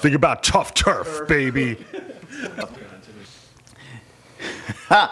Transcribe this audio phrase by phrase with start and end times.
[0.00, 1.76] Think about tough turf, baby.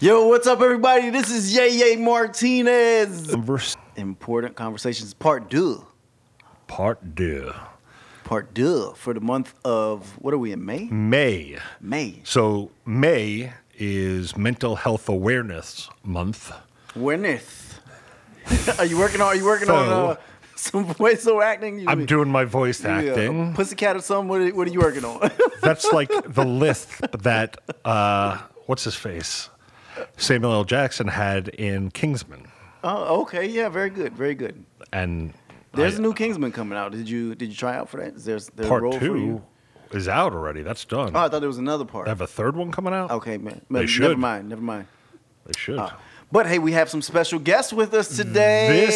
[0.00, 1.10] Yo, what's up, everybody?
[1.10, 3.26] This is Yay Yay Martinez.
[3.34, 5.86] Verse Important Conversations Part 2.
[6.66, 7.52] part deux.
[8.24, 10.84] Part 2 for the month of, what are we in, May?
[10.86, 11.58] May.
[11.80, 12.20] May.
[12.24, 16.52] So May is Mental Health Awareness Month.
[16.96, 17.78] Awareness.
[18.78, 20.16] are you working on, are you working on So- uh,
[20.70, 21.78] some voiceover acting?
[21.80, 23.54] You- I'm doing my voice yeah, acting.
[23.54, 24.28] Pussycat or something?
[24.28, 25.30] What are, what are you working on?
[25.62, 26.88] That's like the list
[27.22, 29.50] that uh, what's his face,
[30.16, 30.64] Samuel L.
[30.64, 32.46] Jackson had in Kingsman,
[32.84, 33.46] oh, okay.
[33.46, 34.14] Yeah, very good.
[34.14, 34.64] Very good.
[34.92, 35.34] and
[35.74, 36.92] There's I- a new Kingsman coming out.
[36.92, 38.14] Did you did you try out for that?
[38.14, 39.42] Is there's a part role for you?
[39.90, 40.62] two is out already.
[40.62, 41.14] That's done.
[41.14, 42.06] Oh, I thought there was another part.
[42.06, 43.10] They have a third one coming out.
[43.10, 43.60] Okay, man.
[43.68, 44.18] They Never should.
[44.18, 44.48] mind.
[44.48, 44.86] Never mind.
[45.44, 45.80] They should.
[46.30, 48.86] But hey, we have some special guests with us today.
[48.86, 48.94] This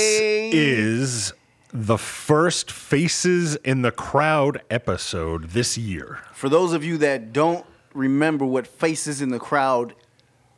[0.55, 1.33] is
[1.79, 6.21] the first Faces in the Crowd episode this year.
[6.33, 9.95] For those of you that don't remember what Faces in the Crowd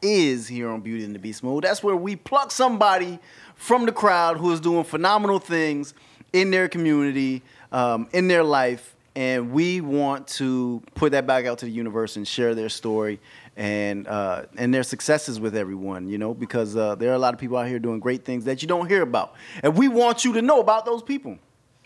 [0.00, 3.19] is here on Beauty and the Beast Mode, that's where we pluck somebody
[3.56, 5.92] from the crowd who is doing phenomenal things
[6.33, 11.58] in their community, um, in their life, and we want to put that back out
[11.58, 13.19] to the universe and share their story
[13.58, 16.08] and uh, and their successes with everyone.
[16.08, 18.44] You know, because uh, there are a lot of people out here doing great things
[18.46, 21.36] that you don't hear about, and we want you to know about those people.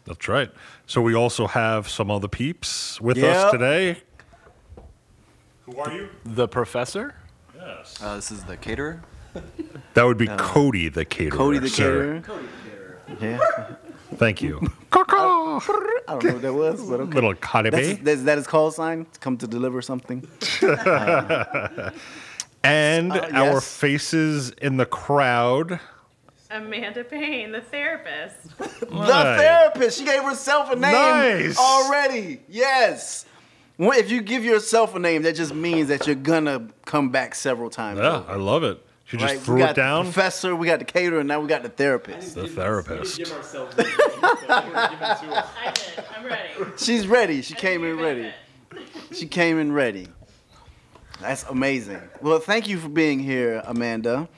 [0.04, 0.50] That's right.
[0.86, 3.36] So we also have some other peeps with Yep.
[3.36, 4.02] us today.
[5.66, 6.08] Who are you?
[6.24, 7.14] The professor?
[7.56, 8.02] Yes.
[8.02, 9.02] Uh, this is the caterer.
[9.94, 11.36] That would be Cody the caterer.
[11.38, 12.20] Cody the sir.
[12.20, 12.98] caterer.
[13.20, 13.38] Yeah.
[14.16, 14.60] Thank you.
[14.92, 15.04] I
[16.08, 17.12] don't know what that was, but okay.
[17.14, 18.00] Little That's, Caribe.
[18.04, 19.06] that's, that his call sign?
[19.12, 20.26] To come to deliver something?
[22.64, 23.76] And Uh, our yes.
[23.76, 25.80] faces in the crowd.
[26.48, 28.56] Amanda Payne, the therapist.
[28.80, 29.40] The Nice.
[29.40, 29.98] therapist.
[29.98, 31.58] She gave herself a name Nice.
[31.58, 32.40] already.
[32.48, 33.24] Yes.
[33.78, 37.34] Well, If you give yourself a name, that just means that you're gonna come back
[37.34, 37.98] several times.
[37.98, 38.78] Yeah, over, I love it.
[39.12, 39.42] She just right?
[39.42, 40.06] threw we got it down.
[40.06, 42.34] The professor, we got the caterer, and now we got the therapist.
[42.34, 43.20] The therapist.
[44.48, 46.04] I did.
[46.16, 46.48] I'm ready.
[46.78, 47.42] She's ready.
[47.42, 48.32] She came in ready.
[48.70, 48.82] bit.
[49.12, 50.08] She came in ready.
[51.20, 52.00] That's amazing.
[52.22, 54.28] Well, thank you for being here, Amanda.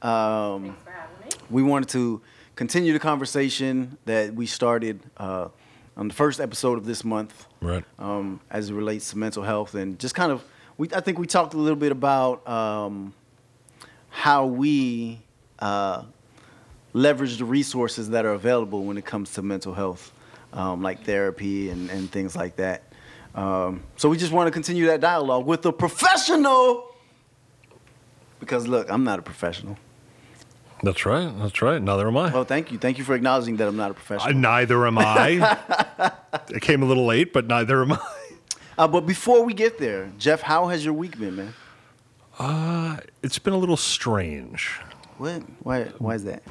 [0.00, 1.30] Um, Thanks for having me.
[1.50, 2.22] we wanted to
[2.54, 5.48] continue the conversation that we started uh,
[5.96, 7.84] on the first episode of this month Right.
[7.98, 10.44] um, as it relates to mental health and just kind of
[10.78, 13.12] we I think we talked a little bit about um,
[14.10, 15.20] how we
[15.58, 16.02] uh,
[16.92, 20.12] leverage the resources that are available when it comes to mental health,
[20.52, 22.82] um, like therapy and, and things like that.
[23.34, 26.94] Um, so we just want to continue that dialogue with a professional.
[28.40, 29.76] Because look, I'm not a professional.
[30.82, 31.30] That's right.
[31.38, 31.80] That's right.
[31.80, 32.32] Neither am I.
[32.32, 32.78] Well, thank you.
[32.78, 34.34] Thank you for acknowledging that I'm not a professional.
[34.34, 36.10] neither am I.
[36.48, 37.98] it came a little late, but neither am I.
[38.78, 41.54] Uh, but before we get there, Jeff, how has your week been, man?
[43.22, 44.78] It's been a little strange.
[45.18, 45.42] What?
[45.62, 45.84] Why?
[45.98, 46.42] Why is that?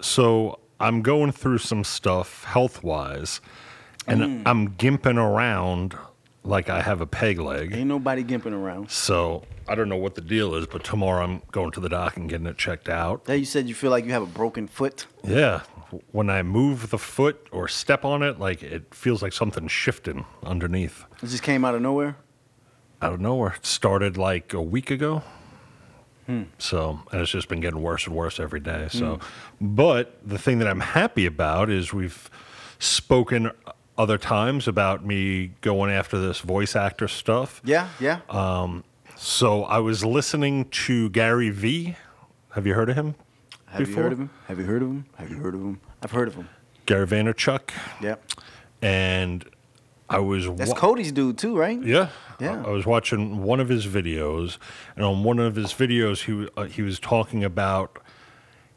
[0.00, 3.40] So I'm going through some stuff health wise,
[4.06, 4.42] and Mm.
[4.44, 5.94] I'm gimping around
[6.42, 7.72] like I have a peg leg.
[7.74, 8.90] Ain't nobody gimping around.
[8.90, 12.16] So I don't know what the deal is, but tomorrow I'm going to the doc
[12.16, 13.26] and getting it checked out.
[13.28, 15.06] Now you said you feel like you have a broken foot.
[15.24, 15.62] Yeah.
[16.10, 20.24] When I move the foot or step on it, like it feels like something's shifting
[20.44, 21.04] underneath.
[21.22, 22.16] It just came out of nowhere.
[23.02, 23.54] Out of nowhere.
[23.56, 25.22] It started like a week ago.
[26.26, 26.42] Hmm.
[26.58, 28.88] So, and it's just been getting worse and worse every day.
[28.90, 29.20] So,
[29.60, 32.28] but the thing that I'm happy about is we've
[32.78, 33.50] spoken
[33.96, 37.62] other times about me going after this voice actor stuff.
[37.64, 38.20] Yeah, yeah.
[39.18, 41.96] So I was listening to Gary Vee.
[42.52, 43.14] Have you heard of him?
[43.66, 44.30] have you heard of him?
[44.46, 45.06] Have you heard of him?
[45.16, 45.80] Have you heard of him?
[46.02, 46.48] I've heard of him.
[46.84, 47.70] Gary Vaynerchuk.
[48.02, 48.22] Yep.
[48.82, 49.44] And
[50.08, 51.82] I was That's wa- Cody's dude too, right?
[51.82, 52.08] Yeah,
[52.38, 52.62] Yeah.
[52.62, 54.58] I, I was watching one of his videos,
[54.94, 57.98] and on one of his videos, he uh, he was talking about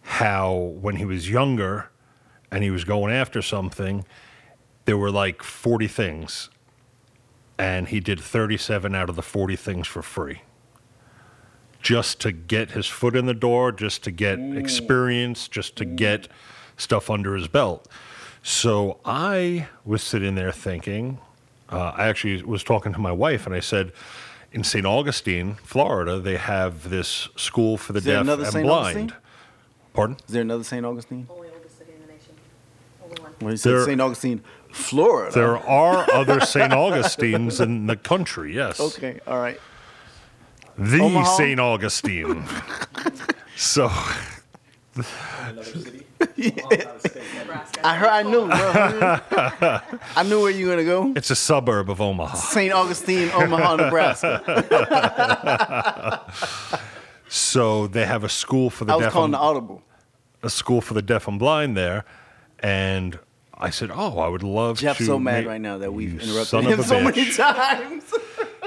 [0.02, 1.90] how when he was younger,
[2.52, 4.06] and he was going after something,
[4.86, 6.50] there were like forty things,
[7.60, 10.42] and he did thirty-seven out of the forty things for free.
[11.82, 16.28] Just to get his foot in the door, just to get experience, just to get
[16.76, 17.88] stuff under his belt.
[18.50, 21.20] So I was sitting there thinking,
[21.72, 23.92] uh, I actually was talking to my wife, and I said,
[24.52, 24.88] in St.
[24.88, 28.66] Augustine, Florida, they have this school for the deaf another and St.
[28.66, 28.98] blind.
[28.98, 29.14] Augustine?
[29.94, 30.18] Pardon?
[30.28, 30.84] Is there another St.
[30.84, 31.28] Augustine?
[31.30, 32.34] Only oldest city in the nation.
[33.04, 33.34] Only one.
[33.40, 34.02] Well, you said St.
[34.02, 34.42] Augustine,
[34.72, 35.32] Florida.
[35.32, 36.74] There are other St.
[36.74, 38.80] Augustines in the country, yes.
[38.80, 39.60] Okay, all right.
[40.76, 41.60] The St.
[41.60, 42.46] Augustine.
[43.56, 43.92] so,
[46.38, 47.80] Nebraska.
[47.84, 48.10] I heard.
[48.10, 48.48] I knew.
[48.48, 48.58] bro.
[50.16, 51.14] I knew where you were gonna go.
[51.16, 52.36] It's a suburb of Omaha.
[52.36, 52.74] St.
[52.74, 54.42] Augustine, Omaha, Nebraska.
[57.32, 59.84] So they have a school for the I was deaf calling and, the audible.
[60.42, 62.04] a school for the deaf and blind there,
[62.58, 63.20] and
[63.54, 66.64] I said, "Oh, I would love Jeff's to." so mad right now that we've interrupted
[66.64, 68.12] him a so many times.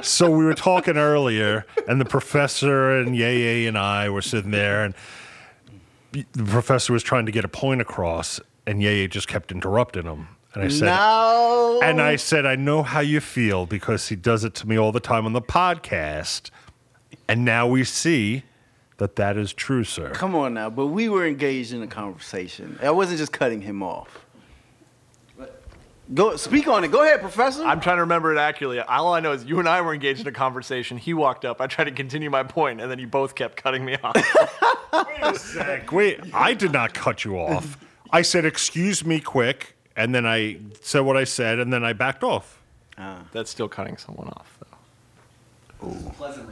[0.01, 4.85] So we were talking earlier, and the professor and Yeye and I were sitting there,
[4.85, 4.95] and
[6.12, 10.29] the professor was trying to get a point across, and Yeye just kept interrupting him.
[10.55, 11.81] And I said, no.
[11.82, 14.93] and I said, I know how you feel because he does it to me all
[14.93, 16.50] the time on the podcast.
[17.26, 18.43] And now we see
[18.99, 20.11] that that is true, sir.
[20.11, 22.79] Come on now, but we were engaged in a conversation.
[22.82, 24.22] I wasn't just cutting him off.
[26.15, 26.91] Go speak on it.
[26.91, 27.63] Go ahead, Professor.
[27.65, 28.81] I'm trying to remember it accurately.
[28.81, 30.99] All I know is you and I were engaged in a conversation.
[30.99, 31.61] He walked up.
[31.61, 34.15] I tried to continue my point, and then you both kept cutting me off.
[35.07, 35.91] Wait, a sec.
[35.93, 37.79] Wait, I did not cut you off.
[38.11, 39.77] I said, excuse me quick.
[39.97, 42.61] And then I said what I said, and then I backed off.
[42.99, 43.23] Ah.
[43.33, 44.59] That's still cutting someone off,
[45.81, 45.97] though.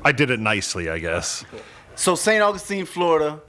[0.04, 1.44] I did it nicely, I guess.
[1.94, 2.42] so St.
[2.42, 3.40] Augustine, Florida.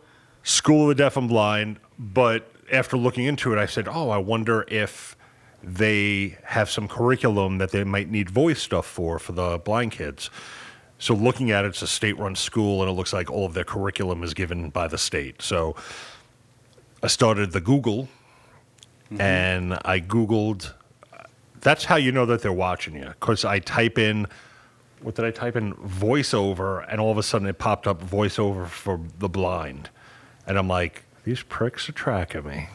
[0.43, 4.17] School of the Deaf and Blind, but after looking into it, I said, oh, I
[4.17, 5.15] wonder if
[5.63, 10.29] they have some curriculum that they might need voice stuff for for the blind kids.
[10.97, 13.63] So looking at it, it's a state-run school, and it looks like all of their
[13.63, 15.41] curriculum is given by the state.
[15.41, 15.75] So
[17.01, 18.07] I started the Google,
[19.05, 19.19] mm-hmm.
[19.19, 20.73] and I Googled.
[21.59, 24.27] That's how you know that they're watching you, because I type in
[25.01, 28.67] what did I type in voiceover, and all of a sudden it popped up voiceover
[28.67, 29.89] for the blind,
[30.45, 32.67] and I'm like, these pricks are tracking me.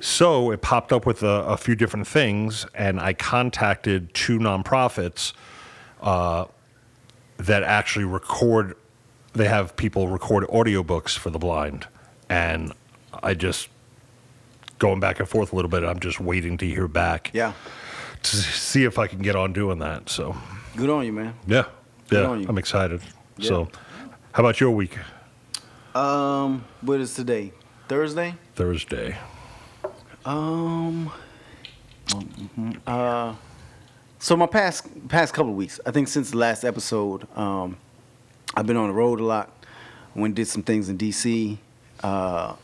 [0.00, 5.32] So it popped up with a, a few different things, and I contacted two nonprofits
[6.00, 6.44] uh,
[7.38, 8.76] that actually record.
[9.32, 11.86] They have people record audiobooks for the blind,
[12.28, 12.72] and
[13.22, 13.68] I just
[14.78, 15.82] going back and forth a little bit.
[15.82, 17.52] I'm just waiting to hear back Yeah.
[18.22, 20.08] to see if I can get on doing that.
[20.08, 20.36] So
[20.76, 21.34] Good on you, man.
[21.46, 21.64] yeah,
[22.08, 22.46] Good yeah, on you.
[22.48, 23.00] I'm excited.
[23.36, 23.48] Yeah.
[23.48, 23.68] So,
[24.32, 24.96] how about your week?
[25.94, 27.52] Um, what is today?
[27.88, 28.34] Thursday?
[28.54, 29.16] Thursday.
[30.24, 31.10] Um,
[32.86, 33.34] uh,
[34.18, 37.76] so my past past couple of weeks, I think since the last episode, um,
[38.54, 39.52] I've been on the road a lot.
[40.14, 41.58] Went and did some things in D.C.
[42.02, 42.54] Uh,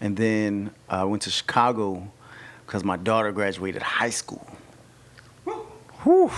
[0.00, 2.10] and then I went to Chicago
[2.66, 4.44] because my daughter graduated high school.
[6.02, 6.30] Whew.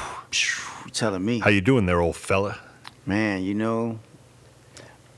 [0.92, 2.58] Telling me, How you doing there, old fella?
[3.06, 3.42] man?
[3.42, 3.98] You know.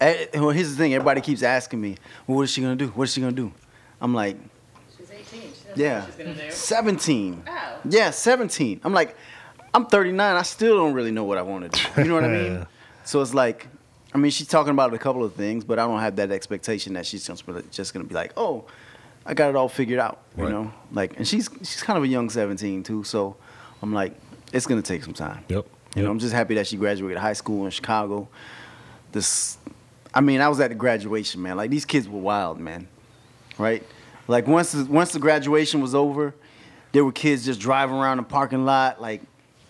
[0.00, 0.94] Eh, well, here's the thing.
[0.94, 1.96] Everybody keeps asking me,
[2.26, 2.88] "Well, what is she gonna do?
[2.88, 3.50] What is she gonna do?"
[4.00, 4.36] I'm like,
[4.96, 5.24] She's 18.
[5.40, 6.04] She doesn't know Yeah.
[6.06, 6.50] she's gonna do.
[6.50, 7.44] 17.
[7.48, 7.78] Oh.
[7.88, 8.80] Yeah, 17.
[8.84, 9.16] I'm like,
[9.74, 10.36] I'm 39.
[10.36, 12.02] I still don't really know what I want to do.
[12.02, 12.66] You know what I mean?
[13.04, 13.68] So it's like,
[14.12, 16.94] I mean, she's talking about a couple of things, but I don't have that expectation
[16.94, 18.64] that she's just, just going to be like, oh,
[19.24, 20.22] I got it all figured out.
[20.36, 20.50] You Right.
[20.52, 20.72] know?
[20.90, 23.04] Like, and she's she's kind of a young 17 too.
[23.04, 23.36] So
[23.80, 24.12] I'm like,
[24.52, 25.44] it's going to take some time.
[25.48, 25.66] Yep.
[25.94, 28.26] You know, I'm just happy that she graduated high school in Chicago.
[29.12, 29.56] This,
[30.12, 31.56] I mean, I was at the graduation, man.
[31.56, 32.88] Like these kids were wild, man.
[33.56, 33.84] Right?
[34.28, 36.34] Like once the, once the graduation was over,
[36.92, 39.22] there were kids just driving around the parking lot, like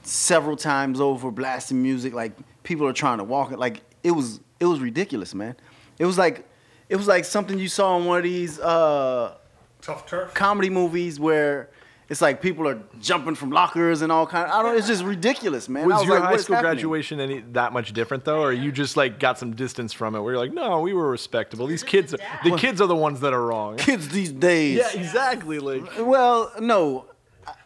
[0.03, 2.15] several times over, blasting music.
[2.15, 2.33] Like
[2.63, 3.59] people are trying to walk it.
[3.59, 5.57] Like it was it was ridiculous, man.
[5.99, 6.47] It was like
[6.89, 9.37] it was like something you saw in one of these uh,
[9.83, 10.35] Tough turf.
[10.35, 11.71] comedy movies where.
[12.09, 14.49] It's like people are jumping from lockers and all kind.
[14.49, 14.79] Of, I don't.
[14.79, 15.85] It's just ridiculous, man.
[15.85, 18.71] I Was, was your like, high school graduation any that much different though, or you
[18.71, 20.21] just like got some distance from it?
[20.21, 21.67] Where you're like, no, we were respectable.
[21.67, 23.77] These kids, are, the kids are the ones that are wrong.
[23.87, 24.79] Kids these days.
[24.79, 25.59] Yeah, exactly.
[25.59, 27.07] Like, Well, no,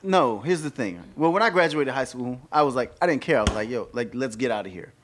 [0.02, 0.40] no.
[0.40, 1.02] Here's the thing.
[1.16, 3.40] Well, when I graduated high school, I was like, I didn't care.
[3.40, 4.94] I was like, yo, like, let's get out of here,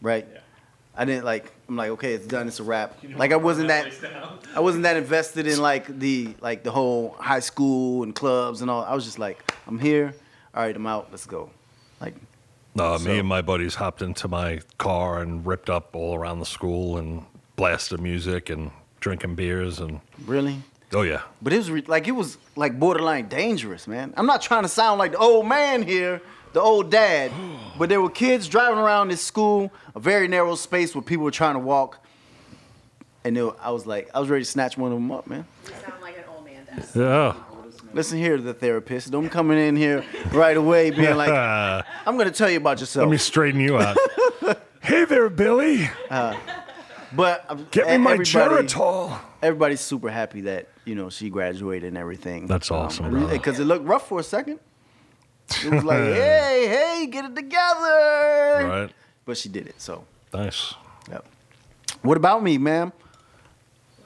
[0.00, 0.26] right?
[0.32, 0.38] Yeah.
[0.96, 1.52] I didn't like.
[1.68, 2.48] I'm like, okay, it's done.
[2.48, 2.96] It's a wrap.
[3.16, 3.92] Like, I wasn't that.
[4.54, 8.70] I wasn't that invested in like the like the whole high school and clubs and
[8.70, 8.82] all.
[8.84, 10.14] I was just like, I'm here.
[10.54, 11.08] All right, I'm out.
[11.10, 11.50] Let's go.
[12.00, 12.14] Like,
[12.78, 16.38] Uh, So- Me and my buddies hopped into my car and ripped up all around
[16.40, 17.24] the school and
[17.56, 18.70] blasted music and
[19.00, 20.62] drinking beers and really?
[20.94, 24.14] oh yeah, But it was re- like it was like borderline dangerous, man.
[24.16, 26.22] I'm not trying to sound like the old man here,
[26.52, 27.30] the old dad,
[27.78, 31.30] but there were kids driving around this school, a very narrow space where people were
[31.30, 31.98] trying to walk,
[33.24, 35.26] and they were- I was like, I was ready to snatch one of them up,
[35.26, 35.44] man.
[35.66, 36.96] You sound like an old man does.
[36.96, 37.34] yeah.
[37.94, 39.10] Listen here, the therapist.
[39.10, 42.80] Don't be coming in here right away being like, Uh, I'm gonna tell you about
[42.80, 43.04] yourself.
[43.06, 43.96] let me straighten you out.
[44.82, 45.88] hey there, Billy.
[47.14, 49.18] but um, Get me my everybody- Geritol.
[49.42, 52.46] Everybody's super happy that you know she graduated and everything.
[52.46, 53.28] That's awesome, brother.
[53.32, 54.58] Because it looked rough for a second.
[55.64, 58.66] It was like, hey, hey, get it together.
[58.66, 58.90] Right.
[59.24, 59.80] But she did it.
[59.80, 60.74] So, Nice.
[61.10, 61.24] yep.
[62.02, 62.92] What about me, ma'am?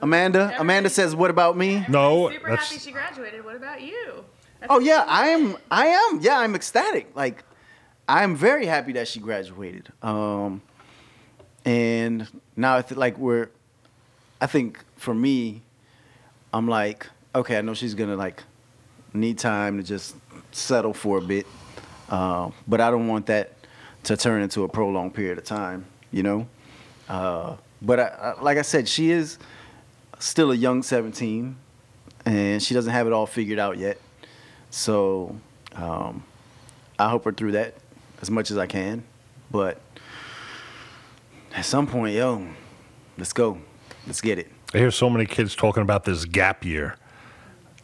[0.00, 0.54] Amanda.
[0.58, 3.44] Amanda says, "What about me?" No, Super that's happy she graduated.
[3.44, 4.24] What about you?
[4.58, 5.04] That's Oh yeah.
[5.06, 5.56] I am.
[5.70, 6.20] I am.
[6.20, 7.14] Yeah, I'm ecstatic.
[7.14, 7.44] Like,
[8.08, 9.90] I'm very happy that she graduated.
[10.02, 10.60] Um,
[11.64, 13.48] and now I th- like we're.
[14.40, 15.62] I think for me,
[16.52, 18.42] I'm like, okay, I know she's gonna like
[19.14, 20.16] need time to just
[20.54, 21.46] settle for a bit,
[22.08, 23.52] uh, but I don't want that
[24.04, 25.86] to turn into a prolonged period of time.
[26.10, 26.48] You know.
[27.08, 29.38] Uh, but I, I, like I said, she is
[30.18, 31.56] still a young 17,
[32.24, 33.98] and she doesn't have it all figured out yet.
[34.70, 35.36] So
[35.74, 36.24] um,
[36.98, 37.74] I help her through that
[38.20, 39.04] as much as I can.
[39.50, 39.80] But
[41.54, 42.46] at some point, yo,
[43.18, 43.58] let's go.
[44.06, 44.50] Let's get it.
[44.72, 46.96] I hear so many kids talking about this gap year.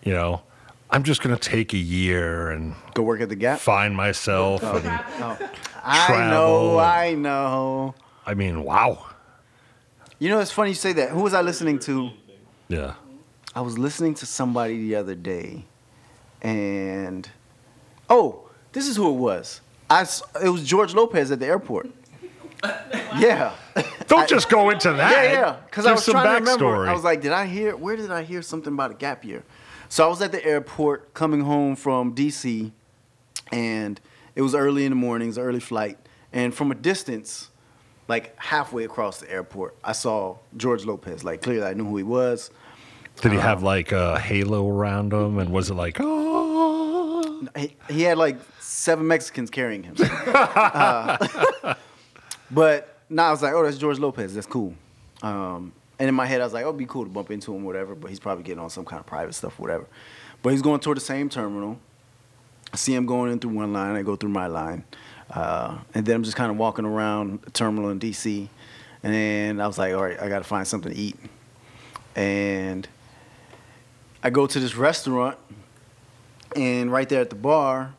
[0.03, 0.43] You know,
[0.91, 3.59] I'm just going to take a year and Go work at the Gap.
[3.61, 4.61] find myself.
[4.65, 4.77] Oh.
[4.79, 5.51] and, oh.
[5.85, 6.31] I travel.
[6.31, 7.95] know, I know.
[8.27, 9.07] I mean, wow.
[10.19, 11.11] You know, it's funny you say that.
[11.11, 12.11] Who was I listening to?
[12.69, 12.95] Yeah.
[13.55, 15.65] I was listening to somebody the other day,
[16.43, 17.29] and
[18.11, 19.61] oh, this is who it was.
[19.91, 21.89] I s- it was George Lopez at the airport.
[23.19, 23.55] yeah.
[24.07, 25.11] Don't just go into that.
[25.13, 25.57] Yeah, yeah.
[25.65, 26.65] Because I Give was some trying to remember.
[26.67, 26.89] backstory.
[26.89, 27.75] I was like, did I hear?
[27.77, 29.43] Where did I hear something about a gap year?
[29.89, 32.71] So I was at the airport coming home from DC,
[33.51, 34.01] and
[34.35, 35.27] it was early in the morning.
[35.27, 35.99] It was an early flight,
[36.33, 37.51] and from a distance,
[38.07, 41.25] like halfway across the airport, I saw George Lopez.
[41.25, 42.51] Like clearly, I knew who he was.
[43.21, 45.39] Did he have like a halo around him?
[45.39, 47.49] And was it like, oh?
[47.57, 49.97] He, he had like seven Mexicans carrying him.
[50.29, 51.75] Uh,
[52.51, 54.35] but now I was like, oh, that's George Lopez.
[54.35, 54.75] That's cool.
[55.23, 57.55] Um, and in my head, I was like, oh, it'd be cool to bump into
[57.55, 57.95] him, whatever.
[57.95, 59.87] But he's probably getting on some kind of private stuff, whatever.
[60.43, 61.79] But he's going toward the same terminal.
[62.73, 63.97] I see him going in through one line.
[63.97, 64.85] I go through my line.
[65.31, 68.49] Uh, and then I'm just kind of walking around the terminal in DC.
[69.03, 71.17] And then I was like, all right, I got to find something to eat.
[72.15, 72.87] And
[74.23, 75.39] I go to this restaurant
[76.57, 77.95] and right there at the bar,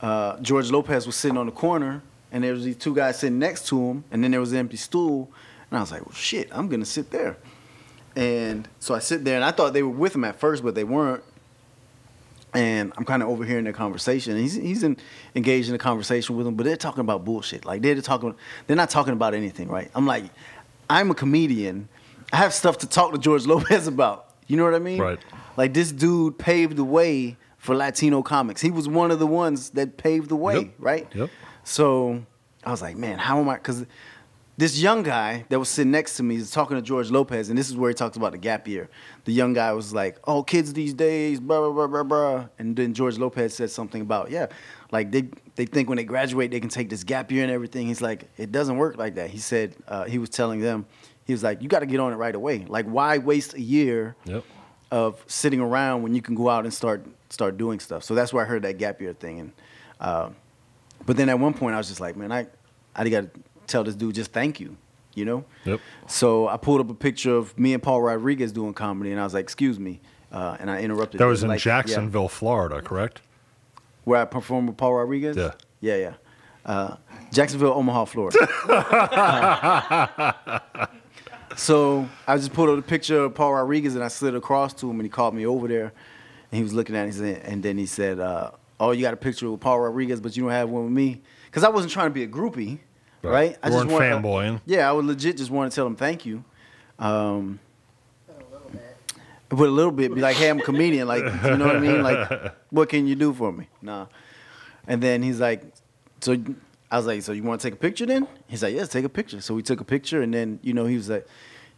[0.00, 3.38] uh, George Lopez was sitting on the corner, and there was these two guys sitting
[3.38, 5.30] next to him, and then there was an empty stool,
[5.72, 7.36] and I was like, well, shit, I'm gonna sit there.
[8.14, 10.74] And so I sit there, and I thought they were with him at first, but
[10.74, 11.24] they weren't.
[12.54, 14.32] And I'm kind of overhearing their conversation.
[14.34, 14.98] And he's he's in,
[15.34, 17.64] engaged in a conversation with them, but they're talking about bullshit.
[17.64, 18.34] Like they're talking,
[18.66, 19.90] they're not talking about anything, right?
[19.94, 20.24] I'm like,
[20.90, 21.88] I'm a comedian.
[22.30, 24.28] I have stuff to talk to George Lopez about.
[24.46, 25.00] You know what I mean?
[25.00, 25.18] Right.
[25.56, 28.60] Like this dude paved the way for Latino comics.
[28.60, 30.70] He was one of the ones that paved the way, Yep.
[30.78, 31.08] right?
[31.14, 31.30] Yep.
[31.64, 32.22] So
[32.64, 33.54] I was like, man, how am I?
[33.54, 33.86] Because
[34.56, 37.58] this young guy that was sitting next to me is talking to George Lopez, and
[37.58, 38.90] this is where he talks about the gap year.
[39.24, 42.76] The young guy was like, "Oh, kids these days, blah blah blah blah blah," and
[42.76, 44.46] then George Lopez said something about, "Yeah,
[44.90, 47.86] like they they think when they graduate they can take this gap year and everything."
[47.86, 50.84] He's like, "It doesn't work like that." He said uh, he was telling them,
[51.24, 52.66] he was like, "You got to get on it right away.
[52.68, 54.44] Like, why waste a year?" Yep.
[54.90, 58.04] of sitting around when you can go out and start start doing stuff.
[58.04, 59.40] So that's where I heard that gap year thing.
[59.40, 59.52] And
[59.98, 60.28] uh,
[61.06, 62.46] but then at one point I was just like, man, I
[62.94, 63.40] I got to
[63.72, 64.76] tell this dude just thank you,
[65.14, 65.44] you know.
[65.64, 65.80] Yep.
[66.06, 69.24] So I pulled up a picture of me and Paul Rodriguez doing comedy, and I
[69.24, 70.00] was like, excuse me,
[70.30, 71.20] uh, and I interrupted.
[71.20, 73.22] That was in like, yeah, Jacksonville, Florida, correct?
[74.04, 75.36] where I performed with Paul Rodriguez.
[75.36, 75.52] Yeah.
[75.80, 76.14] Yeah, yeah.
[76.64, 76.96] Uh,
[77.32, 78.48] Jacksonville, Omaha, Florida.
[81.56, 84.90] so I just pulled up a picture of Paul Rodriguez and I slid across to
[84.90, 85.92] him and he called me over there
[86.50, 89.14] and he was looking at it and, and then he said, uh, "Oh, you got
[89.14, 91.92] a picture with Paul Rodriguez, but you don't have one with me." Because I wasn't
[91.92, 92.78] trying to be a groupie,
[93.22, 93.32] Right.
[93.32, 93.58] right?
[93.62, 94.60] I You weren't wanted- fanboying.
[94.66, 96.44] Yeah, I would legit just want to tell him thank you.
[96.98, 97.58] Um,
[98.26, 98.96] But a little bit.
[99.48, 101.06] but a little bit, be like, hey, I'm a comedian.
[101.08, 102.02] Like, you know what I mean?
[102.02, 103.68] Like, what can you do for me?
[103.80, 104.06] Nah.
[104.86, 105.62] And then he's like,
[106.20, 106.36] so
[106.90, 108.26] I was like, so you want to take a picture then?
[108.48, 109.40] He's like, yes, take a picture.
[109.40, 111.26] So we took a picture, and then you know he was like,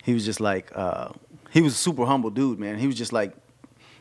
[0.02, 1.10] he was just like, uh,
[1.50, 2.78] he was a super humble dude, man.
[2.78, 3.32] He was just like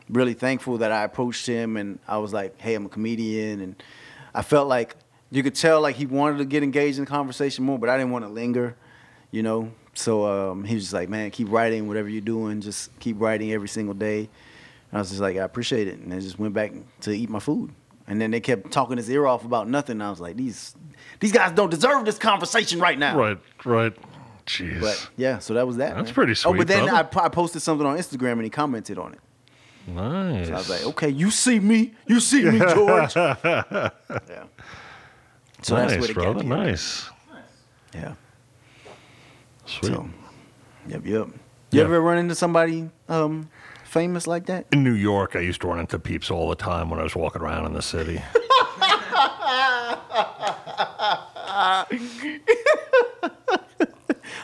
[0.09, 3.75] really thankful that I approached him, and I was like, hey, I'm a comedian, and
[4.33, 4.95] I felt like
[5.33, 7.97] you could tell like he wanted to get engaged in the conversation more, but I
[7.97, 8.75] didn't want to linger,
[9.31, 9.71] you know.
[9.95, 13.51] So um, he was just like, man, keep writing, whatever you're doing, just keep writing
[13.51, 14.19] every single day.
[14.19, 14.29] And
[14.93, 16.71] I was just like, I appreciate it, and I just went back
[17.01, 17.71] to eat my food.
[18.05, 19.93] And then they kept talking his ear off about nothing.
[19.93, 20.75] And I was like, these
[21.19, 23.17] these guys don't deserve this conversation right now.
[23.17, 23.93] Right, right.
[24.45, 24.81] Jeez.
[24.81, 25.95] But yeah, so that was that.
[25.95, 26.13] That's man.
[26.13, 26.89] pretty Oh, but then.
[26.89, 29.19] I, I posted something on Instagram and he commented on it.
[29.87, 30.47] nice.
[30.47, 33.15] So I was like, okay, you see me, you see me, George.
[33.15, 33.89] yeah.
[35.63, 36.43] So nice, that's where the brother.
[36.43, 37.09] year- Nice.
[37.93, 38.13] Yeah.
[39.65, 39.93] Sweet.
[39.93, 40.09] So,
[40.87, 41.27] yep, yep.
[41.71, 43.49] You ever run into somebody um,
[43.85, 44.65] famous like that?
[44.71, 47.15] In New York, I used to run into peeps all the time when I was
[47.15, 48.21] walking around in the city.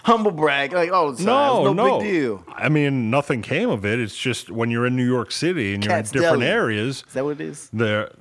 [0.04, 1.26] humble brag like all the time.
[1.26, 2.00] No, no, no.
[2.00, 2.44] big deal.
[2.48, 4.00] I mean, nothing came of it.
[4.00, 6.52] It's just when you're in New York City and you're Cat's in different Deli.
[6.52, 7.70] areas, Is that what it is?
[7.74, 8.12] there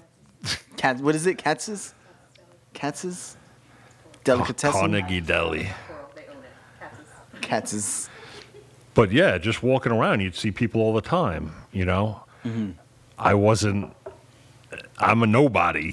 [0.76, 1.38] Cat, what is it?
[1.38, 1.94] Katz's?
[2.78, 3.36] Katz's?
[4.24, 4.72] Delicatessen?
[4.72, 5.68] Carnegie Deli.
[5.88, 6.22] Coral, they.
[6.78, 7.06] Katz's.
[7.40, 8.10] Katz's.
[8.94, 11.52] But yeah, just walking around, you'd see people all the time.
[11.72, 12.70] You know, Mm-hmm.
[13.18, 13.92] I wasn't.
[14.98, 15.92] I'm a nobody.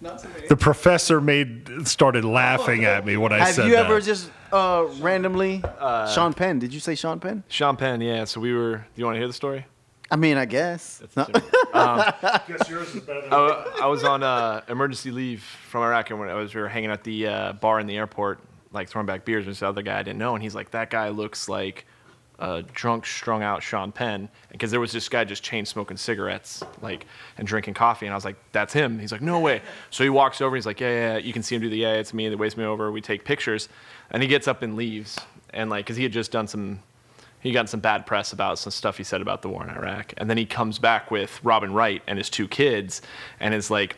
[0.00, 0.46] Not to me.
[0.48, 3.44] The professor made started laughing at me when I said.
[3.46, 3.86] Have said you that.
[3.86, 5.62] ever just uh, randomly.
[5.78, 6.58] Uh, Sean Penn.
[6.58, 7.44] Did you say Sean Penn?
[7.48, 8.24] Sean Penn, yeah.
[8.24, 8.78] So we were.
[8.78, 9.66] Do you want to hear the story?
[10.10, 11.02] I mean, I guess.
[11.16, 11.24] No.
[12.48, 16.18] Guess yours is better than I, I was on uh, emergency leave from Iraq, and
[16.18, 18.40] when I was, we were hanging at the uh, bar in the airport,
[18.72, 20.90] like throwing back beers with this other guy I didn't know, and he's like, "That
[20.90, 21.86] guy looks like
[22.40, 26.64] a drunk, strung out Sean Penn," because there was this guy just chain smoking cigarettes,
[26.82, 27.06] like
[27.38, 30.10] and drinking coffee, and I was like, "That's him." He's like, "No way." So he
[30.10, 31.92] walks over, and he's like, "Yeah, yeah." yeah." You can see him do the yeah,
[31.92, 32.28] it's me.
[32.28, 32.90] They waves me over.
[32.90, 33.68] We take pictures,
[34.10, 36.80] and he gets up and leaves, and like, cause he had just done some
[37.40, 40.14] he got some bad press about some stuff he said about the war in Iraq.
[40.18, 43.02] And then he comes back with Robin Wright and his two kids
[43.40, 43.96] and is like,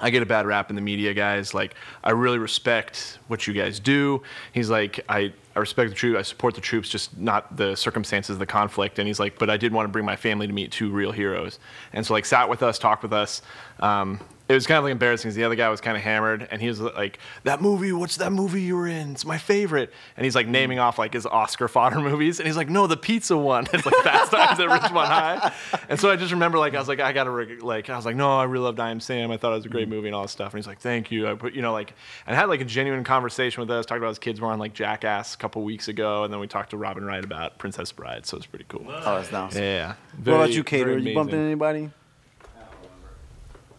[0.00, 1.54] I get a bad rap in the media, guys.
[1.54, 4.22] Like, I really respect what you guys do.
[4.52, 6.18] He's like, I, I respect the troops.
[6.18, 8.98] I support the troops, just not the circumstances of the conflict.
[8.98, 11.12] And he's like, but I did want to bring my family to meet two real
[11.12, 11.60] heroes.
[11.92, 13.40] And so, like, sat with us, talked with us.
[13.78, 16.46] Um, it was kind of like embarrassing because the other guy was kind of hammered
[16.50, 19.12] and he was like, that movie, what's that movie you were in?
[19.12, 19.90] It's my favorite.
[20.18, 22.40] And he's like naming off like his Oscar fodder movies.
[22.40, 23.66] And he's like, no, the pizza one.
[23.74, 25.52] It's like Fast Times at Ridgemont High.
[25.88, 27.30] And so I just remember like, I was like, I got to,
[27.62, 29.32] like, I was like, no, I really loved I Am Sam.
[29.32, 29.94] I thought it was a great mm-hmm.
[29.94, 30.52] movie and all this stuff.
[30.52, 31.26] And he's like, thank you.
[31.28, 31.94] I put, you know, like,
[32.26, 34.74] and had like a genuine conversation with us, talked about his kids were on like
[34.74, 36.22] Jackass a couple weeks ago.
[36.22, 38.26] And then we talked to Robin Wright about Princess Bride.
[38.26, 38.84] So it's pretty cool.
[38.86, 39.56] Oh, that's nice.
[39.56, 39.94] Yeah.
[40.22, 40.90] what about you, Cater?
[40.90, 41.90] very You bumped into anybody?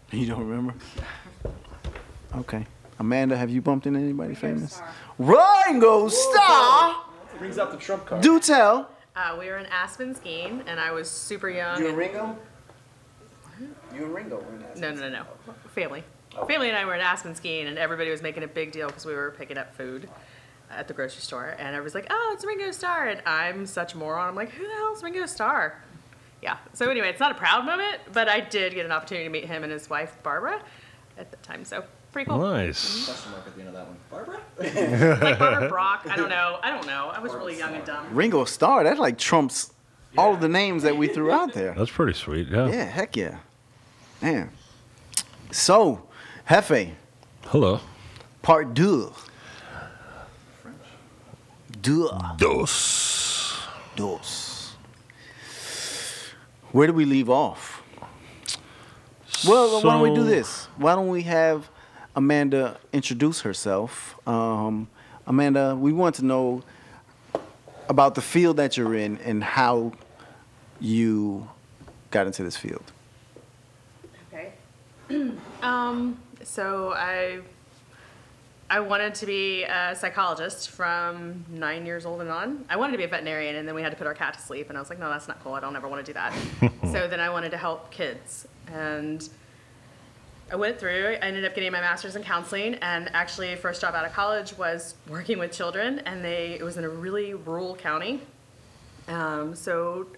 [0.12, 0.74] You don't remember?
[2.36, 2.66] Okay.
[2.98, 4.80] Amanda, have you bumped into anybody famous?
[5.18, 7.04] Ringo Starr!
[7.38, 8.22] Brings out the trump card.
[8.22, 8.88] Do tell.
[9.14, 11.78] Uh, we were in Aspen skiing, and I was super young.
[11.80, 12.36] You and- Ringo?
[13.94, 15.24] You and Ringo were in No, no, no, no.
[15.74, 16.04] Family.
[16.46, 19.06] Family and I were in Aspen skiing, and everybody was making a big deal because
[19.06, 20.08] we were picking up food
[20.70, 21.54] at the grocery store.
[21.58, 23.08] And everybody's like, oh, it's Ringo Starr.
[23.08, 24.28] And I'm such a moron.
[24.28, 25.82] I'm like, who the hell is Ringo Starr?
[26.42, 26.58] Yeah.
[26.74, 29.44] So, anyway, it's not a proud moment, but I did get an opportunity to meet
[29.46, 30.60] him and his wife, Barbara,
[31.18, 31.64] at the time.
[31.64, 32.38] So, pretty cool.
[32.38, 33.04] Nice.
[33.06, 33.96] Question mark at the end of that one.
[34.10, 34.40] Barbara?
[35.24, 36.06] Like Barbara Brock.
[36.08, 36.58] I don't know.
[36.62, 37.10] I don't know.
[37.12, 38.06] I was really young and dumb.
[38.14, 39.72] Ringo Starr, that like trumps
[40.16, 41.74] all of the names that we threw out there.
[41.76, 42.48] That's pretty sweet.
[42.48, 42.68] Yeah.
[42.68, 43.38] Yeah, heck yeah.
[44.22, 44.50] Man.
[45.50, 46.06] So,
[46.48, 46.92] Hefe,
[47.44, 47.80] Hello.
[48.42, 49.12] part deux.
[51.82, 52.10] Deux.
[52.38, 53.58] Dos.
[53.94, 54.45] Dos.
[56.72, 57.82] Where do we leave off?
[59.46, 60.66] Well, why don't we do this?
[60.76, 61.68] Why don't we have
[62.14, 64.16] Amanda introduce herself?
[64.26, 64.88] Um,
[65.26, 66.62] Amanda, we want to know
[67.88, 69.92] about the field that you're in and how
[70.80, 71.48] you
[72.10, 72.92] got into this field.
[74.32, 74.52] Okay.
[75.62, 77.40] um, so I
[78.68, 82.64] I wanted to be a psychologist from nine years old and on.
[82.68, 84.40] I wanted to be a veterinarian, and then we had to put our cat to
[84.40, 85.54] sleep, and I was like, no, that's not cool.
[85.54, 86.34] I don't ever want to do that.
[86.92, 89.28] so then I wanted to help kids, and
[90.50, 91.16] I went through.
[91.22, 94.58] I ended up getting my master's in counseling, and actually, first job out of college
[94.58, 98.20] was working with children, and they it was in a really rural county.
[99.06, 100.08] Um, so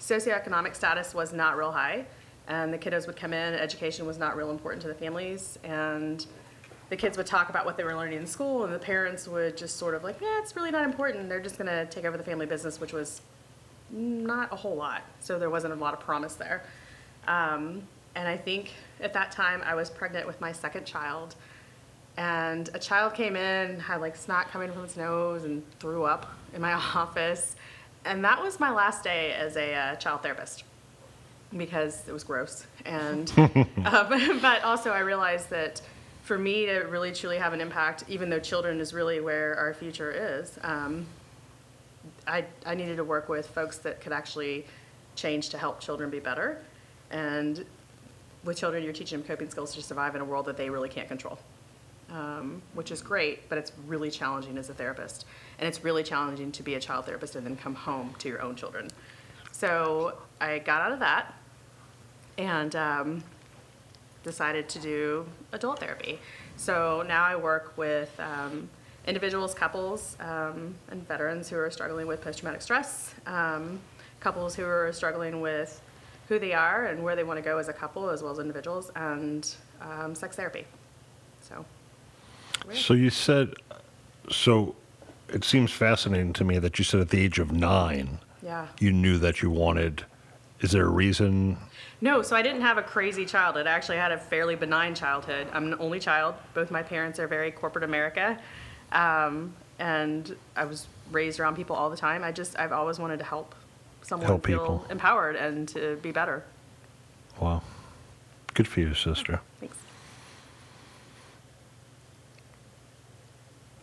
[0.00, 2.06] socioeconomic status was not real high,
[2.48, 3.52] and the kiddos would come in.
[3.54, 6.26] Education was not real important to the families, and
[6.92, 9.56] the kids would talk about what they were learning in school, and the parents would
[9.56, 11.26] just sort of like, yeah, it's really not important.
[11.26, 13.22] They're just going to take over the family business, which was
[13.90, 15.00] not a whole lot.
[15.20, 16.64] So there wasn't a lot of promise there.
[17.26, 21.34] Um, and I think at that time I was pregnant with my second child,
[22.18, 26.30] and a child came in, had like snot coming from its nose, and threw up
[26.52, 27.56] in my office.
[28.04, 30.64] And that was my last day as a uh, child therapist
[31.56, 32.66] because it was gross.
[32.84, 35.80] And um, but also I realized that
[36.32, 39.74] for me to really truly have an impact, even though children is really where our
[39.74, 41.04] future is, um,
[42.26, 44.64] I I needed to work with folks that could actually
[45.14, 46.58] change to help children be better.
[47.10, 47.66] And
[48.44, 50.88] with children, you're teaching them coping skills to survive in a world that they really
[50.88, 51.38] can't control
[52.12, 55.24] um, which is great, but it's really challenging as a therapist.
[55.58, 58.42] And it's really challenging to be a child therapist and then come home to your
[58.42, 58.88] own children.
[59.50, 61.34] So I got out of that
[62.36, 63.24] and um,
[64.24, 66.18] decided to do adult therapy.
[66.56, 68.68] So now I work with um,
[69.06, 73.80] individuals, couples, um, and veterans who are struggling with post traumatic stress, um,
[74.20, 75.80] couples who are struggling with
[76.28, 78.38] who they are and where they want to go as a couple as well as
[78.38, 80.64] individuals, and um, sex therapy.
[81.40, 81.64] So.
[82.72, 83.54] So you said,
[84.30, 84.76] so
[85.28, 88.68] it seems fascinating to me that you said at the age of nine Yeah.
[88.78, 90.04] you knew that you wanted.
[90.62, 91.58] Is there a reason?
[92.00, 93.66] No, so I didn't have a crazy childhood.
[93.66, 95.48] I actually had a fairly benign childhood.
[95.52, 96.36] I'm an only child.
[96.54, 98.38] Both my parents are very corporate America.
[98.92, 102.22] Um, and I was raised around people all the time.
[102.22, 103.54] I just, I've always wanted to help
[104.02, 104.86] someone Help feel people.
[104.88, 106.44] empowered and to be better.
[107.40, 107.62] Wow.
[108.54, 109.40] Good for you, sister.
[109.58, 109.76] Thanks.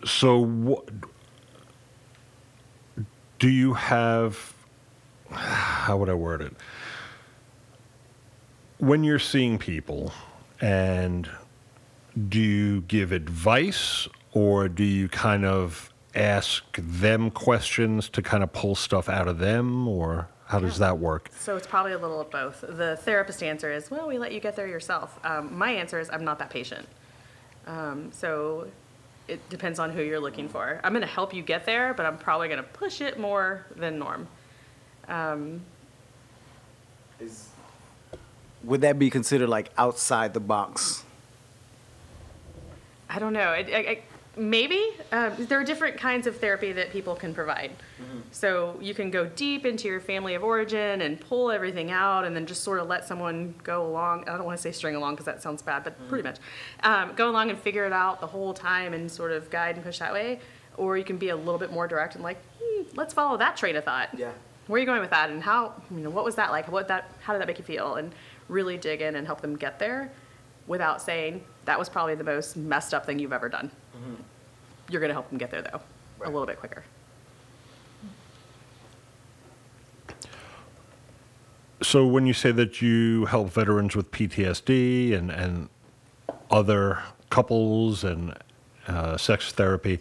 [0.05, 0.87] So, what
[3.39, 4.53] do you have?
[5.31, 6.53] How would I word it?
[8.77, 10.11] When you're seeing people,
[10.61, 11.29] and
[12.27, 18.51] do you give advice or do you kind of ask them questions to kind of
[18.51, 21.29] pull stuff out of them, or how does that work?
[21.37, 22.61] So it's probably a little of both.
[22.67, 25.19] The therapist answer is, well, we let you get there yourself.
[25.23, 26.87] Um, my answer is, I'm not that patient.
[27.67, 28.67] Um, so
[29.27, 30.81] it depends on who you're looking for.
[30.83, 33.65] I'm going to help you get there, but I'm probably going to push it more
[33.75, 34.27] than norm.
[38.63, 41.03] Would that be considered like outside the box?
[43.09, 43.39] I don't know.
[43.39, 43.99] I, I, I,
[44.37, 44.79] maybe
[45.11, 47.71] um, there are different kinds of therapy that people can provide.
[48.31, 52.35] So you can go deep into your family of origin and pull everything out, and
[52.35, 54.29] then just sort of let someone go along.
[54.29, 56.37] I don't want to say string along because that sounds bad, but pretty much
[56.83, 59.83] um, go along and figure it out the whole time and sort of guide and
[59.83, 60.39] push that way.
[60.77, 63.57] Or you can be a little bit more direct and like, hmm, let's follow that
[63.57, 64.09] train of thought.
[64.15, 64.31] Yeah.
[64.69, 65.73] Where are you going with that, and how?
[65.89, 66.71] You know, what was that like?
[66.71, 67.09] What that?
[67.21, 67.95] How did that make you feel?
[67.95, 68.13] And
[68.49, 70.11] really dig in and help them get there,
[70.67, 73.71] without saying that was probably the most messed up thing you've ever done.
[74.89, 75.81] You're going to help them get there though,
[76.21, 76.83] a little bit quicker.
[81.81, 85.69] So when you say that you help veterans with PTSD and, and
[86.51, 86.99] other
[87.31, 88.35] couples and
[88.87, 89.99] uh, sex therapy,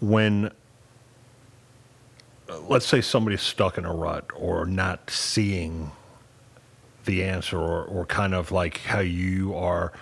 [0.00, 0.50] when
[2.68, 5.92] let's say somebody's stuck in a rut or not seeing
[7.04, 9.92] the answer or, or kind of like how you are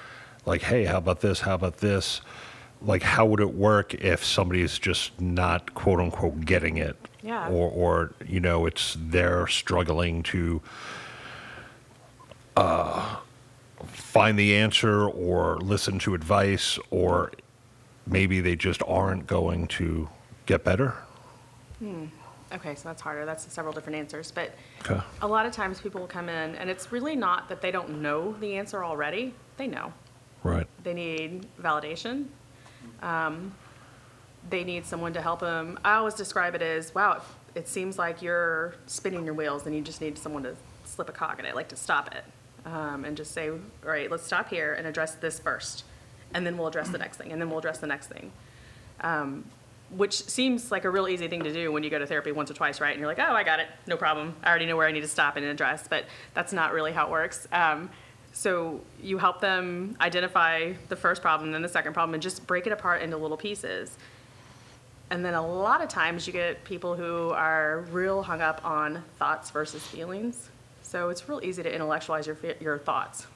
[0.44, 1.40] like, hey, how about this?
[1.40, 2.20] How about this?
[2.80, 6.96] Like, how would it work if somebody's just not quote unquote getting it?
[7.22, 7.48] Yeah.
[7.48, 10.62] Or, or, you know, it's they're struggling to
[12.56, 13.16] uh,
[13.86, 17.32] find the answer or listen to advice, or
[18.06, 20.08] maybe they just aren't going to
[20.46, 20.94] get better.
[22.52, 23.24] Okay, so that's harder.
[23.24, 24.30] That's several different answers.
[24.30, 24.52] But
[24.88, 25.00] Okay.
[25.20, 28.00] a lot of times people will come in, and it's really not that they don't
[28.02, 29.34] know the answer already.
[29.56, 29.92] They know.
[30.42, 30.66] Right.
[30.84, 32.26] They need validation.
[33.02, 33.54] Um,
[34.48, 35.78] they need someone to help them.
[35.84, 37.22] I always describe it as, wow, it,
[37.56, 40.54] it seems like you're spinning your wheels and you just need someone to
[40.84, 42.22] slip a cog in it, like to stop it.
[42.64, 45.84] Um, and just say, all right, let's stop here and address this first.
[46.34, 48.30] And then we'll address the next thing, and then we'll address the next thing.
[49.00, 49.44] Um,
[49.90, 52.50] which seems like a real easy thing to do when you go to therapy once
[52.50, 52.90] or twice, right?
[52.90, 54.34] And you're like, oh, I got it, no problem.
[54.42, 57.06] I already know where I need to stop and address, but that's not really how
[57.06, 57.46] it works.
[57.52, 57.90] Um,
[58.32, 62.66] so you help them identify the first problem, then the second problem, and just break
[62.66, 63.96] it apart into little pieces.
[65.10, 69.04] And then a lot of times you get people who are real hung up on
[69.18, 70.50] thoughts versus feelings.
[70.82, 73.26] So it's real easy to intellectualize your, your thoughts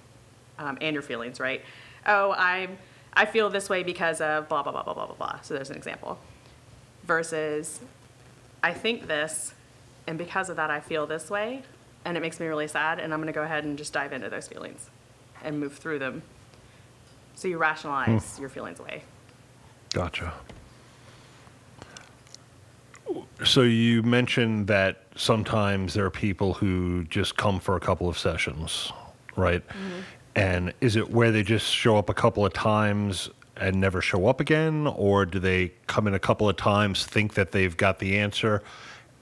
[0.59, 1.63] um, and your feelings, right?
[2.07, 2.69] Oh, I,
[3.13, 5.41] I feel this way because of blah, blah, blah, blah, blah, blah, blah.
[5.43, 6.19] So there's an example.
[7.11, 7.81] Versus,
[8.63, 9.53] I think this,
[10.07, 11.63] and because of that, I feel this way,
[12.05, 14.13] and it makes me really sad, and I'm going to go ahead and just dive
[14.13, 14.89] into those feelings
[15.43, 16.23] and move through them.
[17.35, 18.43] So you rationalize hmm.
[18.43, 19.03] your feelings away.
[19.93, 20.33] Gotcha.
[23.45, 28.17] So you mentioned that sometimes there are people who just come for a couple of
[28.17, 28.93] sessions,
[29.35, 29.67] right?
[29.67, 30.01] Mm-hmm.
[30.37, 34.27] And is it where they just show up a couple of times and never show
[34.27, 37.99] up again, or do they come in a couple of times, think that they've got
[37.99, 38.63] the answer,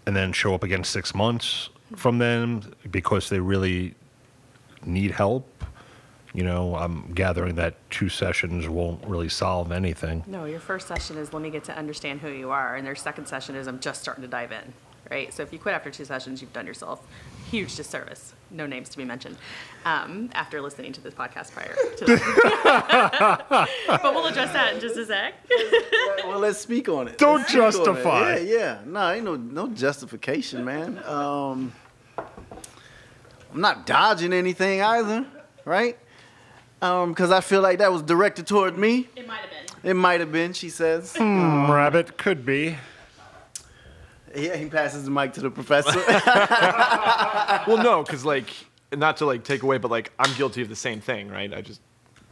[0.07, 3.95] and then show up again six months from them because they really
[4.87, 5.65] need help?
[6.35, 10.23] You know, I'm gathering that two sessions won't really solve anything.
[10.27, 12.95] No, your first session is let me get to understand who you are, and their
[12.95, 14.73] second session is I'm just starting to dive in,
[15.11, 15.35] right?
[15.35, 17.05] So if you quit after two sessions, you've done yourself
[17.49, 18.35] huge disservice.
[18.51, 19.37] No names to be mentioned.
[19.85, 24.97] Um, after listening to this podcast prior to that, but we'll address that in just
[24.97, 25.35] a sec.
[26.27, 27.19] well, let's speak on it.
[27.19, 27.73] Don't Let's speak on it.
[27.73, 28.37] justify.
[28.37, 28.79] Yeah, yeah.
[28.87, 31.03] No, ain't no no justification, man.
[31.05, 31.73] Um,
[32.17, 35.27] I'm not dodging anything either,
[35.65, 35.99] right?
[36.81, 39.09] Um, because I feel like that was directed toward me.
[39.17, 39.91] It might have been.
[39.91, 41.17] It might have been, she says.
[41.17, 42.77] Hmm, Rabbit could be.
[44.37, 45.99] Yeah, he passes the mic to the professor.
[47.67, 48.51] Well, no, because like,
[48.95, 51.53] not to like take away, but like, I'm guilty of the same thing, right?
[51.53, 51.81] I just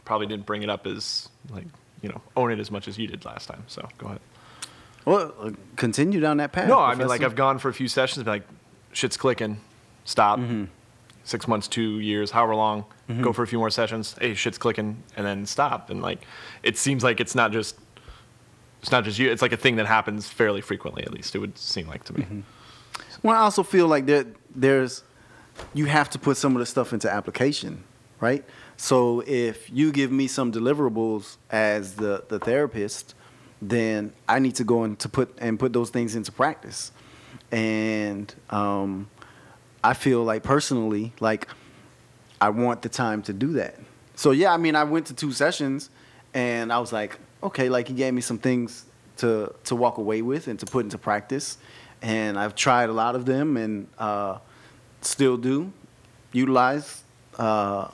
[0.05, 1.65] probably didn't bring it up as like,
[2.01, 3.63] you know, own it as much as you did last time.
[3.67, 4.19] So go ahead.
[5.05, 6.67] Well, uh, continue down that path.
[6.69, 8.47] No, I mean like I've gone for a few sessions, been like
[8.93, 9.59] shit's clicking,
[10.05, 10.39] stop.
[11.23, 12.85] Six months, two years, however long,
[13.21, 14.15] go for a few more sessions.
[14.19, 15.89] Hey, shit's clicking, and then stop.
[15.89, 16.21] And like,
[16.63, 17.77] it seems like it's not just,
[18.87, 19.29] it's not just you.
[19.29, 21.03] It's like a thing that happens fairly frequently.
[21.03, 22.43] At least it would seem like to me.
[23.21, 25.03] Well, I also feel like there, there's,
[25.73, 27.83] you have to put some of the stuff into application,
[28.21, 28.45] right?
[28.77, 33.13] So if you give me some deliverables as the, the therapist,
[33.61, 36.93] then I need to go and to put and put those things into practice.
[37.51, 39.09] And um,
[39.83, 41.49] I feel like personally, like
[42.39, 43.75] I want the time to do that.
[44.15, 45.89] So yeah, I mean, I went to two sessions,
[46.33, 48.85] and I was like, okay, like he gave me some things
[49.17, 51.57] to to walk away with and to put into practice,
[52.01, 54.37] and I've tried a lot of them and uh,
[55.01, 55.71] still do
[56.31, 57.03] utilize
[57.37, 57.89] uh,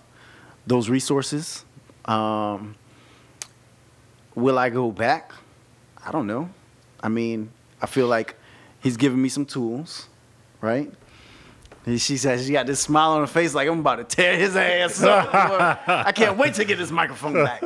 [0.67, 1.65] those resources.
[2.05, 2.75] Um,
[4.35, 5.31] will I go back?
[6.05, 6.49] I don't know.
[7.01, 7.51] I mean,
[7.81, 8.35] I feel like
[8.81, 10.07] he's giving me some tools,
[10.61, 10.91] right?
[11.85, 14.37] And she says she got this smile on her face like I'm about to tear
[14.37, 15.29] his ass up.
[15.87, 17.61] I can't wait to get this microphone back.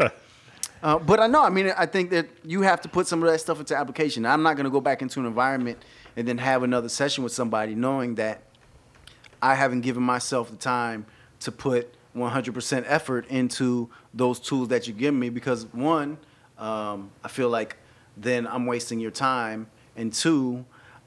[0.87, 3.29] Uh, but I know, I mean, I think that you have to put some of
[3.29, 4.25] that stuff into application.
[4.25, 5.83] I'm not going to go back into an environment
[6.15, 8.43] and then have another session with somebody knowing that
[9.41, 11.05] I haven't given myself the time
[11.41, 16.17] to put 100% effort into those tools that you give me because one,
[16.57, 17.75] um, I feel like
[18.15, 20.63] then I'm wasting your time, and two,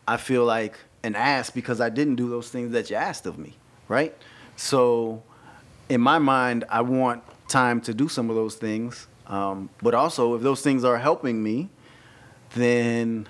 [0.06, 3.38] I feel like an ass because I didn't do those things that you asked of
[3.38, 3.56] me,
[3.88, 4.14] right?
[4.56, 5.22] So,
[5.88, 10.34] in my mind, I want time to do some of those things, um, but also
[10.34, 11.70] if those things are helping me,
[12.54, 13.28] then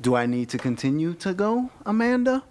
[0.00, 2.42] do I need to continue to go, Amanda?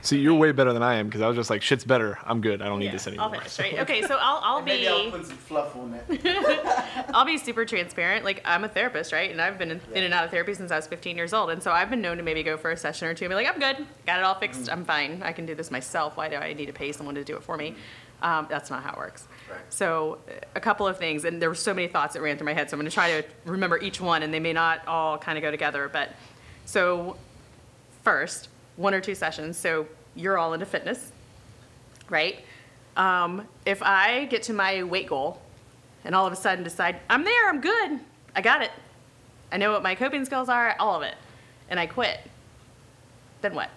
[0.00, 2.18] See, you're way better than I am because I was just like, shit's better.
[2.24, 2.60] I'm good.
[2.60, 3.34] I don't need this I'll anymore.
[3.36, 3.78] finish, right?
[3.80, 7.06] Okay, so I'll, I'll Maybe I'll be put some fluff on that.
[7.14, 8.24] I'll be super transparent.
[8.24, 9.30] Like I'm a therapist, right?
[9.30, 11.50] And I've been in, in and out of therapy since I was 15 years old,
[11.50, 13.36] and so I've been known to maybe go for a session or two and be
[13.36, 16.16] like, I'm good, got it all fixed, I'm fine, I can do this myself.
[16.16, 17.76] Why do I need to pay someone to do it for me?
[18.22, 19.28] Um, that's not how it works.
[19.52, 19.60] Right.
[19.70, 20.18] So
[20.54, 22.68] a couple of things, and there were so many thoughts that ran through my head.
[22.70, 25.38] So I'm going to try to remember each one, and they may not all kind
[25.38, 25.88] of go together.
[25.92, 26.10] But
[26.64, 27.16] so
[28.02, 29.56] first, one or two sessions.
[29.56, 31.12] So you're all into fitness,
[32.08, 32.44] right?
[32.96, 35.40] Um, if I get to my weight goal
[36.04, 38.00] and all of a sudden decide, I'm there, I'm good,
[38.36, 38.70] I got it,
[39.50, 41.14] I know what my coping skills are, all of it,
[41.70, 42.20] and I quit,
[43.40, 43.70] then what?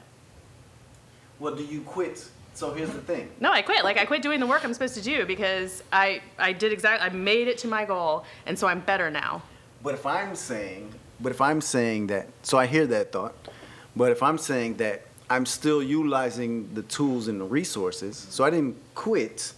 [1.39, 2.27] Well, do you quit?
[2.55, 3.29] So here's the thing.
[3.41, 3.83] No, I quit.
[3.83, 7.05] Like I quit doing the work I'm supposed to do because I I did exactly
[7.05, 9.43] I made it to my goal, and so I'm better now.
[9.83, 13.35] But if I'm saying, but if I'm saying that, so I hear that thought.
[13.93, 18.49] But if I'm saying that I'm still utilizing the tools and the resources, so I
[18.51, 19.51] didn't quit,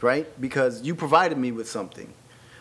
[0.00, 0.26] right?
[0.40, 2.12] Because you provided me with something,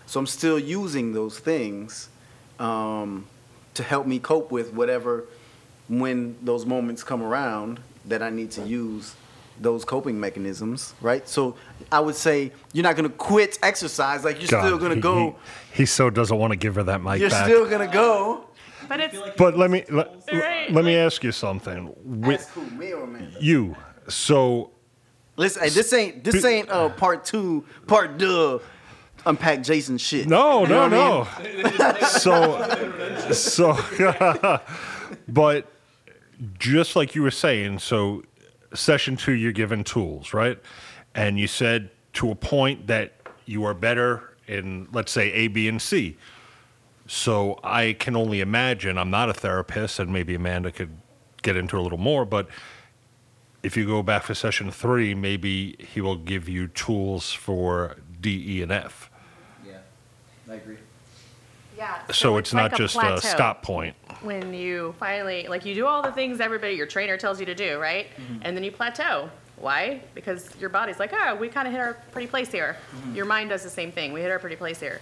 [0.07, 2.09] so I'm still using those things
[2.57, 3.27] um,
[3.75, 5.25] to help me cope with whatever
[5.87, 9.13] when those moments come around that I need to use
[9.59, 11.27] those coping mechanisms, right?
[11.27, 11.55] So
[11.91, 15.35] I would say you're not gonna quit exercise, like you're still gonna go.
[15.71, 17.45] He, he so doesn't want to give her that mic You're back.
[17.45, 18.45] still gonna go.
[18.87, 21.93] But it's but let me let, Right, let me ask you something.
[22.03, 23.37] With That's cool, me or Amanda?
[23.41, 23.75] you,
[24.07, 24.71] so
[25.35, 28.61] Listen, hey, this ain't this ain't uh part two, part two.
[29.25, 30.27] Unpack Jason shit.
[30.27, 31.77] No, You know no, what I mean?
[31.77, 32.07] no.
[33.31, 34.59] so, so,
[35.27, 35.67] but
[36.59, 38.23] just like you were saying, so
[38.73, 40.59] session two, you're given tools, right?
[41.15, 43.13] And you said to a point that
[43.45, 46.17] you are better in, let's say, A, B, and C.
[47.07, 50.97] So I can only imagine, I'm not a therapist, and maybe Amanda could
[51.41, 52.47] get into a little more, but
[53.63, 58.57] if you go back for session three, maybe he will give you tools for D,
[58.57, 59.09] E, and F.
[59.65, 59.79] Yeah,
[60.49, 60.77] I agree.
[61.77, 61.99] yeah.
[62.11, 63.19] So it's not like just a plateau.
[63.19, 63.95] stop point.
[64.21, 67.55] When you finally like you do all the things everybody your trainer tells you to
[67.55, 68.07] do right?
[68.09, 68.39] Mm-hmm.
[68.41, 69.29] And then you plateau.
[69.55, 70.01] Why?
[70.13, 72.77] Because your body's like oh we kind of hit our pretty place here.
[72.95, 73.15] Mm-hmm.
[73.15, 74.13] Your mind does the same thing.
[74.13, 75.01] We hit our pretty place here.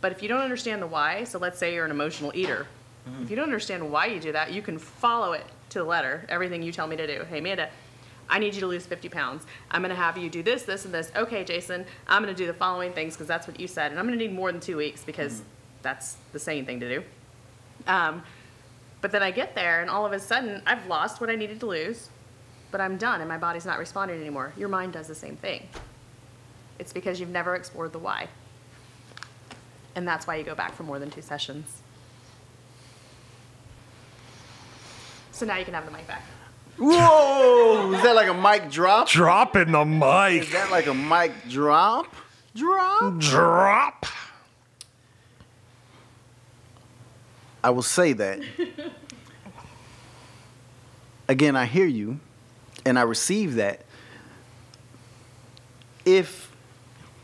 [0.00, 2.66] But if you don't understand the why so let's say you're an emotional eater.
[3.08, 3.22] Mm-hmm.
[3.22, 6.24] If you don't understand why you do that you can follow it to the letter
[6.28, 7.24] everything you tell me to do.
[7.24, 7.68] Hey amanda
[8.28, 9.44] I need you to lose 50 pounds.
[9.70, 11.12] I'm going to have you do this, this, and this.
[11.14, 13.90] Okay, Jason, I'm going to do the following things because that's what you said.
[13.90, 15.42] And I'm going to need more than two weeks because
[15.82, 17.04] that's the sane thing to do.
[17.86, 18.22] Um,
[19.00, 21.60] but then I get there, and all of a sudden, I've lost what I needed
[21.60, 22.08] to lose,
[22.70, 24.52] but I'm done, and my body's not responding anymore.
[24.56, 25.68] Your mind does the same thing.
[26.78, 28.28] It's because you've never explored the why.
[29.94, 31.82] And that's why you go back for more than two sessions.
[35.32, 36.22] So now you can have the mic back.
[36.78, 37.92] Whoa!
[37.92, 39.08] Is that like a mic drop?
[39.08, 40.42] Dropping the mic.
[40.42, 42.06] Is that like a mic drop?
[42.56, 43.18] Drop?
[43.18, 44.06] Drop.
[47.64, 48.40] I will say that.
[51.26, 52.20] Again, I hear you,
[52.84, 53.86] and I receive that.
[56.04, 56.52] If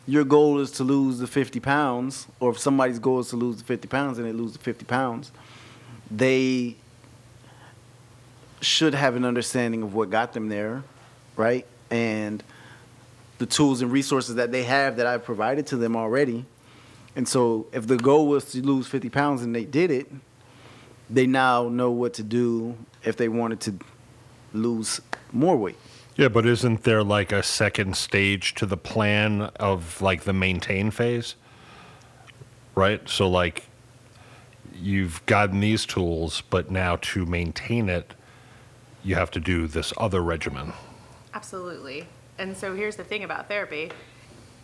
[0.07, 3.59] your goal is to lose the 50 pounds, or if somebody's goal is to lose
[3.59, 5.31] the 50 pounds and they lose the 50 pounds,
[6.11, 6.77] they
[8.63, 10.83] should have an understanding of what got them there,
[11.37, 11.67] right?
[11.91, 12.43] And
[13.37, 16.47] the tools and resources that they have that I've provided to them already.
[17.15, 20.11] And so if the goal was to lose 50 pounds and they did it,
[21.11, 23.75] they now know what to do if they wanted to
[24.53, 25.01] lose
[25.33, 25.77] more weight.
[26.17, 30.91] Yeah, but isn't there like a second stage to the plan of like the maintain
[30.91, 31.35] phase?
[32.75, 33.09] Right?
[33.09, 33.65] So, like,
[34.75, 38.15] you've gotten these tools, but now to maintain it,
[39.03, 40.73] you have to do this other regimen.
[41.35, 42.07] Absolutely.
[42.39, 43.91] And so here's the thing about therapy.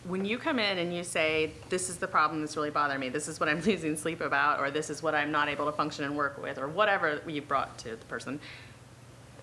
[0.09, 3.09] When you come in and you say, This is the problem that's really bothering me,
[3.09, 5.73] this is what I'm losing sleep about, or this is what I'm not able to
[5.73, 8.41] function and work with, or whatever you brought to the person,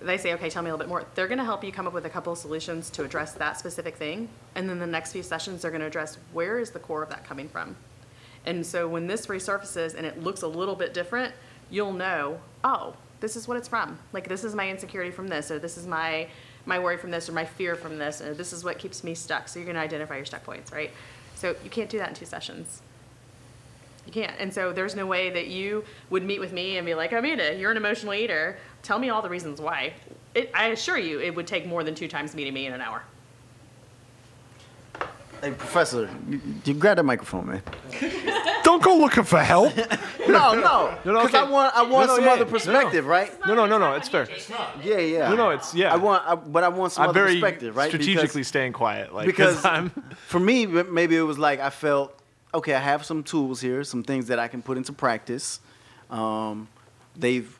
[0.01, 1.05] they say, Okay, tell me a little bit more.
[1.15, 3.95] They're to help you come up with a couple of solutions to address that specific
[3.95, 4.29] thing.
[4.55, 7.25] And then the next few sessions, they're to address where is the core of that
[7.25, 7.75] coming from.
[8.45, 11.33] And so when this resurfaces and it looks a little bit different,
[11.69, 13.97] you'll know, oh, this is what it's from.
[14.11, 16.27] Like this is my insecurity from this, or this is my
[16.65, 19.13] my worry from this, or my fear from this, and this is what keeps me
[19.13, 19.47] stuck.
[19.47, 20.91] So you're going to identify your stuck points, right?
[21.35, 22.81] So you can't do that in two sessions.
[24.05, 24.33] You can't.
[24.39, 27.55] And so there's no way that you would meet with me and be like, Amanda,
[27.55, 28.57] you're an emotional eater.
[28.81, 29.93] Tell me all the reasons why.
[30.35, 32.81] It, I assure you, it would take more than two times meeting me in an
[32.81, 33.03] hour.
[35.41, 37.61] Hey, Professor, you, you grab that microphone, man.
[38.63, 39.73] Don't go looking for help.
[40.25, 41.37] No, no, No, no, because okay.
[41.39, 42.37] I want, I want No, no, some yeah, other yeah.
[42.37, 42.51] No, no.
[42.51, 43.45] perspective, right?
[43.45, 43.93] No, no, no, no.
[43.95, 44.25] It's fair.
[44.81, 45.29] Yeah, yeah.
[45.29, 45.93] No, no, it's- yeah.
[45.93, 47.89] I want, I, but I want some I'm other very perspective, right?
[47.89, 49.89] strategically Because- staying quiet, like because I'm.
[50.27, 52.17] for me, maybe it was like I felt
[52.53, 52.73] okay.
[52.73, 55.59] I have some tools here, some things that I can put into practice.
[56.09, 56.69] Um,
[57.17, 57.59] they've,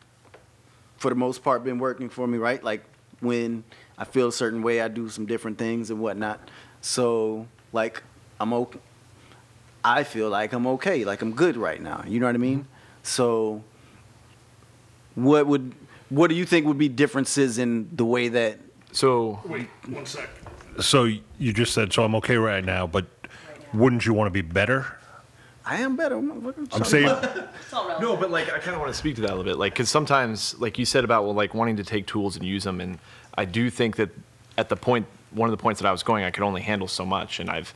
[0.98, 2.64] for the most part, been working for me, right?
[2.64, 2.86] Like
[3.20, 3.66] when
[3.98, 6.50] I feel a certain way, I do some different things and whatnot.
[6.80, 8.02] So, like,
[8.40, 8.80] I'm okay.
[9.84, 12.04] I feel like I'm okay, like I'm good right now.
[12.08, 12.60] You know what I mean?
[12.60, 12.68] Mm-hmm.
[13.04, 13.64] So,
[15.16, 15.74] what would
[16.10, 18.60] what do you think would be differences in the way that
[18.92, 20.30] So Wait, one sec.
[20.80, 21.04] So
[21.38, 23.06] you just said, so I'm okay right now, but
[23.74, 24.98] wouldn't you want to be better?
[25.66, 26.16] I am better?
[26.16, 26.76] motherfucker.
[26.76, 27.06] I'm saying,
[28.02, 29.74] No, but like I kind of want to speak to that a little bit, like
[29.74, 32.82] because sometimes, like you said about well, like wanting to take tools and use them,
[32.82, 33.00] and
[33.38, 34.10] I do think that
[34.58, 36.88] at the point, one of the points that I was going, I could only handle
[36.88, 37.74] so much, and I've,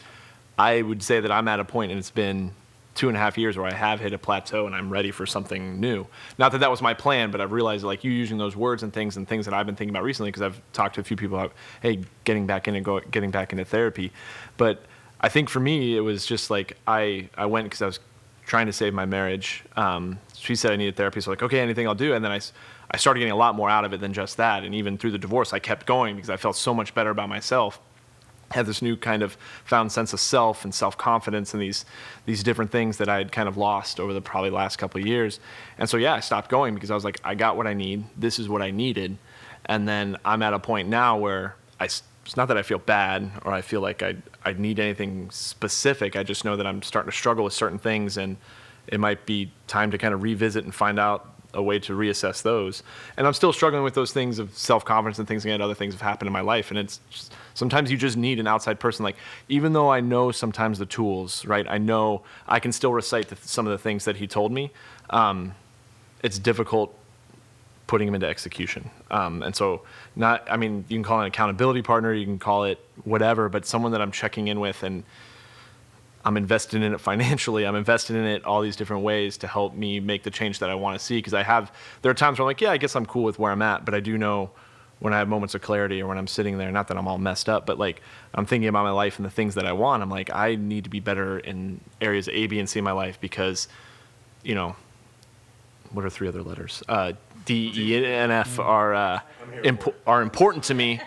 [0.57, 2.51] I would say that I'm at a point, and it's been
[2.97, 5.27] two and a half years where I have hit a plateau and I'm ready for
[5.27, 6.07] something new.
[6.39, 8.91] Not that that was my plan, but I've realized like you using those words and
[8.91, 11.15] things and things that I've been thinking about recently because I've talked to a few
[11.15, 14.11] people about, hey, getting back in and go, getting back into therapy,
[14.57, 14.83] but
[15.21, 17.99] I think for me it was just like I I went because I was
[18.45, 19.63] trying to save my marriage.
[19.75, 22.13] Um, she said I needed therapy, so like okay, anything I'll do.
[22.13, 22.39] And then I
[22.89, 24.63] I started getting a lot more out of it than just that.
[24.63, 27.29] And even through the divorce, I kept going because I felt so much better about
[27.29, 27.79] myself.
[28.51, 31.85] Had this new kind of found sense of self and self confidence and these
[32.25, 35.07] these different things that I had kind of lost over the probably last couple of
[35.07, 35.39] years.
[35.77, 38.05] And so yeah, I stopped going because I was like, I got what I need.
[38.15, 39.17] This is what I needed.
[39.65, 41.89] And then I'm at a point now where I.
[42.25, 46.17] It's not that I feel bad or I feel like I I need anything specific.
[46.17, 48.35] I just know that I'm starting to struggle with certain things, and
[48.87, 52.41] it might be time to kind of revisit and find out a way to reassess
[52.41, 52.83] those.
[53.17, 55.61] And I'm still struggling with those things of self confidence and things again.
[55.61, 58.45] Other things have happened in my life, and it's just, sometimes you just need an
[58.45, 59.03] outside person.
[59.03, 59.15] Like
[59.49, 61.65] even though I know sometimes the tools, right?
[61.67, 64.69] I know I can still recite the, some of the things that he told me.
[65.09, 65.55] Um,
[66.21, 66.95] it's difficult
[67.87, 68.91] putting them into execution.
[69.09, 69.81] Um, and so,
[70.15, 73.49] not, I mean, you can call it an accountability partner, you can call it whatever,
[73.49, 75.03] but someone that I'm checking in with and
[76.23, 77.65] I'm invested in it financially.
[77.65, 80.69] I'm invested in it all these different ways to help me make the change that
[80.69, 81.17] I want to see.
[81.17, 81.71] Because I have,
[82.03, 83.83] there are times where I'm like, yeah, I guess I'm cool with where I'm at,
[83.83, 84.51] but I do know
[84.99, 87.17] when I have moments of clarity or when I'm sitting there, not that I'm all
[87.19, 88.01] messed up, but like
[88.33, 90.01] I'm thinking about my life and the things that I want.
[90.01, 92.91] I'm like, I need to be better in areas A, B, and C in my
[92.93, 93.67] life because,
[94.43, 94.75] you know,
[95.91, 96.83] what are three other letters?
[96.89, 97.13] Uh,
[97.45, 99.19] D, E, and F are uh,
[99.63, 100.99] impo- are important to me.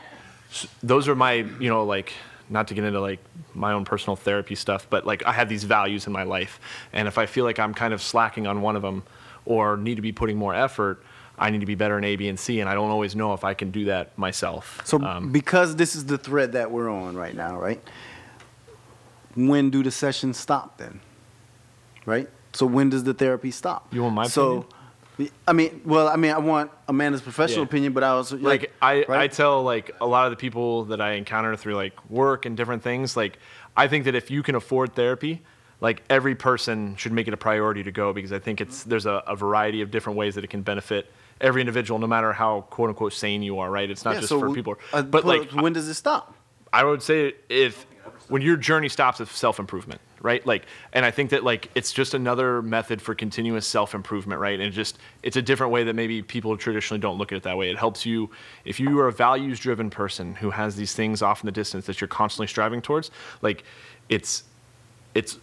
[0.51, 2.13] S- Those are my, you know, like
[2.49, 3.19] not to get into like
[3.55, 6.59] my own personal therapy stuff, but like I have these values in my life,
[6.93, 9.03] and if I feel like I'm kind of slacking on one of them,
[9.45, 11.03] or need to be putting more effort,
[11.41, 13.33] I need to be better in A, B, and C, and I don't always know
[13.33, 14.81] if I can do that myself.
[14.85, 17.81] So Um, because this is the thread that we're on right now, right?
[19.35, 21.01] When do the sessions stop then?
[22.05, 22.29] Right?
[22.53, 23.89] So when does the therapy stop?
[23.93, 24.67] You want my so,
[25.47, 27.69] I mean, well, I mean, I want Amanda's professional Yeah.
[27.69, 29.33] opinion, but I also like I, I right?
[29.33, 32.83] tell like a lot of the people that I encounter through like work and different
[32.83, 33.39] things, like
[33.77, 35.43] I think that if you can afford therapy,
[35.81, 39.07] like every person should make it a priority to go because I think it's there's
[39.07, 41.11] a, a variety of different ways that it can benefit
[41.41, 43.91] every individual, no matter how quote unquote sane you are, right?
[43.91, 44.77] It's not Yeah, just so for people.
[44.93, 46.35] uh, but like when does it stop?
[46.73, 47.87] I would say if
[48.29, 50.45] when your journey stops at self improvement, right?
[50.47, 54.61] Like, and I think that like it's just another method for continuous self improvement, right?
[54.61, 57.57] And just it's a different way that maybe people traditionally don't look at it that
[57.57, 57.71] way.
[57.71, 58.31] It helps you
[58.65, 61.87] if you are a values driven person who has these things off in the distance
[61.87, 63.11] that you're constantly striving towards.
[63.43, 63.65] Like,
[64.09, 64.45] it's
[65.15, 65.39] it's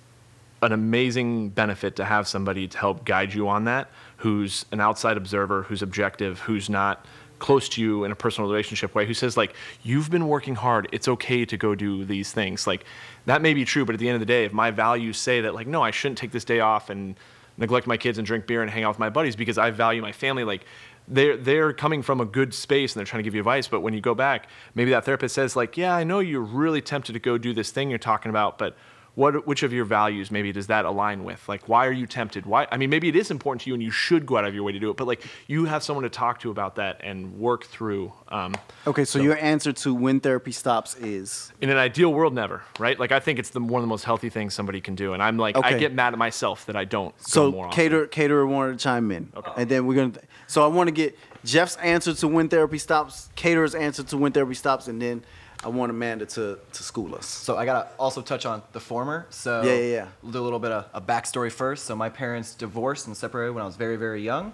[0.62, 5.18] an amazing benefit to have somebody to help guide you on that who's an outside
[5.18, 7.06] observer who's objective who's not
[7.40, 9.54] close to you in a personal relationship way who says like
[9.84, 10.90] you've been working hard.
[10.92, 12.66] It's okay to go do these things.
[12.66, 12.84] Like
[13.28, 15.42] that may be true but at the end of the day if my values say
[15.42, 17.16] that like no i shouldn't take this day off and
[17.58, 20.02] neglect my kids and drink beer and hang out with my buddies because i value
[20.02, 20.66] my family like
[21.08, 23.82] they're they're coming from a good space and they're trying to give you advice but
[23.82, 27.14] when you go back maybe that therapist says like yeah i know you're really tempted
[27.14, 28.76] to go do this thing you're talking about but
[29.18, 31.42] what which of your values maybe does that align with?
[31.50, 32.46] Like why are you tempted?
[32.46, 34.54] Why i mean maybe it is important to you and you should go out of
[34.54, 37.02] your way to do it but like you have someone to talk to about that
[37.04, 38.54] and work through um,
[38.86, 41.52] Okay, so, your answer to when therapy stops is?
[41.62, 43.00] In an ideal world never right?
[43.00, 45.24] Like i think it's the one of the most healthy things somebody can do and
[45.24, 48.74] i'm like i get mad at myself that i don't go so cater caterer wanted
[48.74, 49.52] to chime in, Okay.
[49.58, 50.22] and then we're gonna.
[50.48, 54.32] So I want to get Jeff's answer to when therapy stops, caterer's answer to when
[54.32, 55.24] therapy stops, and then
[55.64, 57.26] I want Amanda to to school us.
[57.26, 59.26] So I gotta also touch on the former.
[59.30, 60.08] So Yeah, yeah, yeah.
[60.22, 61.86] We'll do a little bit of a backstory first.
[61.86, 64.54] So my parents divorced and separated when I was very, very young.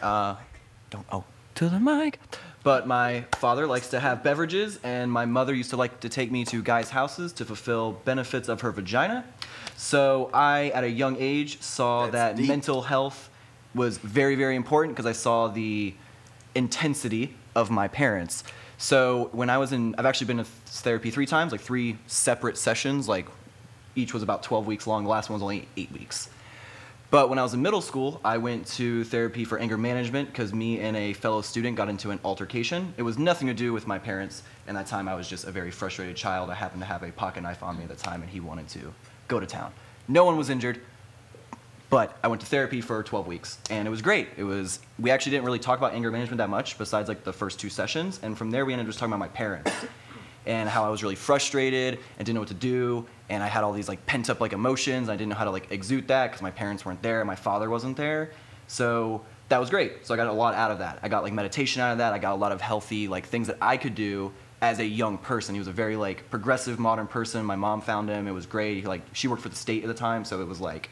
[0.00, 0.36] Uh,
[0.90, 1.24] don't oh
[1.56, 2.18] to the mic.
[2.62, 6.32] But my father likes to have beverages, and my mother used to like to take
[6.32, 9.24] me to guys' houses to fulfill benefits of her vagina.
[9.76, 12.48] So I, at a young age, saw That's that deep.
[12.48, 13.28] mental health
[13.74, 15.94] was very, very important because I saw the
[16.54, 18.44] intensity of my parents.
[18.78, 22.58] So when I was in, I've actually been to therapy three times, like three separate
[22.58, 23.26] sessions, like
[23.96, 25.04] each was about 12 weeks long.
[25.04, 26.28] The last one was only eight weeks.
[27.10, 30.52] But when I was in middle school, I went to therapy for anger management because
[30.52, 32.92] me and a fellow student got into an altercation.
[32.96, 34.42] It was nothing to do with my parents.
[34.66, 36.50] And that time I was just a very frustrated child.
[36.50, 38.68] I happened to have a pocket knife on me at the time, and he wanted
[38.70, 38.92] to
[39.28, 39.72] go to town.
[40.08, 40.80] No one was injured,
[41.94, 44.26] but I went to therapy for 12 weeks, and it was great.
[44.36, 47.32] It was we actually didn't really talk about anger management that much, besides like the
[47.32, 48.18] first two sessions.
[48.24, 49.70] And from there, we ended up just talking about my parents
[50.44, 53.62] and how I was really frustrated and didn't know what to do, and I had
[53.62, 55.08] all these like pent up like emotions.
[55.08, 57.70] I didn't know how to like exude that because my parents weren't there, my father
[57.70, 58.32] wasn't there.
[58.66, 60.04] So that was great.
[60.04, 60.98] So I got a lot out of that.
[61.00, 62.12] I got like meditation out of that.
[62.12, 65.16] I got a lot of healthy like things that I could do as a young
[65.16, 65.54] person.
[65.54, 67.46] He was a very like progressive modern person.
[67.46, 68.26] My mom found him.
[68.26, 68.78] It was great.
[68.78, 70.90] He, like she worked for the state at the time, so it was like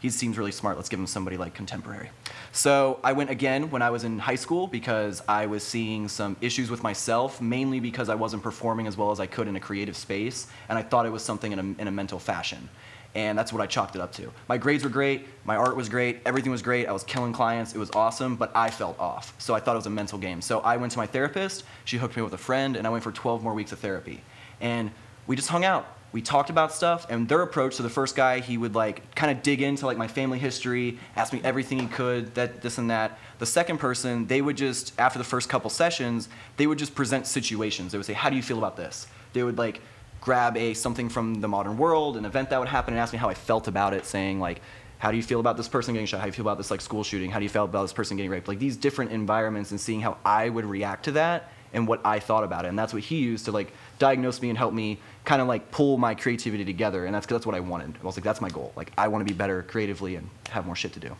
[0.00, 0.76] he seems really smart.
[0.76, 2.10] Let's give him somebody like contemporary.
[2.52, 6.36] So I went again when I was in high school because I was seeing some
[6.40, 9.60] issues with myself, mainly because I wasn't performing as well as I could in a
[9.60, 12.68] creative space, and I thought it was something in a, in a mental fashion.
[13.14, 14.30] And that's what I chalked it up to.
[14.48, 16.86] My grades were great, my art was great, everything was great.
[16.86, 19.34] I was killing clients, it was awesome, but I felt off.
[19.38, 20.40] So I thought it was a mental game.
[20.40, 23.02] So I went to my therapist, she hooked me with a friend, and I went
[23.02, 24.22] for 12 more weeks of therapy.
[24.60, 24.92] And
[25.26, 28.40] we just hung out we talked about stuff and their approach to the first guy
[28.40, 31.86] he would like kind of dig into like my family history ask me everything he
[31.86, 33.18] could that this and that.
[33.38, 37.26] The second person they would just after the first couple sessions they would just present
[37.26, 37.92] situations.
[37.92, 39.06] They would say how do you feel about this?
[39.32, 39.80] They would like
[40.20, 43.18] grab a something from the modern world an event that would happen and ask me
[43.20, 44.60] how i felt about it saying like
[44.98, 46.18] how do you feel about this person getting shot?
[46.18, 47.30] How do you feel about this like school shooting?
[47.30, 48.48] How do you feel about this person getting raped?
[48.48, 52.18] Like these different environments and seeing how i would react to that and what i
[52.18, 52.68] thought about it.
[52.68, 55.70] And that's what he used to like diagnose me and help me kind of like
[55.70, 57.94] pull my creativity together and that's that's what i wanted.
[58.02, 58.72] I was like that's my goal.
[58.76, 61.16] Like i want to be better creatively and have more shit to do.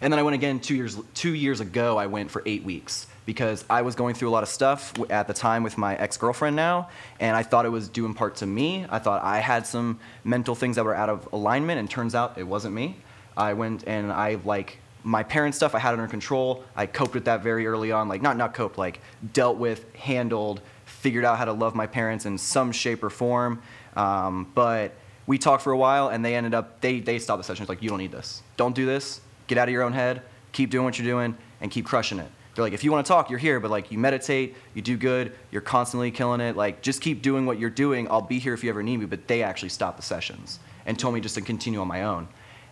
[0.00, 3.06] And then i went again two years two years ago i went for eight weeks
[3.24, 6.54] because i was going through a lot of stuff at the time with my ex-girlfriend
[6.56, 6.88] now
[7.20, 8.86] and i thought it was due in part to me.
[8.90, 12.38] I thought i had some mental things that were out of alignment and turns out
[12.38, 12.96] it wasn't me.
[13.36, 16.64] I went and i like my parents stuff i had under control.
[16.74, 19.00] I coped with that very early on like not not coped like
[19.32, 20.60] dealt with handled
[20.96, 23.62] figured out how to love my parents in some shape or form.
[23.94, 24.92] Um, but
[25.26, 27.62] we talked for a while and they ended up they they stopped the session.
[27.62, 28.42] It's like you don't need this.
[28.56, 29.20] Don't do this.
[29.46, 30.22] Get out of your own head.
[30.52, 32.30] Keep doing what you're doing and keep crushing it.
[32.54, 34.96] They're like if you want to talk you're here but like you meditate you do
[34.96, 38.08] good you're constantly killing it like just keep doing what you're doing.
[38.10, 39.06] I'll be here if you ever need me.
[39.06, 42.28] But they actually stopped the sessions and told me just to continue on my own.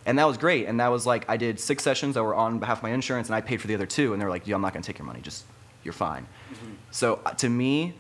[0.06, 0.66] And that was great.
[0.66, 3.28] And that was like i did six sessions that were on behalf of my insurance
[3.28, 4.12] and i paid for the other two.
[4.12, 5.20] And they were like yeah i'm not going to take your money.
[5.20, 5.44] Just
[5.82, 6.26] you're fine.
[6.90, 7.94] So uh, to me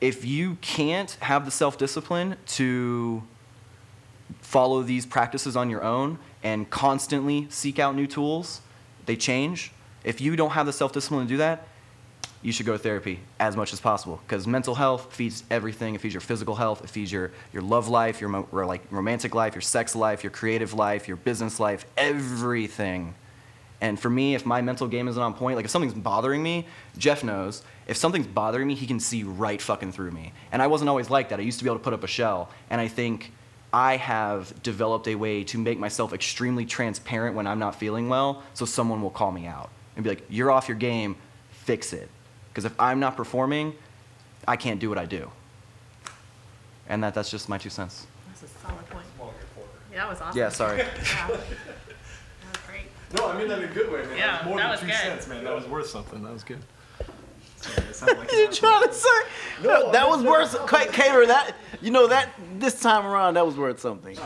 [0.00, 3.22] if you can't have the self-discipline to
[4.40, 8.60] follow these practices on your own and constantly seek out new tools
[9.06, 9.72] they change
[10.02, 11.66] if you don't have the self-discipline to do that
[12.44, 15.94] you should go to therapy as much as possible because mental health feeds everything.
[15.94, 16.84] It feeds your physical health.
[16.84, 20.30] It feeds your, your love life, your mo- like romantic life, your sex life, your
[20.30, 23.14] creative life, your business life, everything.
[23.80, 26.66] And for me, if my mental game isn't on point, like if something's bothering me,
[26.96, 27.62] Jeff knows.
[27.86, 30.32] If something's bothering me, he can see right fucking through me.
[30.52, 31.38] And I wasn't always like that.
[31.38, 32.48] I used to be able to put up a shell.
[32.70, 33.32] And I think
[33.72, 38.42] I have developed a way to make myself extremely transparent when I'm not feeling well,
[38.54, 41.16] so someone will call me out and be like, "You're off your game.
[41.50, 42.08] Fix it."
[42.50, 43.74] Because if I'm not performing,
[44.46, 45.28] I can't do what I do.
[46.88, 48.06] And that, that's just my two cents.
[48.28, 49.06] That's a solid point.
[49.90, 50.38] Yeah, that was awesome.
[50.38, 50.84] Yeah, sorry.
[51.02, 51.36] Yeah.
[53.14, 53.26] That was great.
[53.26, 54.16] No, I mean that in a good way, man.
[54.16, 54.96] Yeah, more that than was two good.
[54.96, 55.44] cents, man.
[55.44, 56.22] That was worth something.
[56.22, 56.60] That was good.
[58.32, 59.08] you trying to say
[59.62, 63.56] no, that was worth Ka- Kater, that you know that this time around that was
[63.56, 64.14] worth something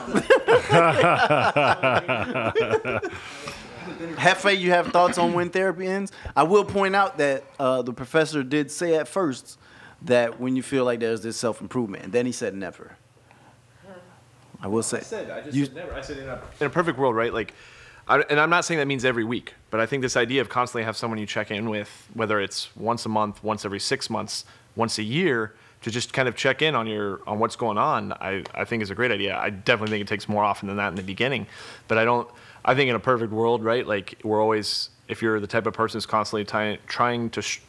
[4.16, 6.10] Hefe, you have thoughts on when therapy ends?
[6.36, 9.58] I will point out that uh, the professor did say at first
[10.02, 12.96] that when you feel like there's this self improvement, and then he said never.
[14.60, 14.98] I will say.
[14.98, 15.94] I said, I just You- said never.
[15.94, 17.32] I said in a, in a perfect world, right?
[17.32, 17.54] Like,
[18.08, 20.48] I, and I'm not saying that means every week, but I think this idea of
[20.48, 24.08] constantly have someone you check in with, whether it's once a month, once every six
[24.08, 24.44] months,
[24.76, 28.12] once a year, to just kind of check in on your on what's going on,
[28.14, 29.36] I, I think is a great idea.
[29.36, 31.46] I definitely think it takes more often than that in the beginning,
[31.86, 32.28] but I don't.
[32.64, 33.86] I think in a perfect world, right?
[33.86, 37.42] Like we're always, if you're the type of person who's constantly ty- trying to.
[37.42, 37.60] Sh-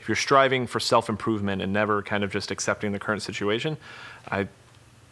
[0.00, 3.76] if you're striving for self improvement and never kind of just accepting the current situation,
[4.30, 4.46] I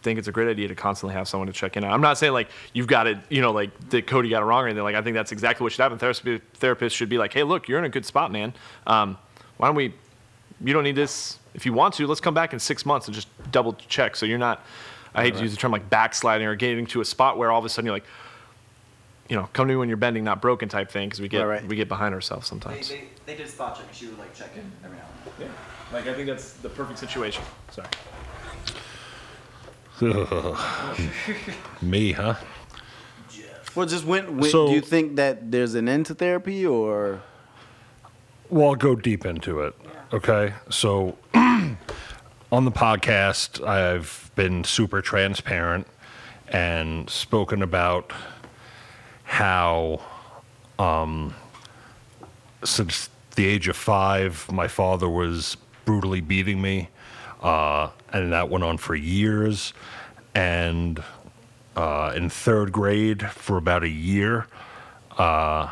[0.04, 1.90] think it's a great idea to constantly have someone to check in on.
[1.90, 4.62] I'm not saying like you've got it, you know, like that Cody got it wrong
[4.62, 4.84] or anything.
[4.84, 5.98] Like I think that's exactly what should happen.
[5.98, 8.52] Therapist, therapist should be like, hey, look, you're in a good spot, man.
[8.86, 9.16] Um,
[9.56, 9.94] why don't we?
[10.64, 11.38] You don't need this.
[11.54, 14.14] If you want to, let's come back in six months and just double check.
[14.14, 14.64] So you're not.
[15.14, 17.58] I hate to use the term like backsliding or getting to a spot where all
[17.58, 18.04] of a sudden you're like,
[19.28, 21.42] you know, come to me when you're bending, not broken type thing, because we get
[21.42, 21.68] Right, right.
[21.68, 22.88] we get behind ourselves They, sometimes.
[22.88, 23.86] they, they did spot check.
[23.92, 25.48] She would like check in every now and then.
[25.48, 27.42] Yeah, like I think that's the perfect situation.
[27.70, 27.88] Sorry.
[31.82, 32.34] Me, huh?
[33.74, 37.22] Well, just when, when So- do you think that there's an end to therapy, or
[38.50, 39.74] Well, I'll go deep into it.
[40.12, 40.52] Okay.
[40.70, 41.76] So on
[42.64, 45.86] the podcast, I've been super transparent
[46.48, 48.12] and spoken about
[49.24, 50.00] how,
[50.78, 51.34] um,
[52.62, 56.88] since the age of five, my father was brutally beating me.
[57.44, 59.74] Uh, and that went on for years.
[60.34, 61.02] And
[61.76, 64.46] uh, in third grade, for about a year,
[65.18, 65.70] uh,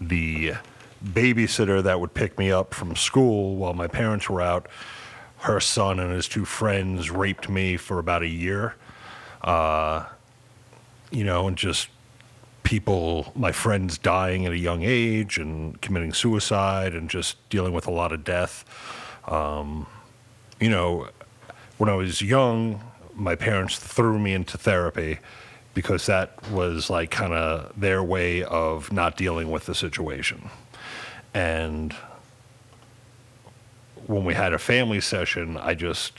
[0.00, 0.54] the
[1.04, 4.68] babysitter that would pick me up from school while my parents were out,
[5.38, 8.76] her son and his two friends raped me for about a year.
[9.42, 10.04] Uh,
[11.10, 11.88] you know, and just
[12.62, 17.86] people, my friends dying at a young age and committing suicide and just dealing with
[17.86, 18.64] a lot of death.
[19.26, 19.86] Um,
[20.60, 21.08] you know,
[21.78, 22.82] when I was young,
[23.14, 25.18] my parents threw me into therapy
[25.74, 30.50] because that was like kind of their way of not dealing with the situation.
[31.34, 31.92] And
[34.06, 36.14] when we had a family session, I just,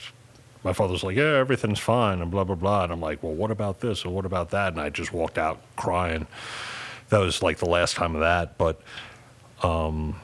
[0.64, 2.84] my father's like, yeah, everything's fine, and blah, blah, blah.
[2.84, 4.72] And I'm like, well, what about this or what about that?
[4.72, 6.26] And I just walked out crying.
[7.08, 8.56] That was like the last time of that.
[8.56, 8.80] But
[9.62, 10.16] um,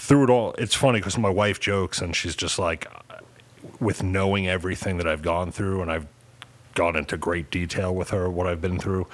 [0.00, 2.86] through it all, it's funny because my wife jokes and she's just like,
[3.78, 6.06] with knowing everything that I've gone through, and I've
[6.74, 9.06] gone into great detail with her what I've been through.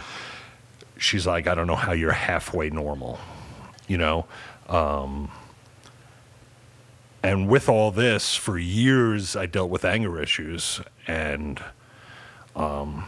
[0.97, 3.19] She's like, I don't know how you're halfway normal,
[3.89, 4.27] you know.
[4.69, 5.31] Um,
[7.23, 11.61] and with all this, for years, I dealt with anger issues, and
[12.55, 13.07] um,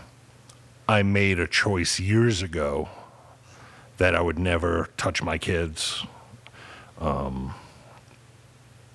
[0.89, 2.89] I made a choice years ago
[3.99, 6.05] that I would never touch my kids
[7.01, 7.55] um,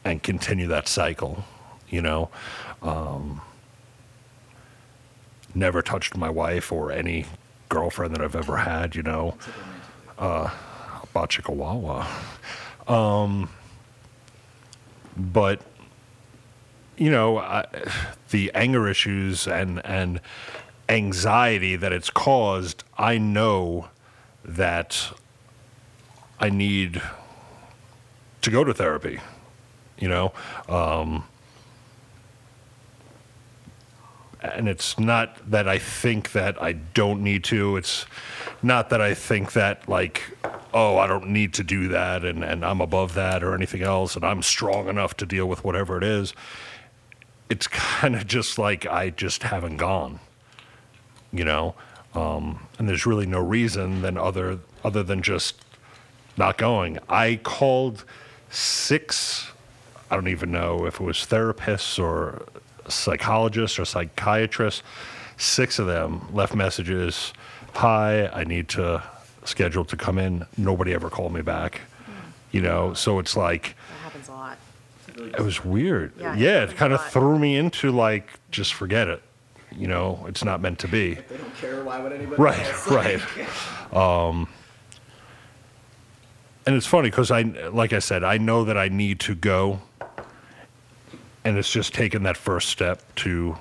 [0.06, 1.44] and continue that cycle,
[1.90, 2.30] you know.
[2.82, 3.42] Um,
[5.56, 7.26] never touched my wife or any
[7.70, 9.38] girlfriend that I've ever had, you know.
[10.18, 10.50] Uh,
[11.14, 12.08] Bachikawawa.
[12.88, 13.50] Um,
[15.16, 15.62] but
[16.98, 17.66] you know, I,
[18.30, 20.22] the anger issues and and
[20.90, 23.90] anxiety that it's caused, I know
[24.44, 25.14] that
[26.40, 27.02] I need
[28.42, 29.20] to go to therapy.
[30.04, 30.34] You know,
[30.68, 31.24] um,
[34.42, 37.78] and it's not that I think that I don't need to.
[37.78, 38.06] It's
[38.62, 40.38] not that I think that like,
[40.74, 44.18] oh, I don't need to do that and, and I'm above that or anything else
[44.18, 46.34] and I'm strong enough to deal with whatever it is.
[47.50, 50.20] It's kind of just like I just haven't gone,
[51.32, 51.76] you know.
[52.14, 55.64] Um, and there's really no reason than other other than just
[56.36, 57.00] not going.
[57.08, 58.04] I called
[58.50, 59.53] six
[60.14, 62.46] I don't even know if it was therapists or
[62.88, 64.84] psychologists or psychiatrists.
[65.38, 67.34] Six of them left messages.
[67.74, 69.02] Hi, I need to
[69.44, 70.46] schedule to come in.
[70.56, 71.82] Nobody ever called me back.
[72.52, 74.60] You know, so it's like That happens a lot.
[75.18, 76.14] it was weird.
[76.20, 79.24] Yeah, it Yeah, it kind of threw me into like just forget it.
[79.76, 81.16] You know, it's not meant to be.
[81.16, 81.84] They don't care.
[81.84, 82.40] Why would anybody?
[82.40, 82.88] Right, else?
[83.92, 83.92] right.
[83.92, 84.48] Um,
[86.66, 89.82] and it's funny because I, like I said, I know that I need to go,
[91.44, 93.58] and it's just taking that first step to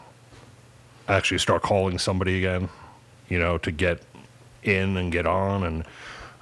[1.09, 2.69] actually start calling somebody again,
[3.29, 4.03] you know, to get
[4.63, 5.85] in and get on, and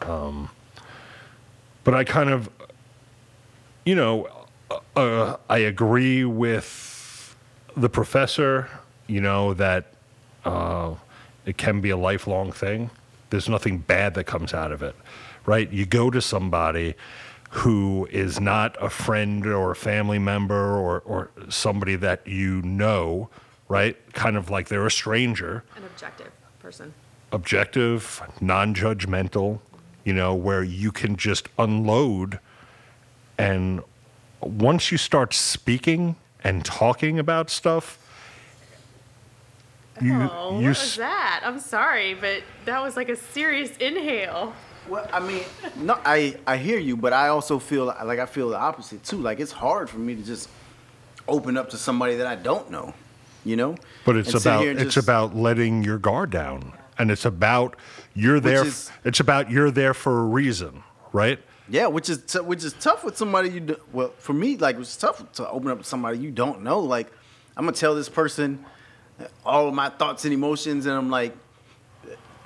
[0.02, 0.50] um,
[1.84, 2.50] but I kind of,
[3.84, 4.28] you know,
[4.96, 7.36] uh, I agree with
[7.76, 8.68] the professor,
[9.06, 9.92] you know, that
[10.44, 10.94] uh,
[11.46, 12.90] it can be a lifelong thing.
[13.30, 14.94] There's nothing bad that comes out of it,
[15.46, 15.70] right?
[15.70, 16.94] You go to somebody
[17.50, 23.28] who is not a friend or a family member or, or somebody that you know,
[23.68, 23.96] right?
[24.12, 26.30] Kind of like they're a stranger, An objective
[26.60, 26.94] person.
[27.32, 29.58] objective, non judgmental,
[30.04, 32.38] you know, where you can just unload.
[33.36, 33.82] And
[34.40, 37.96] once you start speaking and talking about stuff,
[40.00, 41.42] you, oh, what was that?
[41.44, 44.54] I'm sorry, but that was like a serious inhale.
[44.88, 45.42] Well, I mean,
[45.76, 49.18] no, I I hear you, but I also feel like I feel the opposite too.
[49.18, 50.48] Like it's hard for me to just
[51.28, 52.94] open up to somebody that I don't know,
[53.44, 53.76] you know.
[54.04, 57.76] But it's And about it's just- about letting your guard down, and it's about
[58.14, 58.64] you're there.
[58.66, 61.38] is- it's about you're there for a reason, right?
[61.68, 64.76] Yeah, which is t- which is tough with somebody you do, well for me like
[64.76, 66.80] it's tough to open up to somebody you don't know.
[66.80, 67.12] Like
[67.56, 68.64] I'm gonna tell this person
[69.44, 71.36] all of my thoughts and emotions, and I'm like,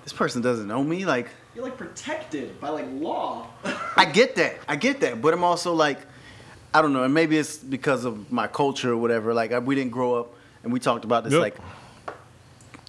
[0.03, 1.07] this person doesn't know me.
[1.07, 3.47] Like You're like protected by like law.
[3.97, 5.99] I get that, I get that, but I'm also like,
[6.73, 9.33] I don't know, and maybe it's because of my culture or whatever.
[9.33, 10.35] Like I, we didn't grow up,
[10.65, 11.43] and we talked about this Yep.
[11.43, 11.57] like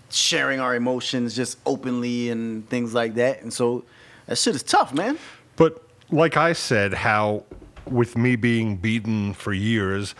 [0.09, 3.83] sharing our emotions just openly and things like that, and so
[4.25, 5.17] that shit is tough, man.
[5.55, 7.43] But like I said, how
[7.85, 10.15] with me being beaten for years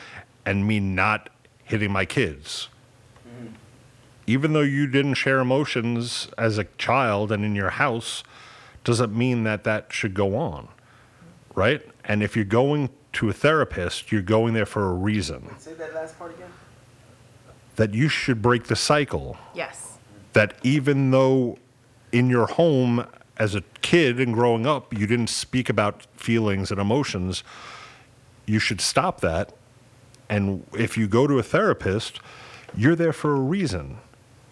[0.46, 1.30] and me not
[1.64, 2.70] hitting my kids,
[4.28, 8.24] even though you didn't share emotions as a child and in your house,
[8.84, 10.68] doesn't mean that that should go on,
[11.56, 11.82] right?
[12.04, 15.56] And if you're going to a therapist, you're going there for a reason.
[15.60, 16.50] Say that last part again.
[17.78, 19.38] That you should break the cycle.
[19.54, 19.98] Yes.
[20.34, 21.58] that even though
[22.12, 23.06] in your home
[23.38, 27.44] as a kid and growing up you didn't speak about feelings and emotions
[28.46, 29.52] you should stop that
[30.30, 32.20] and if you go to a therapist
[32.76, 33.98] you're there for a reason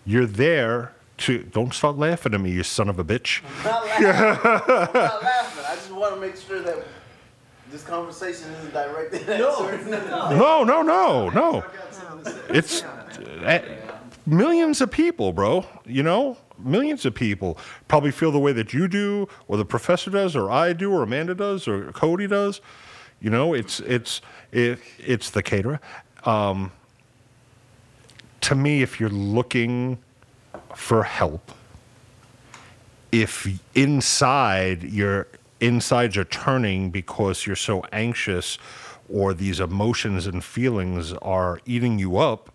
[0.06, 4.06] you're there to don't start laughing at me you son of a bitch not laughing.
[4.08, 5.66] I'm not laughing.
[5.68, 6.86] I just want to make sure that
[7.72, 9.92] this conversation isn't directed at certain.
[9.92, 11.64] no no no no
[12.50, 13.62] it's uh,
[14.26, 18.88] millions of people bro you know millions of people probably feel the way that you
[18.88, 22.62] do or the professor does or i do or amanda does or cody does
[23.22, 25.80] you know it's it's it, it's the caterer
[26.26, 26.72] um,
[28.44, 29.98] to me if you're looking
[30.76, 31.52] for help
[33.14, 35.28] if inside your
[35.62, 38.58] insides are turning because you're so anxious
[39.08, 42.52] or these emotions and feelings are eating you up,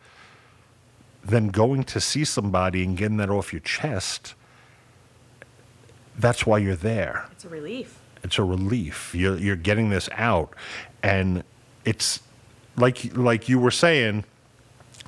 [1.25, 4.35] then going to see somebody and getting that off your chest,
[6.19, 7.29] that's why you're there.
[7.31, 8.01] It's a relief.
[8.25, 9.15] It's a relief.
[9.15, 10.53] You're, you're getting this out.
[11.05, 11.45] And
[11.85, 12.21] it's
[12.77, 14.25] like, like you were saying,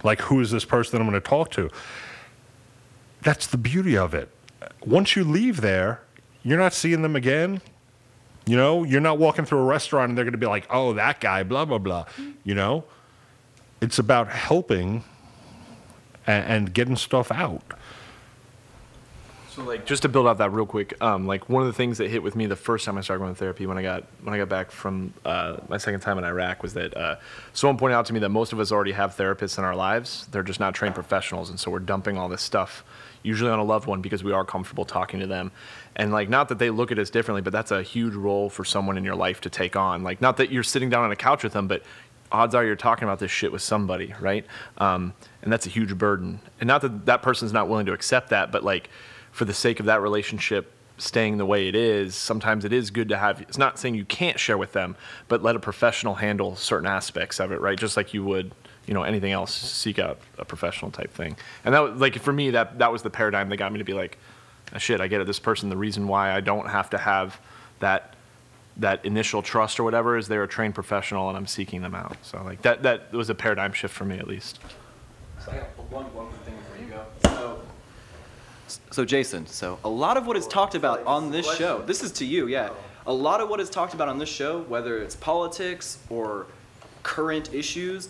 [0.02, 1.70] like, who is this person I'm going to talk to?
[3.22, 4.30] That's the beauty of it.
[4.84, 6.00] Once you leave there,
[6.42, 7.60] you're not seeing them again.
[8.46, 10.94] You know, you're not walking through a restaurant and they're going to be like, oh,
[10.94, 12.06] that guy, blah, blah, blah.
[12.44, 12.84] You know,
[13.80, 15.04] it's about helping
[16.26, 17.62] and, and getting stuff out.
[19.50, 21.98] So like just to build out that real quick, um, like one of the things
[21.98, 24.04] that hit with me the first time I started going to therapy when I got
[24.22, 27.16] when I got back from uh, my second time in Iraq was that uh,
[27.52, 30.28] someone pointed out to me that most of us already have therapists in our lives.
[30.30, 32.84] They're just not trained professionals, and so we're dumping all this stuff
[33.22, 35.50] usually on a loved one because we are comfortable talking to them.
[35.96, 38.64] And like not that they look at us differently, but that's a huge role for
[38.64, 40.04] someone in your life to take on.
[40.04, 41.82] Like not that you're sitting down on a couch with them, but
[42.32, 44.46] odds are you're talking about this shit with somebody, right?
[44.78, 46.40] Um, and that's a huge burden.
[46.60, 48.88] And not that that person's not willing to accept that, but like
[49.32, 53.08] for the sake of that relationship staying the way it is, sometimes it is good
[53.08, 53.40] to have.
[53.40, 54.96] It's not saying you can't share with them,
[55.28, 57.78] but let a professional handle certain aspects of it, right?
[57.78, 58.52] Just like you would,
[58.86, 59.54] you know, anything else.
[59.54, 61.36] Seek out a professional type thing.
[61.64, 63.84] And that, was, like for me, that that was the paradigm that got me to
[63.84, 64.18] be like,
[64.74, 65.26] "Ah, shit, I get it.
[65.26, 67.40] This person, the reason why I don't have to have
[67.78, 68.14] that
[68.76, 72.16] that initial trust or whatever is they're a trained professional and I'm seeking them out.
[72.22, 74.58] So like that that was a paradigm shift for me at least.
[75.44, 77.04] So I got one, one quick thing before you go.
[77.24, 77.60] So,
[78.90, 82.12] so Jason, so a lot of what is talked about on this show, this is
[82.12, 82.70] to you, yeah.
[83.06, 86.46] A lot of what is talked about on this show, whether it's politics or
[87.02, 88.08] current issues,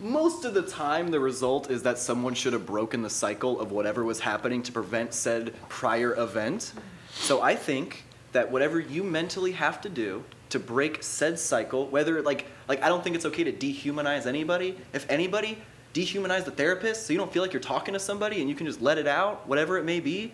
[0.00, 3.70] most of the time the result is that someone should have broken the cycle of
[3.70, 6.72] whatever was happening to prevent said prior event.
[7.12, 12.22] So I think that whatever you mentally have to do to break said cycle, whether
[12.22, 14.78] like like I don't think it's okay to dehumanize anybody.
[14.92, 15.58] If anybody,
[15.94, 18.66] dehumanize the therapist so you don't feel like you're talking to somebody and you can
[18.66, 20.32] just let it out, whatever it may be.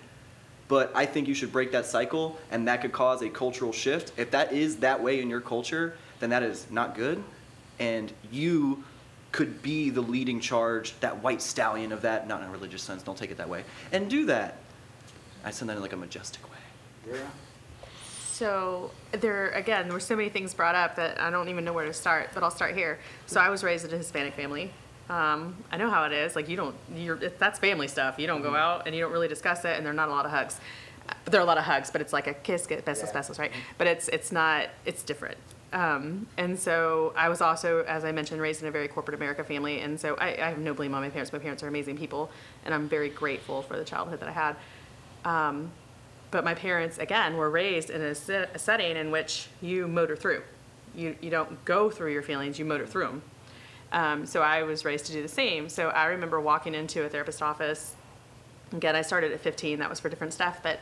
[0.68, 4.12] But I think you should break that cycle and that could cause a cultural shift.
[4.16, 7.22] If that is that way in your culture, then that is not good.
[7.78, 8.82] And you
[9.32, 13.02] could be the leading charge, that white stallion of that, not in a religious sense,
[13.02, 14.56] don't take it that way, and do that.
[15.44, 17.12] I send that in like a majestic way.
[17.12, 17.18] Yeah.
[18.36, 21.72] So there again, there were so many things brought up that I don't even know
[21.72, 22.30] where to start.
[22.34, 22.98] But I'll start here.
[23.26, 24.72] So I was raised in a Hispanic family.
[25.08, 26.34] Um, I know how it is.
[26.34, 28.18] Like you don't, you're it, that's family stuff.
[28.18, 30.12] You don't go out and you don't really discuss it, and there are not a
[30.12, 30.60] lot of hugs.
[31.26, 33.52] There are a lot of hugs, but it's like a kiss, get besos, besos, right?
[33.78, 34.68] But it's it's not.
[34.84, 35.38] It's different.
[35.72, 39.44] Um, and so I was also, as I mentioned, raised in a very corporate America
[39.44, 41.32] family, and so I, I have no blame on my parents.
[41.32, 42.30] My parents are amazing people,
[42.64, 44.56] and I'm very grateful for the childhood that I had.
[45.24, 45.70] Um,
[46.30, 50.16] but my parents, again, were raised in a, se- a setting in which you motor
[50.16, 50.42] through.
[50.94, 53.22] You, you don't go through your feelings, you motor through them.
[53.92, 55.68] Um, so I was raised to do the same.
[55.68, 57.94] So I remember walking into a therapist office.
[58.72, 60.60] Again, I started at 15, that was for different stuff.
[60.62, 60.80] But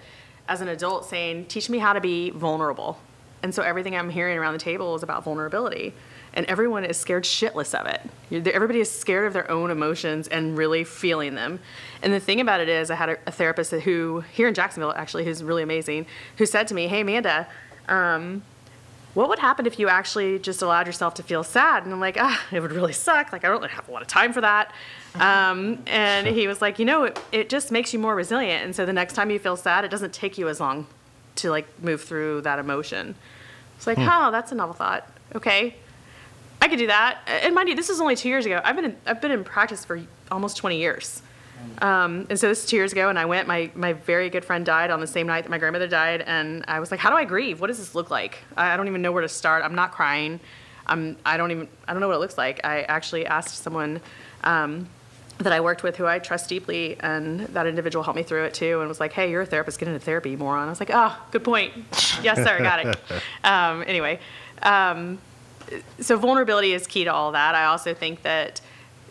[0.49, 2.99] as an adult, saying, teach me how to be vulnerable.
[3.43, 5.93] And so everything I'm hearing around the table is about vulnerability.
[6.33, 8.49] And everyone is scared shitless of it.
[8.49, 11.61] Everybody is scared of their own emotions and really feeling them.
[12.03, 15.25] And the thing about it is, I had a, therapist who, here in Jacksonville actually,
[15.27, 16.07] who's really amazing,
[16.39, 17.47] who said to me, Hey, Amanda,
[17.89, 18.43] um,
[19.15, 21.85] what would happen if you actually just allowed yourself to feel sad?
[21.85, 23.33] And I'm like, ah, it would really suck.
[23.33, 24.73] Like, I don't really have a lot of time for that.
[25.15, 28.65] Um, and he was like, you know, it, it just makes you more resilient.
[28.65, 30.87] And so the next time you feel sad, it doesn't take you as long
[31.37, 33.15] to like move through that emotion.
[33.77, 35.09] It's like, oh, that's a novel thought.
[35.35, 35.77] Okay.
[36.61, 37.21] I could do that.
[37.27, 38.61] And mind you, this is only two years ago.
[38.65, 40.01] I've been in, I've been in practice for
[40.31, 41.23] almost 20 years.
[41.79, 43.49] Um, and so this is two years ago, and I went.
[43.49, 46.65] My my very good friend died on the same night that my grandmother died, and
[46.69, 47.61] I was like, "How do I grieve?
[47.61, 48.39] What does this look like?
[48.57, 49.65] I, I don't even know where to start.
[49.65, 50.41] I'm not crying.
[50.87, 54.01] I'm I don't even I don't know what it looks like." I actually asked someone
[54.45, 54.89] um,
[55.39, 58.55] that I worked with who I trust deeply, and that individual helped me through it
[58.55, 59.79] too, and was like, "Hey, you're a therapist.
[59.79, 61.73] Get into therapy, moron." I was like, "Oh, good point.
[62.23, 62.97] yes, sir, got it."
[63.45, 64.21] um, anyway.
[64.63, 65.19] Um,
[66.01, 67.55] so vulnerability is key to all that.
[67.55, 68.61] I also think that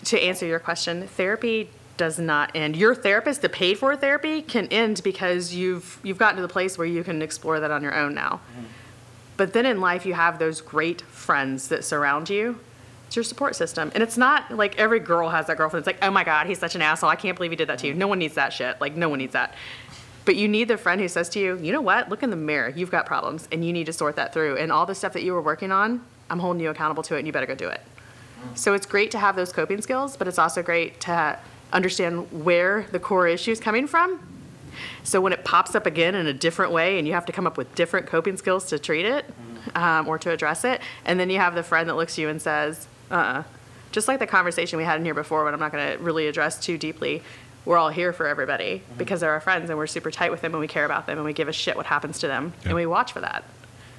[0.06, 2.76] to answer your question, therapy does not end.
[2.76, 6.78] Your therapist, the paid for therapy, can end because you've you've gotten to the place
[6.78, 8.42] where you can explore that on your own now.
[8.52, 8.66] Mm-hmm.
[9.38, 12.60] But then in life, you have those great friends that surround you.
[13.08, 15.82] It's your support system, and it's not like every girl has that girlfriend.
[15.82, 17.10] It's like, oh my god, he's such an asshole.
[17.10, 17.94] I can't believe he did that to you.
[17.94, 18.00] Mm-hmm.
[18.00, 18.80] No one needs that shit.
[18.82, 19.54] Like no one needs that.
[20.26, 22.10] But you need the friend who says to you, you know what?
[22.10, 22.70] Look in the mirror.
[22.70, 24.58] You've got problems, and you need to sort that through.
[24.58, 27.20] And all the stuff that you were working on, I'm holding you accountable to it,
[27.20, 27.82] and you better go do it.
[28.42, 28.58] Mm.
[28.58, 31.38] So it's great to have those coping skills, but it's also great to
[31.74, 34.20] understand where the core issue is coming from.
[35.04, 37.46] So when it pops up again in a different way, and you have to come
[37.46, 39.26] up with different coping skills to treat it
[39.76, 42.30] um, or to address it, and then you have the friend that looks at you
[42.30, 43.44] and says, "Uh," uh,
[43.92, 46.28] just like the conversation we had in here before, what I'm not going to really
[46.28, 47.22] address too deeply.
[47.66, 50.54] We're all here for everybody because they're our friends, and we're super tight with them,
[50.54, 52.70] and we care about them, and we give a shit what happens to them, Yeah.
[52.70, 53.44] and we watch for that.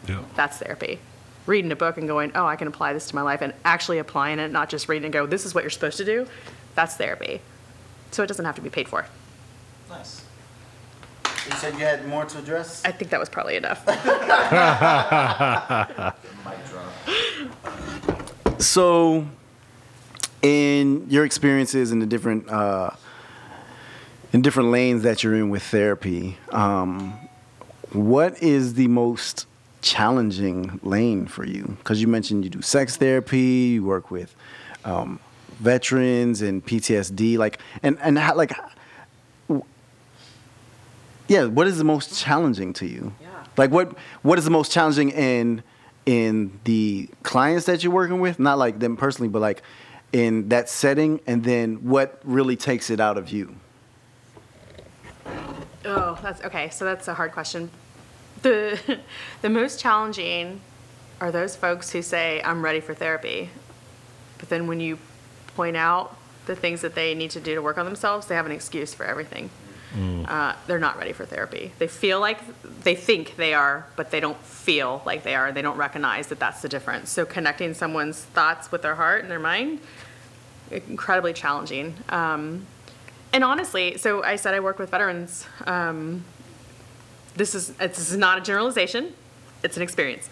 [0.09, 0.19] Yeah.
[0.35, 0.99] That's therapy.
[1.47, 3.99] Reading a book and going, oh, I can apply this to my life, and actually
[3.99, 6.27] applying it, not just reading and go, this is what you're supposed to do.
[6.75, 7.41] That's therapy.
[8.15, 9.05] So it doesn't have to be paid for.
[9.91, 10.23] Nice.
[11.25, 12.85] You said you had more to address?
[12.85, 13.85] I think that was probably enough.
[18.59, 19.27] So,
[20.41, 22.91] in your experiences in the different uh,
[24.33, 27.19] in different lanes that you're in with therapy, um,
[27.93, 29.47] what is the most
[29.83, 31.77] challenging lane for you?
[31.79, 34.35] Because you mentioned you do sex therapy, you work with
[34.85, 35.21] um,
[35.59, 38.53] veterans and PTSD, like and and how, like.
[41.27, 43.15] Yeah, what is the most challenging to you?
[43.21, 43.29] Yeah.
[43.57, 45.63] Like what what is the most challenging in
[46.05, 48.39] in the clients that you're working with?
[48.39, 49.63] Not like them personally, but like
[50.13, 53.57] in that setting and then what really takes it out of you?
[55.85, 56.69] oh, that's okay.
[56.71, 57.71] So that's a hard question.
[58.43, 58.99] The,
[59.43, 60.61] the most challenging
[61.21, 63.51] are those folks who say, I'm ready for therapy.
[64.39, 64.99] But then when you
[65.55, 68.47] point out the things that they need to do to work on themselves, they have
[68.47, 69.51] an excuse for everything.
[70.27, 71.71] uh, they're not ready for therapy.
[71.79, 72.41] They feel like
[72.83, 75.53] they think they are, but they don't feel like they are.
[75.53, 77.11] They don't recognize that that's the difference.
[77.11, 79.79] So connecting someone's thoughts with their heart and their mind,
[80.71, 81.95] incredibly challenging.
[82.09, 82.67] Um,
[83.33, 85.47] and honestly, so I said I work with veterans.
[85.67, 86.25] Um,
[87.37, 89.13] this is this is not a generalization;
[89.63, 90.29] it's an experience.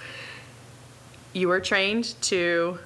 [1.33, 2.79] You are trained to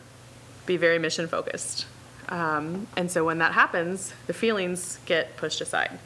[0.66, 1.86] be very mission focused,
[2.28, 5.98] um, and so when that happens, the feelings get pushed aside.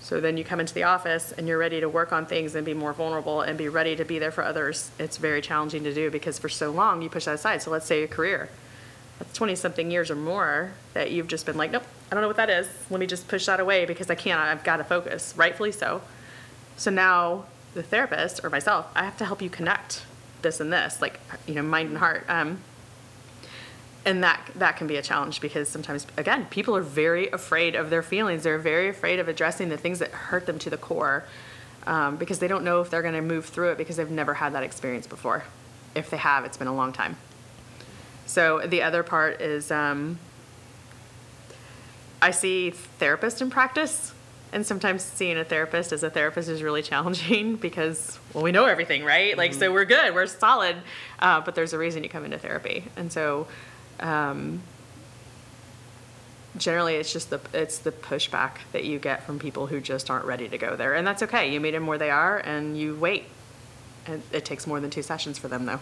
[0.00, 2.64] So then you come into the office and you're ready to work on things and
[2.64, 4.90] be more vulnerable and be ready to be there for others.
[4.98, 7.62] It's very challenging to do because for so long you push that aside.
[7.62, 8.50] So let's say a career.
[9.18, 12.28] That's 20 something years or more that you've just been like, nope, I don't know
[12.28, 12.68] what that is.
[12.90, 14.38] Let me just push that away because I can't.
[14.38, 16.02] I've got to focus, rightfully so.
[16.76, 20.04] So now the therapist or myself, I have to help you connect
[20.42, 22.24] this and this, like, you know, mind and heart.
[22.28, 22.58] Um,
[24.06, 27.90] and that that can be a challenge because sometimes again people are very afraid of
[27.90, 28.42] their feelings.
[28.42, 31.24] They're very afraid of addressing the things that hurt them to the core
[31.86, 34.34] um, because they don't know if they're going to move through it because they've never
[34.34, 35.44] had that experience before.
[35.94, 37.16] If they have it's been a long time.
[38.26, 40.18] So the other part is um,
[42.22, 44.14] i see therapists in practice
[44.52, 48.64] and sometimes seeing a therapist as a therapist is really challenging because well we know
[48.66, 49.36] everything right?
[49.36, 50.76] Like so we're good we're solid
[51.18, 52.84] uh, but there's a reason you come into therapy.
[52.96, 53.46] And so
[54.04, 54.62] um,
[56.56, 60.24] generally it's just the it's the pushback that you get from people who just aren't
[60.24, 62.94] ready to go there and that's okay you meet them where they are and you
[62.94, 63.24] wait
[64.06, 65.80] and it takes more than two sessions for them though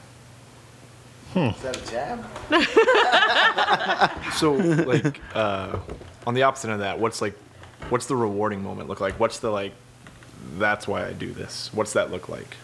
[1.50, 2.24] Is that a jab?
[4.36, 5.78] So, like, uh,
[6.26, 7.34] on the opposite of that, what's like,
[7.88, 9.18] what's the rewarding moment look like?
[9.18, 9.72] What's the like,
[10.58, 11.70] that's why I do this?
[11.72, 12.56] What's that look like?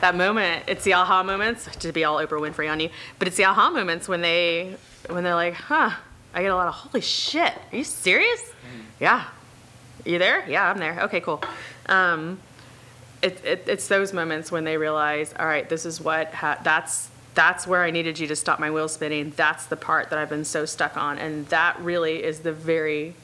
[0.00, 3.36] That moment it's the aha moments to be all oprah winfrey on you but it's
[3.36, 4.76] the aha moments when they
[5.08, 5.90] when they're like huh
[6.34, 8.52] i get a lot of holy shit are you serious?
[9.00, 9.24] Yeah.
[10.04, 10.48] You there?
[10.48, 11.00] Yeah i'm there.
[11.04, 11.42] Okay cool.
[11.86, 12.38] Um,
[13.22, 17.08] it, it, it's those moments when they realize all right this is what ha- that's
[17.34, 19.32] that's where i needed you to stop my wheel spinning.
[19.36, 21.18] That's the part that i've been so stuck on.
[21.18, 23.14] And that really is the very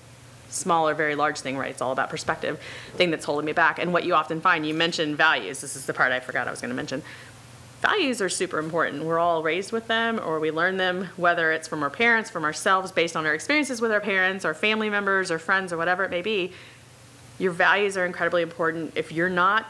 [0.51, 1.71] small or very large thing, right?
[1.71, 2.61] It's all about perspective,
[2.95, 3.79] thing that's holding me back.
[3.79, 5.61] And what you often find, you mentioned values.
[5.61, 7.03] This is the part I forgot I was going to mention.
[7.81, 9.05] Values are super important.
[9.05, 12.45] We're all raised with them or we learn them, whether it's from our parents, from
[12.45, 16.05] ourselves, based on our experiences with our parents, or family members, or friends, or whatever
[16.05, 16.53] it may be.
[17.39, 18.93] Your values are incredibly important.
[18.97, 19.67] If you're not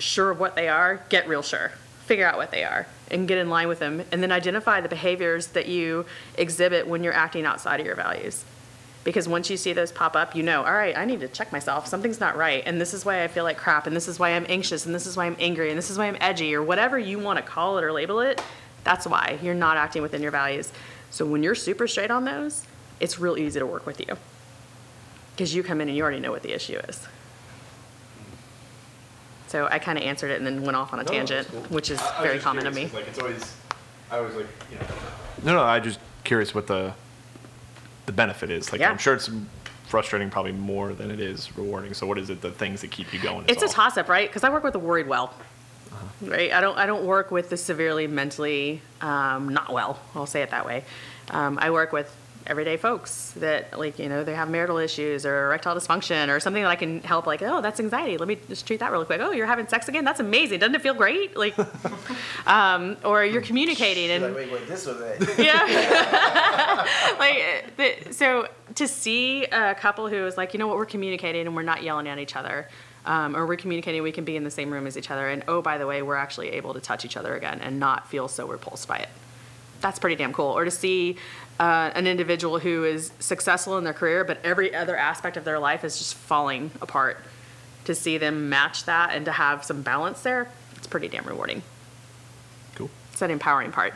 [0.00, 1.70] sure of what they are, get real sure.
[2.06, 4.02] Figure out what they are and get in line with them.
[4.10, 6.06] And then identify the behaviors that you
[6.36, 8.44] exhibit when you're acting outside of your values
[9.08, 11.50] because once you see those pop up, you know, all right, I need to check
[11.50, 11.86] myself.
[11.86, 12.62] Something's not right.
[12.66, 13.86] And this is why I feel like crap.
[13.86, 14.84] And this is why I'm anxious.
[14.84, 15.70] And this is why I'm angry.
[15.70, 18.20] And this is why I'm edgy or whatever you want to call it or label
[18.20, 18.42] it.
[18.84, 20.74] That's why you're not acting within your values.
[21.08, 22.66] So when you're super straight on those,
[23.00, 24.18] it's real easy to work with you
[25.34, 27.08] because you come in and you already know what the issue is.
[29.46, 31.98] So I kind of answered it and then went off on a tangent, which is
[32.20, 32.90] very common to me.
[32.92, 33.56] Like, it's always,
[34.10, 34.86] I was like, you know.
[35.44, 36.92] No, no, I just curious what the,
[38.08, 38.72] the benefit is.
[38.72, 38.90] Like, Yeah.
[38.90, 39.30] I'm sure it's
[39.86, 41.94] frustrating, probably more than it is rewarding.
[41.94, 42.40] So, what is it?
[42.40, 43.44] The things that keep you going?
[43.48, 43.72] It's a all.
[43.72, 44.28] toss up, right?
[44.28, 45.32] Because I work with the worried well,
[46.22, 46.52] right?
[46.52, 50.00] I don't I don't work with the severely mentally um, not well.
[50.14, 50.84] I'll say it that way.
[51.30, 52.14] Um, I work with
[52.46, 56.62] everyday folks that like you know they have marital issues or erectile dysfunction or something
[56.62, 57.26] that I can help.
[57.26, 58.16] Like oh that's anxiety.
[58.16, 59.20] Let me just treat that really quick.
[59.20, 60.04] Oh you're having sex again.
[60.04, 60.60] That's amazing.
[60.60, 61.36] Doesn't it feel great?
[61.36, 61.56] Like,
[62.46, 65.38] um, or you're communicating and Like, wait, wait, this or that?
[65.38, 66.86] yeah.
[67.18, 71.46] like the, so to see a couple who is like, you know what, we're communicating
[71.46, 72.68] and we're not yelling at each other.
[73.06, 75.28] Um, or we're communicating, we can be in the same room as each other.
[75.28, 78.06] And oh, by the way, we're actually able to touch each other again and not
[78.08, 79.08] feel so repulsed by it.
[79.80, 80.50] That's pretty damn cool.
[80.50, 81.16] Or to see
[81.58, 85.58] uh, an individual who is successful in their career, but every other aspect of their
[85.58, 87.18] life is just falling apart.
[87.84, 91.62] To see them match that and to have some balance there, it's pretty damn rewarding.
[92.74, 92.90] Cool.
[93.10, 93.94] It's that empowering part.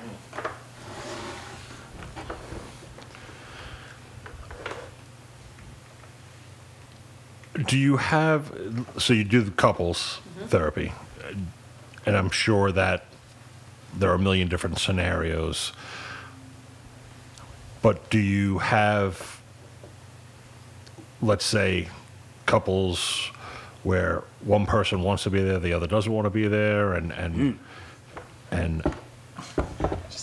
[7.66, 8.50] Do you have
[8.96, 10.92] so you do the couples therapy,
[12.06, 13.04] and I'm sure that
[13.94, 15.72] there are a million different scenarios.
[17.82, 19.40] But do you have,
[21.20, 21.88] let's say,
[22.46, 23.30] couples
[23.82, 27.12] where one person wants to be there, the other doesn't want to be there, and
[27.12, 27.52] and hmm.
[28.52, 28.94] and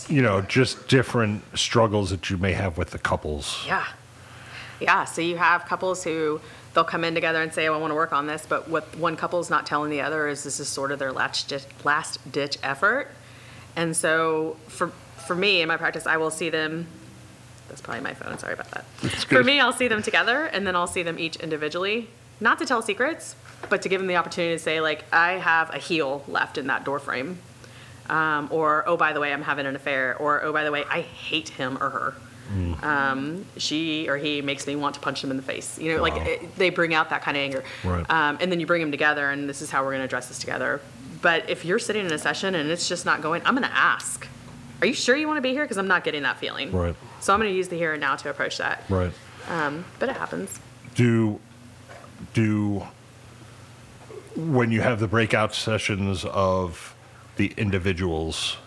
[0.08, 3.64] you know just different struggles that you may have with the couples?
[3.68, 3.86] Yeah.
[4.80, 5.04] Yeah.
[5.04, 6.40] So you have couples who
[6.74, 8.46] they'll come in together and say, oh, I want to work on this.
[8.48, 11.50] But what one couple's not telling the other is this is sort of their last
[11.50, 13.10] ditch, last ditch effort.
[13.76, 14.88] And so for,
[15.28, 16.88] for me in my practice, I will see them
[17.70, 18.38] That's probably my phone.
[18.38, 18.84] Sorry about that.
[19.30, 22.10] For me, I'll see them together, and then I'll see them each individually.
[22.42, 23.36] Not to tell secrets,
[23.70, 26.68] but to give them the opportunity to say, like, I have a heel left in
[26.68, 27.40] that door frame,
[28.10, 30.84] um, or oh, by the way, I'm having an affair, or oh, by the way,
[30.90, 32.14] I hate him or her.
[32.54, 32.84] Mm.
[32.84, 35.78] Um, she or he makes me want to punch them in the face.
[35.78, 37.64] You know, like it, they bring out that kind of anger.
[37.84, 38.10] Right.
[38.10, 40.30] Um, and then you bring them together, and this is how we're going to address
[40.30, 40.82] this together.
[41.22, 43.76] But if you're sitting in a session and it's just not going, I'm going to
[43.76, 44.28] ask,
[44.82, 45.64] Are you sure you want to be here?
[45.64, 46.72] Because I'm not getting that feeling.
[46.72, 46.96] Right.
[47.20, 48.84] So I'm going to use the here and now to approach that.
[48.90, 49.12] Right.
[49.48, 50.60] Um, but it happens.
[50.96, 51.40] do
[52.34, 52.84] do
[54.36, 56.96] when you have the breakout sessions of
[57.38, 58.58] the individuals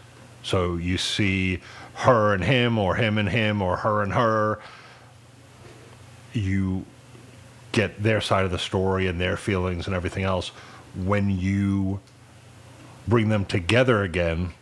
[0.43, 1.61] so you see
[1.95, 4.59] her and him or him and him or her and her
[6.33, 6.85] you
[7.73, 10.49] get their side of the story and their feelings and everything else
[10.95, 12.01] when you
[13.07, 14.53] bring them together again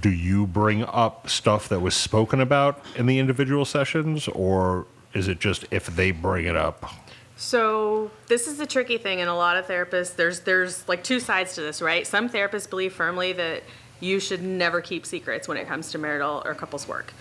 [0.00, 5.28] do you bring up stuff that was spoken about in the individual sessions or is
[5.28, 6.90] it just if they bring it up
[7.36, 10.16] So this is the tricky thing and a lot of therapists.
[10.16, 12.06] There's there's like two sides to this, right?
[12.06, 13.62] Some therapists believe firmly that
[14.00, 17.12] you should never keep secrets when it comes to marital or couples work,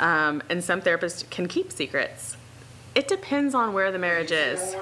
[0.00, 2.36] um, and some therapists can keep secrets.
[2.96, 4.74] It depends on where the marriage is.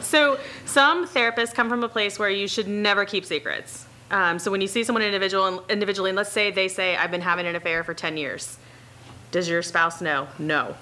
[0.00, 3.86] So some therapists come from a place where you should never keep secrets.
[4.10, 7.20] Um, so when you see someone individual individually, and let's say they say, "I've been
[7.20, 8.58] having an affair for 10 years,"
[9.30, 10.28] does your spouse know?
[10.38, 10.74] No.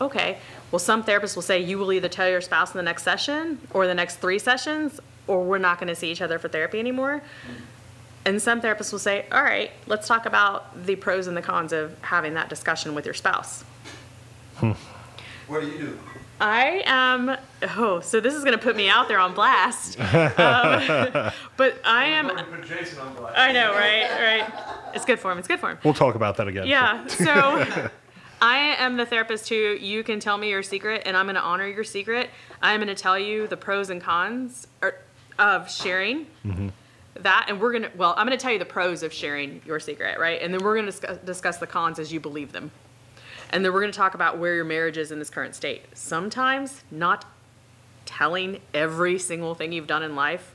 [0.00, 0.38] Okay.
[0.70, 3.60] Well, some therapists will say you will either tell your spouse in the next session
[3.72, 6.78] or the next three sessions, or we're not going to see each other for therapy
[6.78, 7.22] anymore.
[8.24, 11.72] And some therapists will say, all right, let's talk about the pros and the cons
[11.72, 13.64] of having that discussion with your spouse.
[14.56, 14.72] Hmm.
[15.46, 15.98] What do you do?
[16.42, 17.36] I am,
[17.76, 19.96] oh, so this is going to put me out there on blast.
[20.42, 23.38] Um, but I am, Put Jason on blast.
[23.38, 24.10] I know, right?
[24.10, 24.52] Right.
[24.94, 25.38] It's good for him.
[25.38, 25.78] It's good for him.
[25.84, 27.06] we'll talk about that again Yeah.
[27.06, 27.32] So
[28.42, 31.42] I am the therapist who you can tell me your secret and I'm going to
[31.42, 32.30] honor your secret.
[32.60, 34.66] I'm going to tell you the pros and cons
[35.38, 36.26] of sharing
[37.14, 37.46] that.
[37.48, 39.78] And we're going to, well, I'm going to tell you the pros of sharing your
[39.80, 40.40] secret, right?
[40.42, 42.70] And then we're going to discuss, discuss the cons as you believe them.
[43.52, 45.84] And then we're going to talk about where your marriage is in this current state.
[45.92, 47.24] Sometimes not
[48.06, 50.54] telling every single thing you've done in life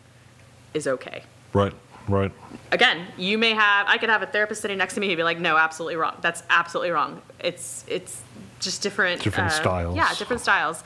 [0.73, 1.23] is okay
[1.53, 1.73] right
[2.07, 2.31] right
[2.71, 5.23] again, you may have I could have a therapist sitting next to me who'd be
[5.23, 6.15] like, no, absolutely wrong.
[6.21, 7.21] That's absolutely wrong.
[7.39, 8.21] It's it's
[8.59, 9.95] just different Different uh, styles.
[9.95, 10.83] Yeah, different styles.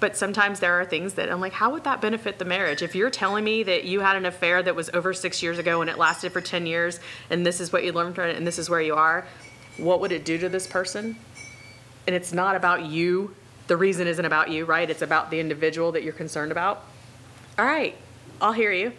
[0.00, 2.82] But sometimes there are things that I'm like, how would that benefit the marriage?
[2.82, 5.80] If you're telling me that you had an affair that was over six years ago
[5.80, 8.46] and it lasted for 10 years, and this is what you learned from it, and
[8.46, 9.26] this is where you are,
[9.76, 11.16] what would it do to this person?
[12.08, 13.34] And it's not about you.
[13.66, 14.88] The reason isn't about you, right?
[14.88, 16.82] It's about the individual that you're concerned about.
[17.58, 17.94] All right,
[18.40, 18.94] I'll hear you.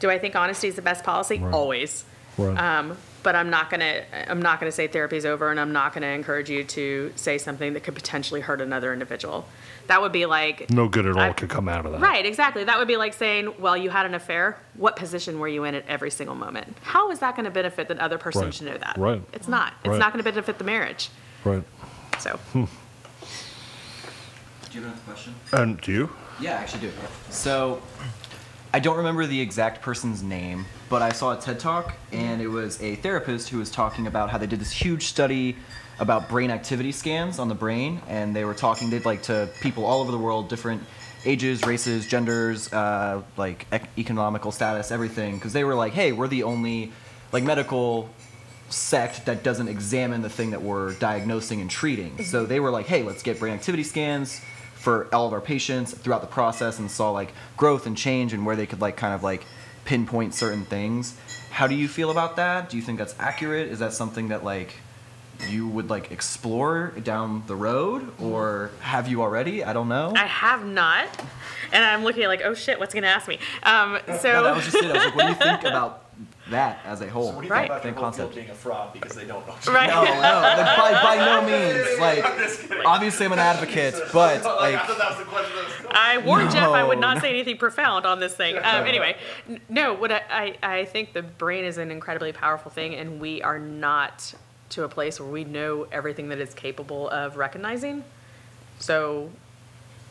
[0.00, 1.38] Do I think honesty is the best policy?
[1.38, 1.54] Right.
[1.54, 2.04] Always.
[2.36, 5.94] right Um, but I'm not gonna I'm not gonna say therapy's over, and I'm not
[5.94, 9.48] gonna encourage you to say something that could potentially hurt another individual.
[9.86, 12.26] That would be like no good at all I- could come out of that right,
[12.26, 12.64] exactly.
[12.64, 14.58] That would be like saying, well, you had an affair.
[14.74, 16.76] What position were you in at every single moment?
[16.82, 18.52] How is that going to benefit the other person Right.
[18.54, 18.98] should know that?
[18.98, 19.22] Right.
[19.32, 19.72] It's not.
[19.80, 19.98] It's Right.
[19.98, 21.08] not going to benefit the marriage.
[21.44, 21.62] right
[22.24, 22.58] So Do
[24.72, 25.34] you have another question?
[25.52, 26.10] and do you
[26.40, 26.92] Yeah, I actually do.
[27.28, 27.82] So,
[28.72, 32.48] I don't remember the exact person's name, but I saw a TED Talk, and it
[32.48, 35.56] was a therapist who was talking about how they did this huge study
[35.98, 39.84] about brain activity scans on the brain, and they were talking they'd like to people
[39.84, 40.82] all over the world, different
[41.26, 46.26] ages, races, genders, uh, like ec- economical status, everything, because they were like, hey, we're
[46.28, 46.90] the only
[47.32, 48.08] like medical
[48.74, 52.24] sect that doesn't examine the thing that we're diagnosing and treating.
[52.24, 54.40] So they were like, hey, let's get brain activity scans
[54.74, 58.44] for all of our patients throughout the process and saw like growth and change and
[58.44, 59.46] where they could like kind of like
[59.84, 61.16] pinpoint certain things.
[61.50, 62.68] How do you feel about that?
[62.68, 63.68] Do you think that's accurate?
[63.68, 64.74] Is that something that like
[65.48, 69.64] you would like explore down the road or have you already?
[69.64, 70.12] I don't know.
[70.16, 71.08] I have not,
[71.72, 73.38] and I'm looking like, oh shit, what's going to ask me?
[73.62, 74.84] Um, so No, that was just it.
[74.84, 76.03] I was like, what do you think about
[76.50, 77.32] that as a whole?
[77.32, 77.70] What do you Right.
[77.82, 78.34] think about the concept.
[78.34, 79.54] being a fraud because they don't know?
[79.72, 79.88] right.
[79.88, 81.98] No, no, like, by, by no means.
[82.00, 85.56] Like, obviously, I'm an advocate, but like, that was the question.
[85.56, 87.20] That was I warned Jeff I would not no.
[87.20, 88.56] say anything profound on this thing.
[88.64, 89.16] Um, anyway,
[89.68, 90.22] no, what I,
[90.62, 94.34] I, I think the brain is an incredibly powerful thing, and we are not
[94.70, 98.02] to a place where we know everything that it's capable of recognizing.
[98.78, 99.30] So,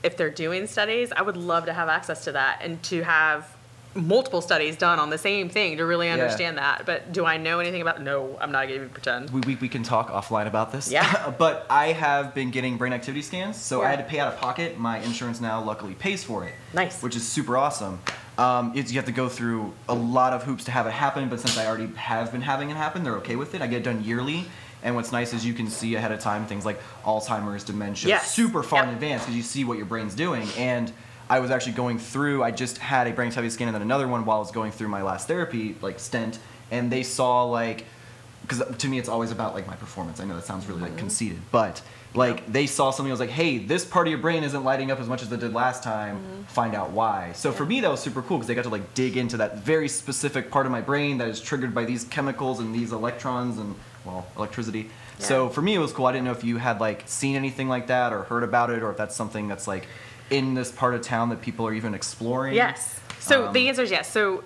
[0.04, 3.56] if they're doing studies, I would love to have access to that and to have
[3.96, 6.86] multiple studies done on the same thing to really understand that.
[6.86, 8.02] But do I know anything about?
[8.02, 9.30] No, I'm not gonna even pretend.
[9.30, 10.92] we, we, we can talk offline about this.
[10.92, 11.30] Yeah.
[11.38, 14.40] but I have been getting brain activity scans, so I had to pay out of
[14.40, 14.78] pocket.
[14.78, 16.54] My insurance now luckily pays for it.
[16.74, 17.02] Nice.
[17.04, 18.00] Which is super awesome.
[18.38, 21.30] Um, it's, you have to go through a lot of hoops to have it happen,
[21.30, 23.62] but since I already have been having it happen, they're okay with it.
[23.62, 24.46] I get it done yearly,
[24.82, 28.32] And what's nice is you can see ahead of time things like Alzheimer's, dementia, Yes.
[28.32, 30.48] super far in advance because you see what your brain's doing.
[30.58, 30.92] And
[31.30, 32.44] I was actually going through.
[32.44, 34.72] I just had a brain activity scan and then another one while I was going
[34.72, 36.40] through my last therapy like stent,
[36.72, 37.86] and they saw like
[38.42, 40.20] because to me it's always about like my performance.
[40.20, 41.00] I know that sounds really like mm-hmm.
[41.00, 41.82] conceited, but
[42.14, 43.12] like they saw something.
[43.12, 45.32] I was like, hey, this part of your brain isn't lighting up as much as
[45.32, 46.18] it did last time.
[46.18, 46.44] Mm-hmm.
[46.44, 47.32] Find out why.
[47.34, 49.58] So for me that was super cool because they got to like dig into that
[49.58, 53.58] very specific part of my brain that is triggered by these chemicals and these electrons
[53.58, 54.90] and well electricity.
[55.20, 56.06] So for me it was cool.
[56.06, 58.84] I didn't know if you had like seen anything like that or heard about it
[58.84, 59.88] or if that's something that's like
[60.30, 62.54] in this part of town that people are even exploring.
[62.56, 63.00] Yes.
[63.20, 64.12] So Um, the answer is yes.
[64.12, 64.44] So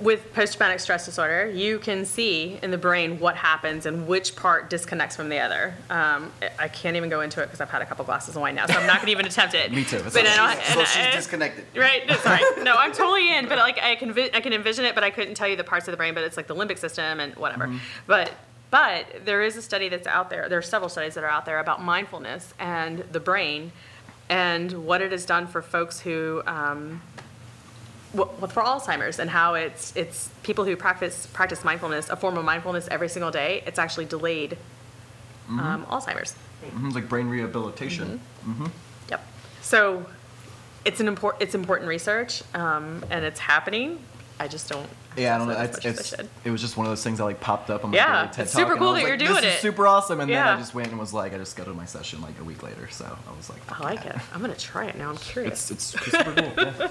[0.00, 4.70] with post-traumatic stress disorder, you can see in the brain what happens and which part
[4.70, 5.74] disconnects from the other.
[5.90, 8.54] Um, I- can't even go into it because I've had a couple glasses of wine
[8.54, 9.72] now, so I'm not going to even attempt it.
[9.78, 9.96] Me too.
[9.96, 10.24] It's But.
[10.26, 11.64] I don't- So and she's I- disconnected.
[11.74, 12.06] Right?
[12.06, 12.40] No, sorry.
[12.62, 15.34] No, I'm totally in, but like I can I can envision it, but I couldn't
[15.34, 16.14] tell you the parts of the brain.
[16.14, 17.66] But it's like the limbic system and whatever.
[17.66, 17.78] Mm-hmm.
[18.06, 18.30] But
[18.70, 20.48] but there is a study that's out there.
[20.48, 23.72] There are several studies that are out there about mindfulness and the brain,
[24.28, 26.42] and what it has done for folks who.
[26.46, 27.02] Um,
[28.14, 32.44] well, for Alzheimer's and how it's it's people who practice practice mindfulness, a form of
[32.44, 33.62] mindfulness every single day.
[33.66, 34.56] It's actually delayed
[35.48, 36.34] um, Alzheimer's.
[36.64, 38.20] Mhm, it's like brain rehabilitation.
[39.10, 39.26] Yep.
[39.60, 40.06] So
[40.86, 43.98] it's an important it's important research, um, and it's happening.
[44.40, 44.88] I just don't.
[45.18, 45.60] Yeah, I don't know.
[45.60, 46.14] It's, much it's,
[46.44, 48.28] it was just one of those things that like popped up on my Yeah, daily
[48.34, 49.48] TED it's Talk, super cool that like, you're doing this it.
[49.54, 51.86] Is super awesome, and then I just went and was like, I just scheduled my
[51.86, 54.16] session like a week later, so I was like, I like yeah.
[54.16, 54.22] it.
[54.32, 55.10] I'm gonna try it now.
[55.10, 55.70] I'm curious.
[55.70, 56.64] It's it's super cool.
[56.64, 56.88] Yeah.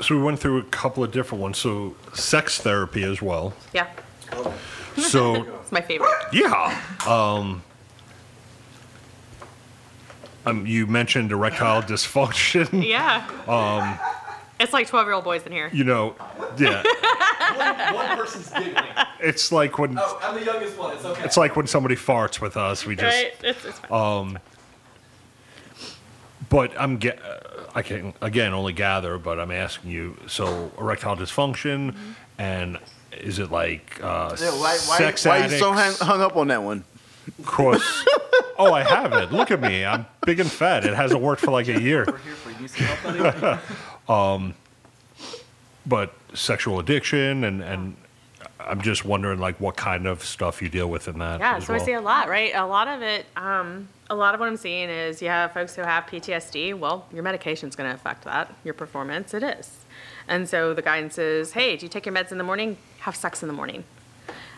[0.00, 1.58] So we went through a couple of different ones.
[1.58, 3.54] So sex therapy as well.
[3.72, 3.88] yeah,
[4.96, 6.10] So it's my favorite.
[6.32, 6.80] yeah.
[7.06, 7.62] Um,
[10.46, 12.82] um, you mentioned erectile dysfunction.
[12.86, 13.26] Yeah.
[13.48, 13.98] Um.
[14.58, 15.68] It's like 12 year old boys in here.
[15.70, 16.14] You know,
[16.56, 16.82] yeah.
[17.92, 18.84] one person's giggling.
[19.20, 20.94] It's like when Oh, I'm the youngest one.
[20.94, 21.24] It's okay.
[21.24, 22.86] it's like when somebody farts with us.
[22.86, 23.34] We just Right?
[23.42, 24.38] It's, it's fine.
[26.48, 27.20] But I'm get.
[27.74, 30.16] I can again only gather, but I'm asking you.
[30.26, 31.94] So erectile dysfunction,
[32.38, 32.78] and
[33.12, 35.52] is it like uh, Yeah, why, why, sex why are addicts?
[35.54, 36.84] you so hung, hung up on that one?
[37.44, 38.04] Cross.
[38.58, 39.32] Oh, I have it.
[39.32, 39.84] Look at me.
[39.84, 40.84] I'm big and fat.
[40.84, 42.04] It hasn't worked for like a year.
[42.06, 42.68] We're here for you.
[42.68, 43.46] Help,
[44.08, 44.54] buddy?
[45.88, 47.96] But sexual addiction, and and
[48.58, 51.38] I'm just wondering like what kind of stuff you deal with in that.
[51.38, 51.82] Yeah, so well.
[51.82, 52.52] I see a lot, right?
[52.54, 55.76] A lot of it, um, a lot of what I'm seeing is you have folks
[55.76, 56.76] who have PTSD.
[56.76, 59.32] Well, your medication's going to affect that, your performance.
[59.32, 59.84] It is.
[60.26, 62.76] And so the guidance is hey, do you take your meds in the morning?
[63.00, 63.84] Have sex in the morning.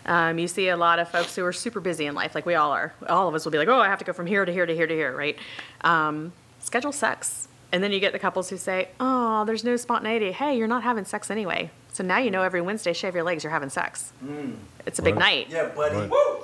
[0.08, 2.54] Um, you see a lot of folks who are super busy in life, like we
[2.54, 2.92] all are.
[3.08, 4.66] All of us will be like, oh, I have to go from here to here
[4.66, 5.38] to here to here, right?
[5.82, 7.46] Um, schedule sex.
[7.72, 10.32] And then you get the couples who say, oh, there's no spontaneity.
[10.32, 11.70] Hey, you're not having sex anyway.
[11.92, 14.12] So now you know every Wednesday, shave your legs, you're having sex.
[14.86, 15.48] It's a big Right.
[15.48, 15.50] night.
[15.50, 15.96] Yeah, buddy.
[16.08, 16.40] Right.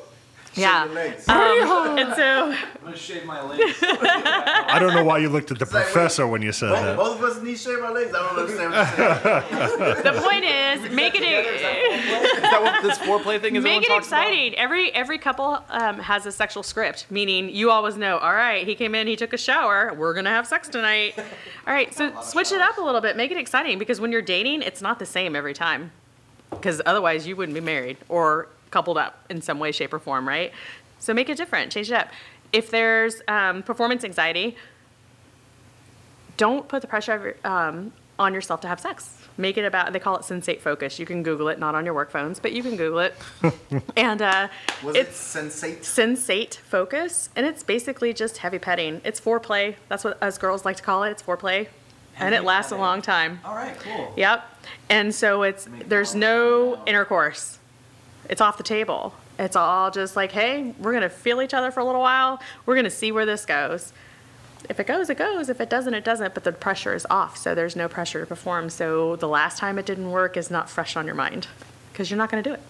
[0.57, 0.63] Woo!
[0.63, 0.85] Yeah.
[0.85, 1.29] Shave your legs.
[1.29, 3.79] Um, and so I'm gonna shave my legs.
[3.83, 6.83] I don't know why you looked at the like, wait, professor when you said both,
[6.83, 6.97] that.
[6.97, 8.15] both of us need to shave our legs.
[8.15, 10.03] I don't understand what you're saying.
[10.03, 13.65] the point is, make it Is that what this foreplay thing is?
[13.65, 14.27] make it talks about?
[14.27, 14.55] exciting.
[14.55, 18.19] Every every couple um, has a sexual script, meaning you always know.
[18.19, 19.93] All right, he came in, he took a shower.
[19.95, 21.15] We're gonna have sex tonight.
[21.67, 24.23] All right, so switch it up a little bit, make it exciting because when you're
[24.23, 25.93] dating, it's not the same every time.
[26.51, 30.27] Because otherwise, you wouldn't be married or coupled up in some way, shape, or form,
[30.27, 30.51] right?
[30.99, 32.09] So make it different, change it up.
[32.53, 34.57] If there's um, performance anxiety,
[36.37, 39.17] don't put the pressure of your- um, on yourself to have sex.
[39.37, 40.99] Make it about, they call it sensate focus.
[40.99, 43.15] You can Google it, not on your work phones, but you can Google it.
[43.97, 44.49] and uh,
[44.85, 45.81] Was it it's sensate?
[45.81, 49.01] sensate focus, and it's basically just heavy petting.
[49.05, 49.75] It's foreplay.
[49.89, 51.11] That's what us girls like to call it.
[51.11, 51.67] It's foreplay.
[52.17, 53.41] and it Heavy lasts a long time.
[53.45, 54.13] All right, cool.
[54.17, 54.45] Yep.
[54.89, 56.89] And so it's Make there's no that.
[56.89, 57.59] intercourse.
[58.29, 59.15] It's off the table.
[59.39, 62.41] It's all just like, hey, we're gonna feel each other for a little while.
[62.67, 63.93] We're gonna see where this goes.
[64.69, 65.49] If it goes, it goes.
[65.49, 66.35] If it doesn't, it doesn't.
[66.35, 68.71] But the pressure is off, so there's no pressure to perform.
[68.71, 71.49] So the last time it didn't work is not fresh on your mind,
[71.93, 72.61] because you're not gonna do it.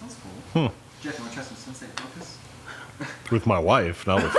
[0.00, 0.16] That's
[0.52, 0.72] cool.
[1.00, 2.38] Jeff, you want to try some Sensate Focus?
[3.30, 4.34] with my wife, not with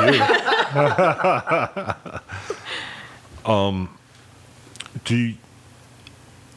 [3.46, 3.52] you.
[3.52, 3.98] um,
[5.06, 5.36] do you,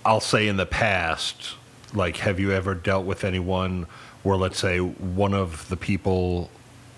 [0.04, 1.54] I'll say in the past,
[1.94, 3.86] like, have you ever dealt with anyone
[4.22, 6.50] where, let's say, one of the people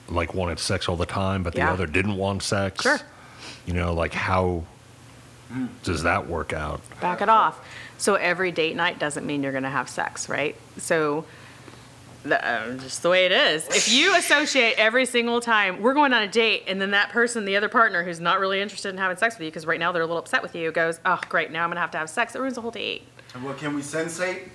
[0.08, 1.72] like wanted sex all the time, but the Yeah.
[1.72, 2.82] other didn't want sex?
[2.82, 3.00] Sure.
[3.66, 4.64] You know, like how
[5.84, 6.80] does that work out?
[7.00, 7.60] back it off.
[7.98, 10.56] So every date night doesn't mean you're going to have sex, right?
[10.78, 11.24] So
[12.24, 13.66] the, uh, just the way it is.
[13.68, 17.44] If you associate every single time we're going on a date, and then that person,
[17.44, 19.92] the other partner who's not really interested in having sex with you, because right now
[19.92, 21.98] they're a little upset with you, goes, "Oh, great, now I'm going to have to
[21.98, 23.06] have sex." It ruins the whole date.
[23.34, 24.48] And what can we sensate?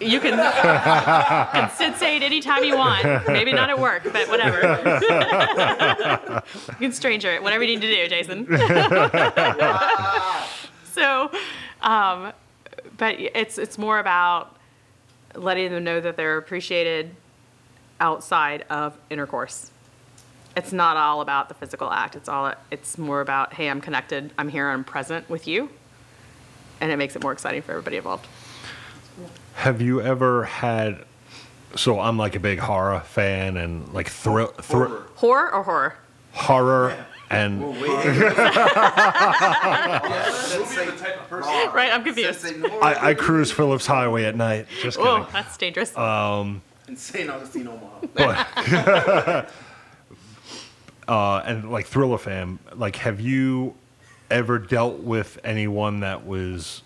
[0.00, 0.30] You can,
[0.62, 3.26] can sensate anytime you want.
[3.28, 4.60] Maybe not at work, but whatever.
[6.70, 8.46] you can stranger it, whatever you need to do, Jason.
[10.92, 11.30] so,
[11.82, 12.32] um,
[12.96, 14.56] but it's it's more about
[15.34, 17.14] letting them know that they're appreciated
[18.00, 19.70] outside of intercourse.
[20.56, 22.16] It's not all about the physical act.
[22.16, 24.32] It's all it's more about, hey, I'm connected.
[24.38, 24.70] I'm here.
[24.70, 25.68] I'm present with you,
[26.80, 28.26] and it makes it more exciting for everybody involved.
[29.54, 31.04] Have you ever had?
[31.76, 35.06] So I'm like a big horror fan and like thrill, thr- Horror.
[35.16, 35.94] Horror or horror?
[36.32, 37.60] horror and
[41.72, 42.44] Right, I'm confused.
[42.82, 44.66] I, I cruise Phillips Highway at night.
[44.82, 45.12] Just kidding.
[45.12, 45.90] Oh, that's dangerous.
[46.88, 47.90] Insane Augustino mom.
[48.14, 49.50] But,
[51.08, 53.74] uh, and like Thriller Fam, like, have you
[54.30, 56.82] ever dealt with anyone that was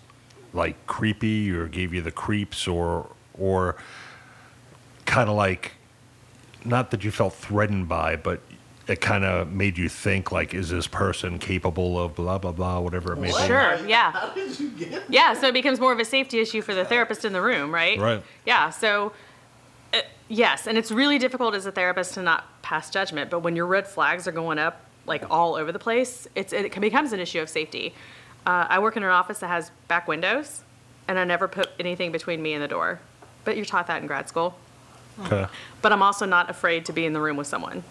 [0.55, 3.75] like creepy or gave you the creeps or or
[5.05, 5.73] kind of like
[6.63, 8.41] not that you felt threatened by, but
[8.87, 12.79] it kind of made you think like, is this person capable of blah blah blah,
[12.79, 13.33] whatever it may be.
[13.45, 14.11] Sure, yeah.
[14.11, 15.03] How did you get?
[15.09, 17.73] Yeah, so it becomes more of a safety issue for the therapist in the room,
[17.73, 17.99] right?
[17.99, 18.23] Right.
[18.45, 19.11] Yeah, so
[19.93, 23.55] uh, yes, and it's really difficult as a therapist to not pass judgment, but when
[23.55, 27.19] your red flags are going up like all over the place, it's, it becomes an
[27.19, 27.93] issue of safety.
[28.45, 30.63] Uh, I work in an office that has back windows,
[31.07, 32.99] and I never put anything between me and the door.
[33.43, 34.57] But you're taught that in grad school.
[35.19, 35.47] Okay.
[35.81, 37.83] but I'm also not afraid to be in the room with someone.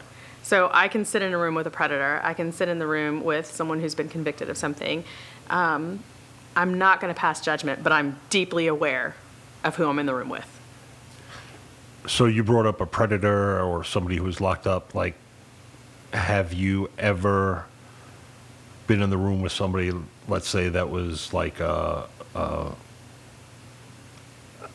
[0.42, 2.20] So I can sit in a room with a predator.
[2.22, 5.04] I can sit in the room with someone who's been convicted of something.
[5.48, 6.04] Um,
[6.54, 9.16] I'm not going to pass judgment, but I'm deeply aware
[9.64, 10.46] of who I'm in the room with.
[12.06, 14.94] So you brought up a predator or somebody who's locked up.
[14.94, 15.14] Like,
[16.12, 17.64] have you ever
[18.86, 19.92] been in the room with somebody,
[20.28, 22.72] let's say, that was like a, a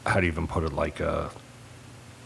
[0.05, 1.29] how do you even put it, like a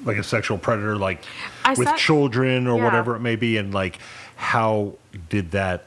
[0.06, 1.24] like a sexual predator, like
[1.64, 2.84] I with sat- children or Yeah.
[2.84, 4.00] whatever it may be, and like
[4.36, 4.94] how
[5.30, 5.86] did that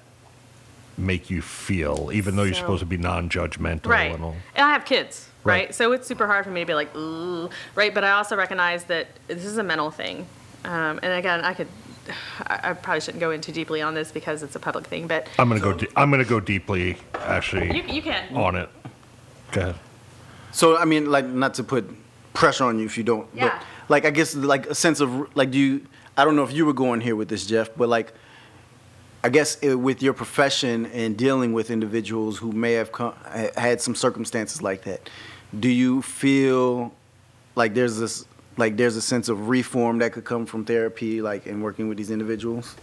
[0.98, 4.12] make you feel, even though you're supposed to be non-judgmental Right.
[4.14, 4.36] and all?
[4.54, 5.66] And I have kids, right?
[5.66, 5.74] Right.
[5.74, 7.92] So it's super hard for me to be like, ooh, right?
[7.92, 10.26] But I also recognize that this is a mental thing.
[10.64, 11.68] Um, and again, I could,
[12.46, 15.06] I, I probably shouldn't go in too deeply on this because it's a public thing,
[15.06, 15.72] but I'm gonna go.
[15.72, 18.34] De- I'm gonna go deeply, actually, you, you can.
[18.34, 18.68] on it.
[19.52, 19.74] Go ahead.
[20.52, 21.88] So I mean, like, not to put
[22.34, 23.28] pressure on you if you don't.
[23.34, 23.48] Yeah.
[23.48, 25.86] But, like, I guess like a sense of like, do you?
[26.16, 28.12] I don't know if you were going here with this, Jeff, but like,
[29.22, 33.12] I guess it, with your profession and dealing with individuals who may have come,
[33.56, 35.10] had some circumstances like that,
[35.60, 36.92] do you feel
[37.54, 38.24] like there's this
[38.56, 41.98] like there's a sense of reform that could come from therapy, like in working with
[41.98, 42.76] these individuals?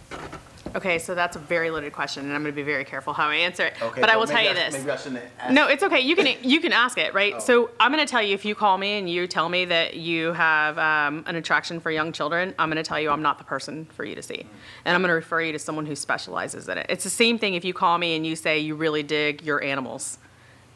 [0.76, 3.28] Okay, so that's a very loaded question, and I'm going to be very careful how
[3.28, 3.74] I answer it.
[3.80, 4.74] Okay, but I will tell you this.
[4.74, 5.22] Maybe I shouldn't.
[5.38, 6.00] Ask No, it's okay.
[6.00, 7.40] You can you can ask it, right?
[7.40, 9.94] So I'm going to tell you if you call me and you tell me that
[9.94, 13.38] you have um, an attraction for young children, I'm going to tell you I'm not
[13.38, 14.46] the person for you to see,
[14.84, 16.86] and I'm going to refer you to someone who specializes in it.
[16.88, 19.62] It's the same thing if you call me and you say you really dig your
[19.62, 20.18] animals.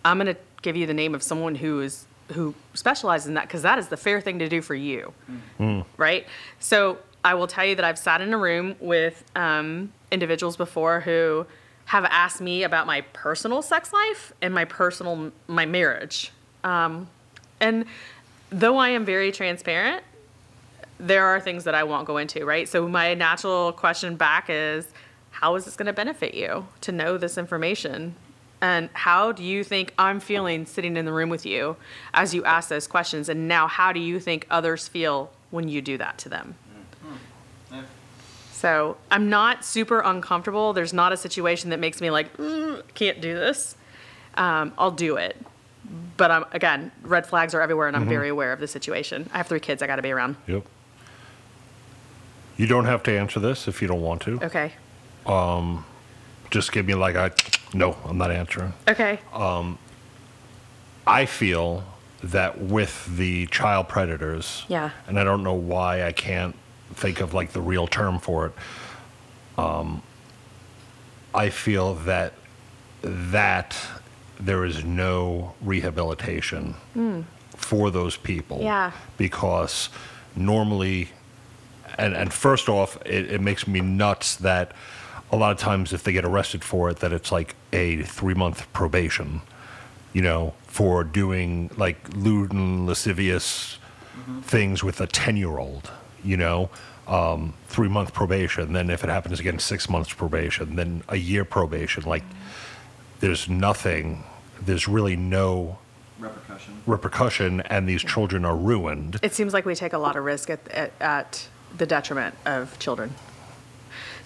[0.05, 3.45] I'm going to give you the name of someone who is who specializes in that
[3.49, 5.13] because that is the fair thing to do for you,
[5.97, 6.27] right?
[6.61, 11.01] So I will tell you that I've sat in a room with um, individuals before
[11.01, 11.47] who
[11.87, 16.33] have asked me about my personal sex life and my personal my marriage,
[16.65, 17.09] um,
[17.61, 17.87] and
[18.51, 20.03] though I am very transparent,
[20.99, 22.69] there are things that I won't go into, right?
[22.69, 24.87] So my natural question back is,
[25.31, 28.15] how is this going to benefit you to know this information?
[28.61, 31.77] And how do you think I'm feeling sitting in the room with you
[32.13, 33.29] as you ask those questions?
[33.29, 36.57] And now, how do you think others feel when you do that to them?
[38.53, 40.73] So I'm not super uncomfortable.
[40.73, 43.77] There's not a situation that makes me like, "Mm, can't do this.
[44.35, 45.37] Um, I'll do it.
[46.17, 49.31] But I'm, again, red flags are everywhere, and I'm very aware of the situation.
[49.33, 50.35] I have three kids I got to be around.
[50.49, 50.65] Yep.
[52.57, 54.41] You don't have to answer this if you don't want to.
[54.43, 54.73] Okay.
[55.25, 55.85] Um,
[56.51, 57.31] Just give me like I
[57.75, 58.73] no, I'm not answering.
[58.89, 59.19] Okay.
[61.07, 61.85] I feel
[62.23, 64.91] that with the child predators, Yeah.
[65.07, 66.55] and I don't know why I can't
[66.95, 68.53] think of like the real term for it.
[69.57, 70.03] Um,
[71.35, 72.33] I feel that
[73.03, 73.77] that
[74.41, 76.75] there is no rehabilitation
[77.57, 78.61] for those people.
[78.61, 78.93] Yeah.
[79.17, 79.89] Because
[80.37, 81.11] normally,
[81.97, 84.73] and, and first off, it, it makes me nuts that
[85.31, 88.35] a lot of times if they get arrested for it, that it's like a three
[88.35, 89.43] month probation,
[90.13, 93.79] you know, for doing like lewd and lascivious
[94.43, 95.91] things with a 10 year old,
[96.25, 96.71] you know,
[97.07, 98.73] um, three month probation.
[98.73, 102.05] Then if it happens again, six months probation, then a year probation.
[102.05, 102.25] Like
[103.21, 104.25] there's nothing,
[104.61, 105.79] there's really no
[106.19, 106.75] Repercussion.
[106.87, 109.19] repercussion, and these children are ruined.
[109.23, 112.77] It seems like we take a lot of risk at, at, at the detriment of
[112.79, 113.15] children.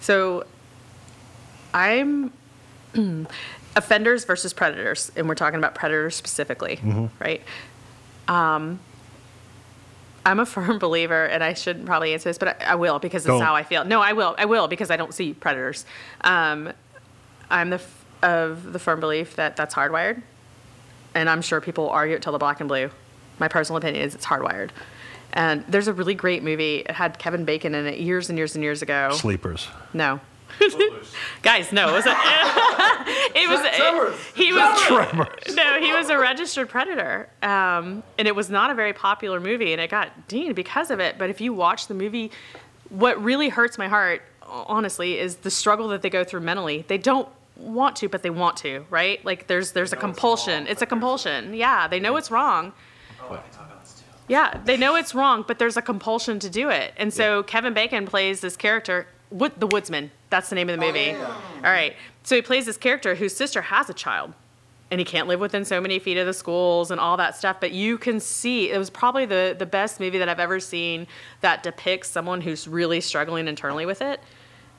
[0.01, 0.45] So
[1.75, 2.33] I'm
[3.77, 6.79] offenders versus predators, and we're talking about predators specifically,
[7.19, 7.43] right?
[8.29, 8.79] Um,
[10.25, 13.25] I'm a firm believer, and I shouldn't probably answer this, but I, I will because
[13.27, 13.85] it's how I feel.
[13.85, 14.35] No, I will.
[14.39, 15.85] I will because I don't see predators.
[16.23, 16.73] Um,
[17.51, 20.23] I'm the f- of the firm belief that that's hardwired,
[21.15, 22.91] and I'm sure people argue it till the black and blue.
[23.39, 24.71] My personal opinion is it's hardwired.
[25.35, 26.81] And there's a really great movie.
[26.81, 29.11] It had Kevin Bacon in it years and years and years ago.
[29.15, 29.67] Sleepers.
[29.95, 30.21] No.
[31.43, 32.11] Guys, no, it was a,
[33.35, 33.61] it was
[34.35, 38.93] he was no, he was a registered predator, um, and it was not a very
[38.93, 41.17] popular movie, and it got deemed because of it.
[41.19, 42.31] But if you watch the movie,
[42.91, 46.85] what really hurts my heart, honestly, is the struggle that they go through mentally.
[46.87, 49.25] They don't want to, but they want to, right?
[49.25, 50.67] Like there's there's a compulsion.
[50.67, 51.55] It's a compulsion.
[51.55, 52.73] Yeah, they know it's wrong.
[54.29, 56.95] Yeah, they know it's wrong, but there's a compulsion to do it.
[56.97, 60.11] And so Kevin Bacon plays this character, Wood, the Woodsman.
[60.31, 61.15] That's the name of the movie.
[61.15, 61.97] All right.
[62.23, 64.35] So he plays this character whose sister has a child.
[64.91, 67.57] And he can't live within so many feet of the schools and all that stuff.
[67.61, 71.07] But you can see it was probably the, the best movie that I've ever seen
[71.41, 74.21] that depicts someone who's really struggling internally with it.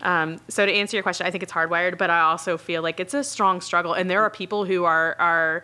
[0.04, 3.00] Um, so to answer your question, I think it's hardwired, but I also feel like
[3.00, 3.94] it's a strong struggle.
[3.94, 5.64] And there are people who are are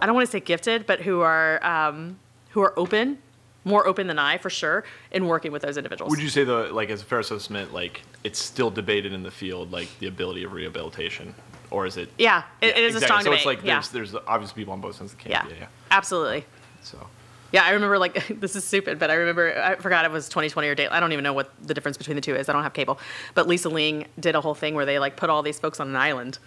[0.00, 2.20] I don't want to say gifted, but who are um,
[2.50, 3.18] who are open,
[3.64, 6.10] more open than I for sure, in working with those individuals.
[6.10, 9.30] Would you say though, like as a fair assessment, like it's still debated in the
[9.30, 11.34] field, like the ability of rehabilitation,
[11.70, 12.08] or is it?
[12.18, 12.96] Yeah, it, it is exactly.
[12.96, 13.38] a strong so debate.
[13.38, 13.82] it's like yeah.
[13.92, 15.50] there's there's obviously people on both sides of the yeah, camp.
[15.52, 15.66] Yeah, yeah.
[15.90, 16.44] absolutely.
[16.82, 17.06] So
[17.52, 20.68] Yeah, I remember like this is stupid, but I remember I forgot it was 2020
[20.68, 20.88] or date.
[20.90, 22.48] I don't even know what the difference between the two is.
[22.48, 22.98] I don't have cable.
[23.34, 25.88] But Lisa Ling did a whole thing where they like put all these folks on
[25.88, 26.38] an island,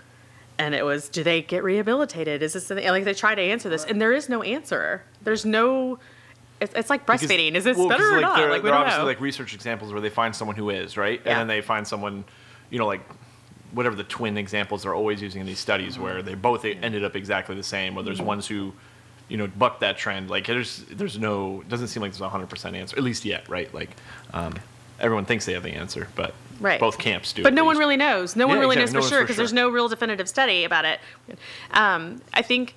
[0.57, 2.43] and it was, do they get rehabilitated?
[2.43, 5.03] Is this the, like they try to answer this, and there is no answer.
[5.21, 5.99] There's no.
[6.61, 7.55] It's, it's like Because- breastfeeding.
[7.55, 8.37] Is this well, better or like, not?
[8.37, 9.07] There, like we there are obviously know.
[9.07, 11.31] like research examples where they find someone who is right, Yeah.
[11.31, 12.23] and then they find someone,
[12.69, 13.01] you know, like
[13.73, 17.15] whatever the twin examples they're always using in these studies, where they both ended up
[17.15, 17.95] exactly the same.
[17.95, 18.73] Where there's ones who,
[19.27, 20.29] you know, buck that trend.
[20.29, 23.25] Like there's there's no it doesn't seem like there's a hundred percent answer, at least
[23.25, 23.73] yet, right?
[23.73, 23.89] Like
[24.33, 24.53] um,
[24.99, 26.79] everyone thinks they have the answer, but Right.
[26.79, 27.41] both camps do.
[27.41, 28.35] But no one really knows.
[28.35, 28.93] No one really exactly.
[28.93, 29.41] knows No for sure because sure.
[29.41, 30.99] there's no real definitive study about it.
[31.71, 32.75] Um, I think,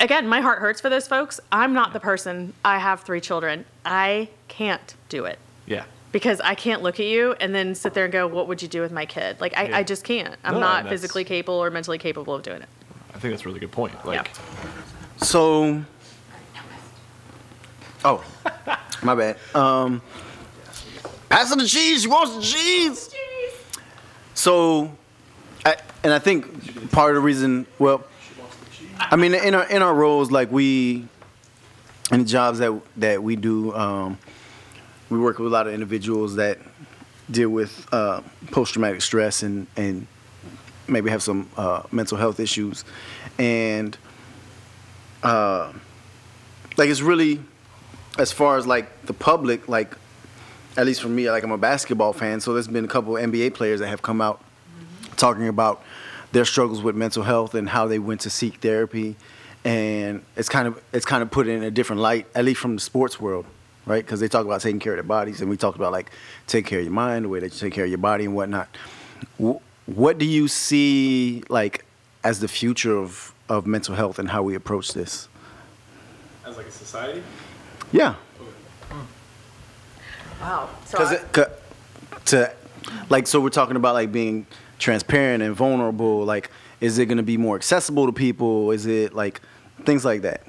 [0.00, 1.40] again, my heart hurts for those folks.
[1.52, 2.52] I'm not the person.
[2.64, 3.64] I have three children.
[3.84, 5.84] I can't do it Yeah.
[6.12, 8.68] because I can't look at you and then sit there and go, "What would you
[8.68, 9.78] do with my kid?" Like I, Yeah.
[9.78, 10.36] I just can't.
[10.44, 12.68] I'm No, not physically capable or mentally capable of doing it.
[13.14, 13.92] I think that's a really good point.
[14.04, 14.30] Like,
[15.18, 15.82] So,
[18.04, 18.22] oh,
[19.02, 19.36] my bad.
[19.54, 20.02] Um,
[21.28, 22.02] passing the cheese.
[22.02, 23.14] She wants the cheese.
[24.34, 24.90] So,
[25.64, 28.04] I, and I think part of the reason, well,
[28.98, 31.06] I mean, in our in our roles, like we,
[32.12, 34.18] in the jobs that that we do, um,
[35.10, 36.58] we work with a lot of individuals that
[37.30, 40.06] deal with uh, post traumatic stress and and
[40.88, 42.84] maybe have some uh, mental health issues,
[43.38, 43.96] and
[45.22, 45.72] uh,
[46.76, 47.40] like it's really
[48.18, 49.96] as far as like the public like
[50.76, 53.52] at least for me like i'm a basketball fan so there's been a couple nba
[53.52, 54.40] players that have come out
[55.16, 55.82] talking about
[56.34, 59.16] their struggles with mental health and how they went to seek therapy.
[59.64, 62.74] And it's kind of it's kind of put in a different light at least from
[62.76, 63.46] the sports world
[63.86, 64.02] right?
[64.02, 66.10] Because they talk about taking care of their bodies and we talked about like
[66.46, 68.34] take care of your mind the way that you take care of your body and
[68.34, 68.66] whatnot.
[69.86, 71.84] What do you see like
[72.22, 75.28] as the future of of mental health and how we approach this?
[76.46, 77.22] As like a society?
[77.92, 78.14] yeah.
[78.90, 79.00] Hmm.
[80.40, 80.68] Wow.
[80.86, 81.48] So Cause it, 'cause-
[82.26, 82.52] to
[83.10, 84.46] like so we're talking about like being
[84.78, 89.14] transparent and vulnerable like is it going to be more accessible to people is it
[89.14, 89.40] like
[89.84, 90.42] things like that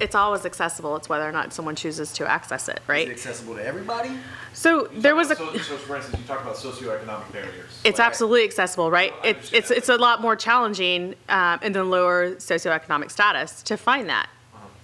[0.00, 0.96] it's always accessible.
[0.96, 3.08] It's whether or not someone chooses to access it, right?
[3.08, 4.10] accessible to everybody
[4.54, 5.36] So there was a.
[5.36, 7.80] So, so for instance, you talk about socioeconomic barriers.
[7.84, 9.12] It's absolutely accessible, right?
[9.22, 14.08] It's it's it's a lot more challenging um, in the lower socioeconomic status to find
[14.08, 14.28] that,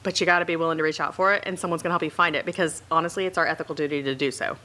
[0.02, 1.94] but you got to be willing to reach out for it, and someone's going to
[1.94, 4.56] help you find it because honestly, it's our ethical duty to do so.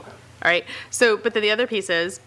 [0.00, 0.10] Okay.
[0.10, 0.64] All right.
[0.90, 2.20] So, but then the other piece is,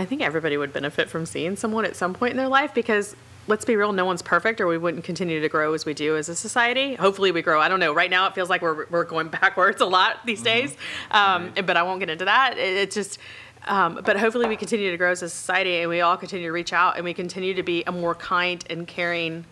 [0.00, 3.14] I think everybody would benefit from seeing someone at some point in their life because.
[3.46, 6.16] Let's be real, no one's perfect, or we wouldn't continue to grow as we do
[6.16, 6.94] as a society.
[6.94, 7.60] Hopefully, we grow.
[7.60, 7.92] I don't know.
[7.92, 10.76] Right now, it feels like we're, we're going backwards a lot these days,
[11.10, 12.58] um, but I won't get into that.
[12.58, 13.18] It, it just,
[13.66, 16.52] um, but hopefully, we continue to grow as a society and we all continue to
[16.52, 19.46] reach out and we continue to be a more kind and caring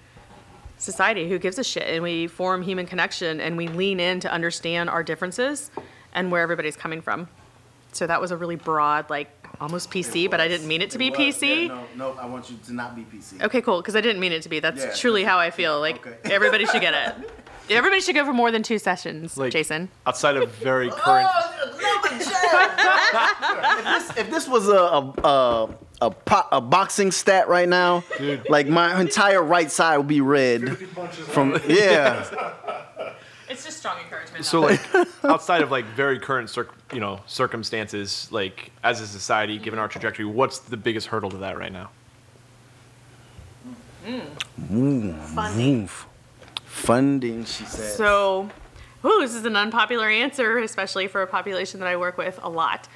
[0.76, 4.30] society who gives a shit and we form human connection and we lean in to
[4.30, 5.72] understand our differences
[6.12, 7.26] and where everybody's coming from.
[7.92, 10.98] So that was a really broad, like, almost PC, but I didn't mean it to
[10.98, 11.66] be was, PC.
[11.68, 13.42] yeah, no, no, I want you to not be PC.
[13.42, 13.78] Okay, cool.
[13.80, 14.60] Because I didn't mean it to be.
[14.60, 14.92] That's Yeah.
[14.94, 15.80] truly how I feel.
[15.80, 16.16] Like Okay.
[16.34, 17.30] everybody should get it.
[17.70, 19.90] Everybody should go for more than two sessions, Like- Jason.
[20.06, 21.28] Outside of very oh, current.
[22.10, 25.68] if, this, if this was a a a,
[26.02, 28.04] a, po- a boxing stat right now,
[28.48, 30.78] like my entire right side would be red.
[30.78, 32.24] From yeah,
[33.50, 34.44] It's just strong encouragement.
[34.44, 34.80] So like
[35.24, 39.88] outside of like very current circ, you know circumstances, like as a society, given our
[39.88, 41.90] trajectory, what's the biggest hurdle to that right now?
[45.34, 45.84] funding.
[45.84, 46.06] Oof.
[46.64, 47.44] funding.
[47.44, 47.94] She said.
[47.94, 48.48] So,
[49.04, 52.48] ooh, this is an unpopular answer, especially for a population that I work with a
[52.48, 52.88] lot.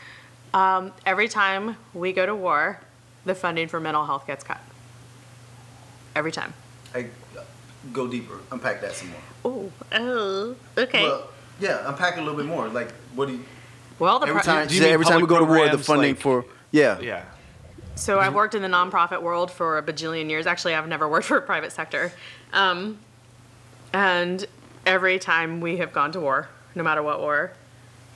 [0.55, 2.81] Um, every time we go to war,
[3.25, 4.61] the funding for mental health gets cut.
[6.15, 6.53] Every time.
[6.93, 7.09] Hey,
[7.93, 8.39] go deeper.
[8.51, 9.21] Unpack that some more.
[9.45, 11.03] Oh, oh, okay.
[11.05, 11.29] Well,
[11.61, 12.69] yeah, unpack it a little bit more.
[12.69, 13.45] Like, what do you?
[13.99, 15.45] well, the Every pro- time, do you she said mean every time we go to
[15.45, 16.99] war, the funding like- for yeah.
[17.01, 17.25] Yeah.
[17.95, 20.47] So I've worked in the nonprofit world for a bajillion years.
[20.47, 22.13] Actually, I've never worked for a private sector.
[22.53, 22.99] Um,
[23.93, 24.45] and
[24.87, 27.53] every time we have gone to war, no matter what war,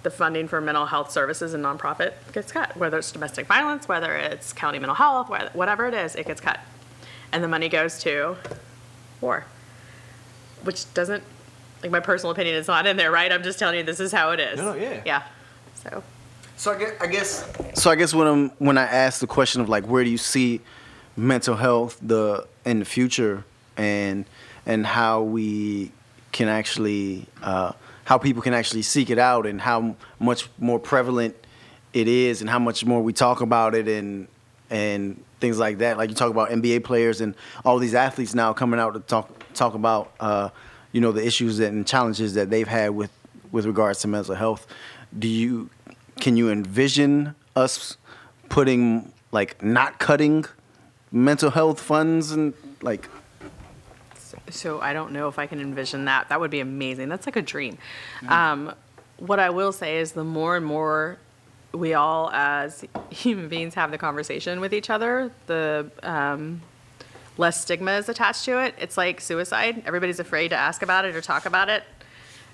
[0.02, 2.76] the funding for mental health services and nonprofit gets cut.
[2.76, 6.60] Whether it's domestic violence, whether it's county mental health, whatever it is, it gets cut.
[7.32, 8.36] And the money goes to
[9.20, 9.44] war,
[10.66, 11.22] which doesn't,
[11.82, 13.30] like my personal opinion is not in there, right?
[13.30, 14.58] I'm just telling you this is how it is.
[14.58, 15.02] No, no, yeah.
[15.04, 15.22] Yeah.
[15.74, 16.02] So.
[16.58, 17.90] So I guess, I guess so.
[17.90, 20.62] I guess when I'm when I ask the question of like where do you see
[21.14, 23.44] mental health the in the future
[23.76, 24.24] and
[24.64, 25.92] and how we
[26.32, 27.72] can actually uh,
[28.04, 31.34] how people can actually seek it out and how much more prevalent
[31.92, 34.26] it is and how much more we talk about it and
[34.70, 35.98] and things like that.
[35.98, 37.34] Like you talk about NBA players and
[37.64, 40.50] all these athletes now coming out to talk talk about uh,
[40.92, 43.10] you know the issues and challenges that they've had with
[43.52, 44.66] with regards to mental health.
[45.18, 45.70] Do you
[46.20, 47.96] can you envision us
[48.48, 50.44] putting like not cutting
[51.12, 53.08] mental health funds and like
[54.50, 56.28] So I don't know if I can envision that.
[56.28, 57.08] That would be amazing.
[57.08, 57.78] That's like a dream.
[58.28, 58.72] Um,
[59.18, 61.18] what I will say is the more and more
[61.76, 66.62] we all as human beings have the conversation with each other, the um,
[67.38, 68.74] less stigma is attached to it.
[68.78, 69.82] It's like suicide.
[69.86, 71.84] Everybody's afraid to ask about it or talk about it.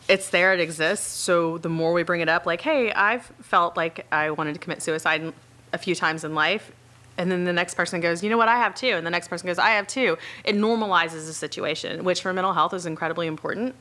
[0.09, 1.07] It's there, it exists.
[1.07, 4.59] So the more we bring it up, like, hey, I've felt like I wanted to
[4.59, 5.33] commit suicide
[5.73, 6.73] a few times in life.
[7.17, 8.89] And then the next person goes, you know what, I have too.
[8.89, 10.19] And the next person goes, I have too.
[10.45, 13.77] It normalizes the situation, which for mental health is incredibly important.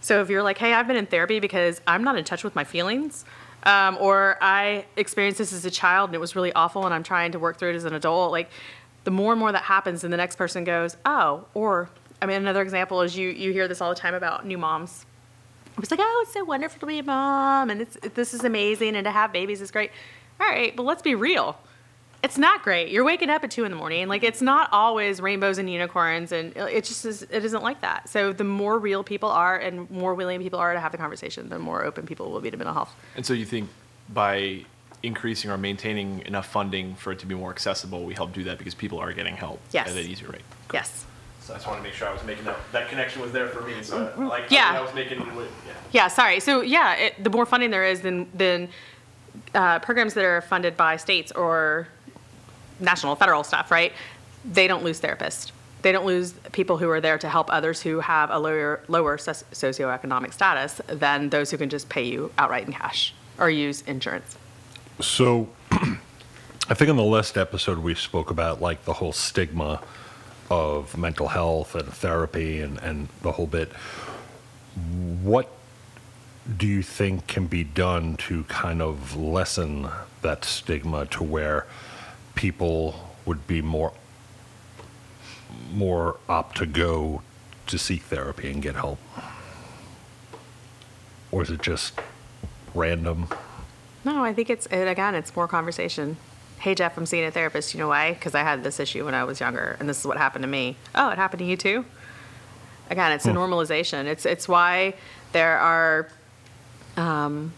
[0.00, 2.54] So if you're like, hey, I've been in therapy because I'm not in touch with
[2.54, 3.24] my feelings,
[3.64, 7.02] um, or I experienced this as a child and it was really awful and I'm
[7.02, 8.50] trying to work through it as an adult, like
[9.04, 11.88] the more and more that happens, and the next person goes, oh, or
[12.20, 15.04] I mean, another example is you you hear this all the time about new moms.
[15.78, 18.96] It's like, oh, it's so wonderful to be a mom, and it's this is amazing,
[18.96, 19.90] and to have babies is great.
[20.40, 21.58] All right, but let's be real.
[22.24, 22.88] It's not great.
[22.88, 24.08] You're waking up at two in the morning.
[24.08, 27.20] Like it's not always rainbows and unicorns, and it just is.
[27.24, 28.08] It isn't like that.
[28.08, 31.50] So the more real people are, and more willing people are to have the conversation,
[31.50, 32.94] the more open people will be to mental health.
[33.14, 33.68] And so you think
[34.08, 34.64] by
[35.02, 38.56] increasing or maintaining enough funding for it to be more accessible, we help do that
[38.56, 39.90] because people are getting help Yes.
[39.90, 40.40] at an easier rate.
[40.72, 41.04] Yes.
[41.42, 43.48] So I just want to make sure I was making that that connection was there
[43.48, 43.82] for me.
[43.82, 44.72] So like Yeah.
[44.74, 45.44] I was making yeah.
[45.92, 46.40] Yeah, sorry.
[46.40, 48.70] So yeah, it, the more funding there is, then then
[49.54, 51.86] uh, programs that are funded by states or
[52.80, 53.92] national, federal stuff, right?
[54.44, 55.52] They don't lose therapists.
[55.82, 59.18] They don't lose people who are there to help others who have a lower lower
[59.18, 64.38] socioeconomic status than those who can just pay you outright in cash or use insurance.
[65.00, 69.82] So, I think in the last episode we spoke about like the whole stigma
[70.50, 73.72] of mental health and therapy and, and the whole bit.
[75.22, 75.50] What
[76.56, 79.88] do you think can be done to kind of lessen
[80.22, 81.66] that stigma to where
[82.34, 82.94] people
[83.24, 83.92] would be more
[85.72, 87.22] more apt to go
[87.66, 88.98] to seek therapy and get help?
[91.30, 91.98] Or is it just
[92.74, 93.28] random?
[94.04, 96.16] No, I think it's it, again, it's more conversation.
[96.58, 97.74] Hey Jeff, I'm seeing a therapist.
[97.74, 98.12] You know why?
[98.12, 100.48] Because I had this issue when I was younger, and this is what happened to
[100.48, 100.76] me.
[100.94, 101.84] Oh, it happened to you too.
[102.90, 104.04] Again, it's a normalization.
[104.04, 104.94] It's it's why
[105.32, 106.08] there are.
[106.96, 107.52] Um,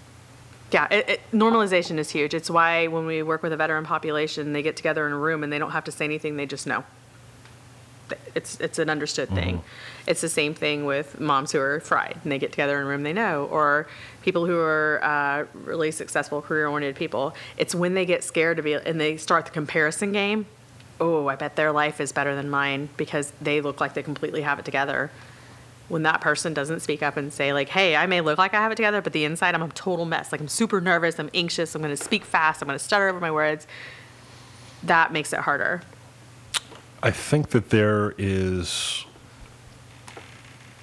[0.73, 2.35] yeah, it, it, normalization is huge.
[2.35, 5.45] It's why when we work with a veteran population, they get together in a room
[5.45, 6.85] and they don't have to say anything; they just know.
[8.35, 9.63] It's it's an understood thing.
[10.07, 12.89] It's the same thing with moms who are fried and they get together in a
[12.89, 13.89] room they know, or
[14.23, 17.35] people who are uh, really successful, career-oriented people.
[17.57, 20.47] It's when they get scared to be and they start the comparison game.
[21.01, 24.43] Oh, I bet their life is better than mine because they look like they completely
[24.43, 25.11] have it together.
[25.89, 28.61] When that person doesn't speak up and say like, "Hey, I may look like I
[28.61, 30.33] have it together, but the inside I'm a total mess.
[30.33, 33.09] Like I'm super nervous, I'm anxious, I'm going to speak fast, I'm going to stutter
[33.09, 33.67] over my words."
[34.83, 35.83] That makes it harder.
[37.03, 39.05] I think that there is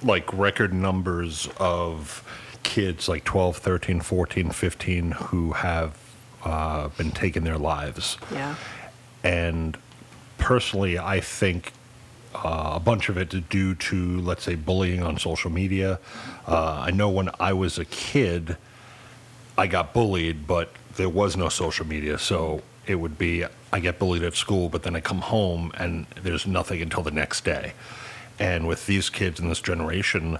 [0.02, 2.22] like record numbers of
[2.62, 5.98] kids like 12, 13, 14, 15 who have
[6.44, 8.18] uh, been taking their lives.
[8.30, 8.54] Yeah.
[9.22, 9.78] And
[10.38, 11.72] personally, I think
[12.34, 15.98] uh, a bunch of it due to, let's say, bullying on social media.
[16.46, 18.56] Uh, I know when I was a kid,
[19.56, 22.18] I got bullied, but there was no social media.
[22.18, 26.06] So it would be I get bullied at school, but then I come home and
[26.22, 27.72] there's nothing until the next day.
[28.38, 30.38] And with these kids in this generation,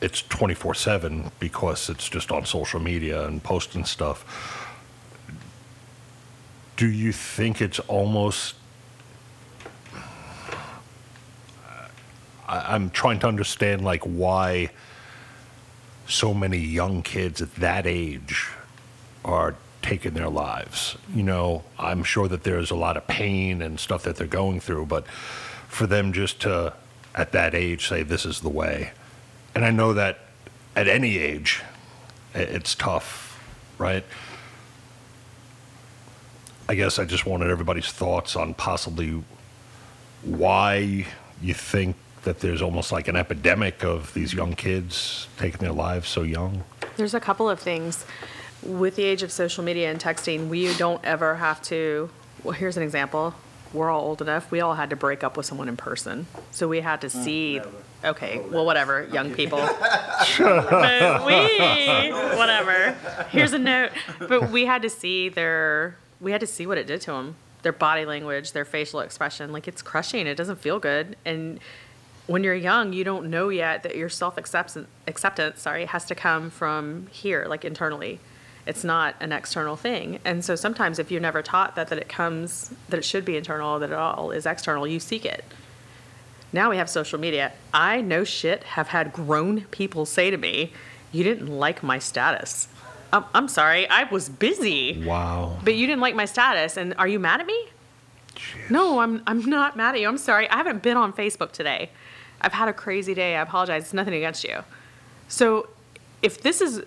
[0.00, 4.64] it's 24 7 because it's just on social media and posting stuff.
[6.76, 8.54] Do you think it's almost.
[12.48, 14.70] I- I'm trying to understand like why
[16.06, 18.48] so many young kids at that age
[19.24, 20.96] are taking their lives.
[21.14, 24.60] You know, I'm sure that there's a lot of pain and stuff that they're going
[24.60, 25.06] through, but
[25.68, 26.72] for them just to,
[27.14, 28.92] at that age, say, this is the way.
[29.54, 30.18] And I know that
[30.74, 31.62] at any age,
[32.34, 33.38] it's tough,
[33.78, 34.04] right?
[36.68, 39.22] I guess I just wanted everybody's thoughts on possibly
[40.22, 41.06] why
[41.40, 41.96] you think
[42.28, 46.62] that there's almost like an epidemic of these young kids taking their lives so young.
[46.98, 48.04] There's a couple of things.
[48.62, 52.10] With the age of social media and texting, we don't ever have to.
[52.44, 53.34] Well, here's an example.
[53.72, 54.50] We're all old enough.
[54.50, 56.26] We all had to break up with someone in person.
[56.50, 57.62] So we had to see.
[58.04, 59.58] Okay, well, whatever, young people.
[60.38, 62.92] but we, whatever.
[63.30, 63.92] Here's a note.
[64.18, 65.96] But we had to see their.
[66.20, 67.36] We had to see what it did to them.
[67.62, 69.50] Their body language, their facial expression.
[69.50, 70.26] Like it's crushing.
[70.26, 71.16] It doesn't feel good.
[71.24, 71.58] And
[72.28, 76.14] when you're young, you don't know yet that your self acceptance acceptance, sorry, has to
[76.14, 78.20] come from here, like internally.
[78.66, 80.20] It's not an external thing.
[80.26, 83.36] And so sometimes if you're never taught that that it comes that it should be
[83.36, 85.42] internal, that it all is external, you seek it.
[86.52, 87.52] Now we have social media.
[87.72, 90.72] I no shit have had grown people say to me,
[91.10, 92.68] "You didn't like my status."
[93.10, 95.02] I'm, I'm sorry, I was busy.
[95.02, 95.56] Wow.
[95.64, 97.68] But you didn't like my status, and are you mad at me?
[98.68, 100.08] No, I'm I'm not mad at you.
[100.08, 100.46] I'm sorry.
[100.50, 101.88] I haven't been on Facebook today.
[102.40, 103.36] I've had a crazy day.
[103.36, 103.84] I apologize.
[103.84, 104.62] It's nothing against you.
[105.28, 105.68] So,
[106.22, 106.82] if this is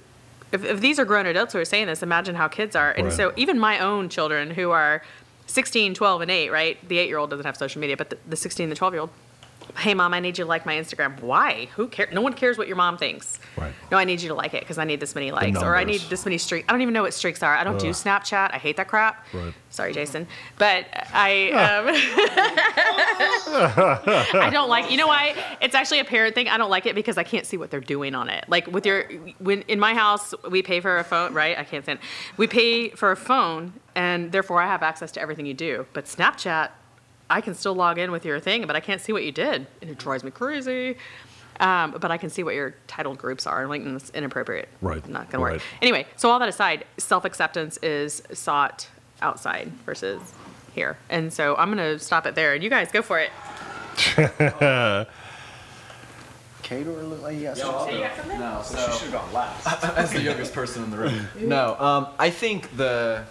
[0.52, 2.92] if, if these are grown adults who are saying this, imagine how kids are.
[2.92, 3.14] And Right.
[3.14, 5.02] so even my own children who are
[5.48, 6.88] 16, 12, and 8, right?
[6.90, 9.10] The 8-year-old doesn't have social media, but the, the 16, the 12-year-old,
[9.78, 11.22] hey mom, I need you to like my Instagram.
[11.22, 11.70] Why?
[11.76, 12.14] Who cares?
[12.14, 13.40] No one cares what your mom thinks.
[13.58, 13.74] Right.
[13.92, 15.84] No, I need you to like it because I need this many likes, or I
[15.84, 16.66] need this many streaks.
[16.70, 17.54] I don't even know what streaks are.
[17.54, 18.54] I don't do Snapchat.
[18.54, 19.26] I hate that crap.
[19.34, 19.54] Right.
[19.70, 21.88] Sorry, Jason, but I um,
[24.42, 24.90] I don't like.
[24.90, 25.36] You know why?
[25.62, 26.48] It's actually a parent thing.
[26.48, 28.46] I don't like it because I can't see what they're doing on it.
[28.48, 29.04] Like with your
[29.40, 31.58] when in my house we pay for a phone, right?
[31.58, 32.00] I can't stand.
[32.00, 32.06] It.
[32.38, 35.86] We pay for a phone, and therefore I have access to everything you do.
[35.94, 36.70] But Snapchat,
[37.30, 39.68] I can still log in with your thing, but I can't see what you did,
[39.82, 40.98] and it drives me crazy.
[41.62, 43.64] Um, but I can see what your titled groups are.
[43.66, 44.68] LinkedIn's inappropriate.
[44.82, 45.52] Right, Not gonna work.
[45.54, 45.62] right.
[45.82, 48.88] Anyway, so all that aside, self acceptance is sought
[49.22, 50.22] outside versus
[50.74, 50.98] here.
[51.10, 53.30] And so I'm gonna stop it there, and you guys go for it.
[56.64, 57.70] Cater look like he got some.
[57.72, 59.84] No, so she should have gone last.
[59.98, 61.28] As the youngest person in the room.
[61.40, 63.24] No, um, I think the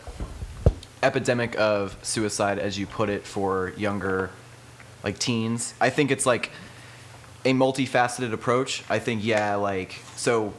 [1.03, 4.31] epidemic of suicide, as you put it, for younger,
[5.03, 6.51] like teens, I think it's like
[7.45, 8.85] a multifaceted approach.
[8.89, 10.53] I think, yeah, like, so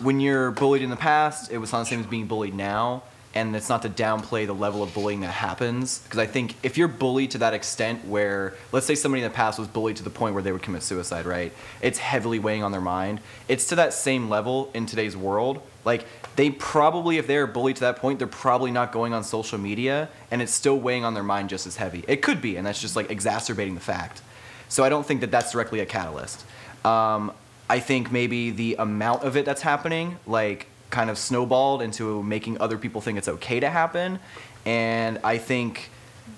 [0.00, 3.02] when you're bullied in the past, it was not the same as being bullied now.
[3.34, 6.00] And it's not to downplay the level of bullying that happens.
[6.00, 9.34] Because I think if you're bullied to that extent where, let's say somebody in the
[9.34, 11.50] past was bullied to the point where they would commit suicide, right?
[11.80, 13.20] It's heavily weighing on their mind.
[13.48, 15.62] It's to that same level in today's world.
[15.82, 16.04] Like,
[16.36, 20.10] they probably, if they're bullied to that point, they're probably not going on social media
[20.30, 22.04] and it's still weighing on their mind just as heavy.
[22.06, 24.20] It could be, and that's just like exacerbating the fact.
[24.72, 26.46] So I don't think that that's directly a catalyst.
[26.82, 27.30] Um,
[27.68, 32.58] I think maybe the amount of it that's happening, like, kind of snowballed into making
[32.58, 34.18] other people think it's okay to happen.
[34.64, 35.90] And I think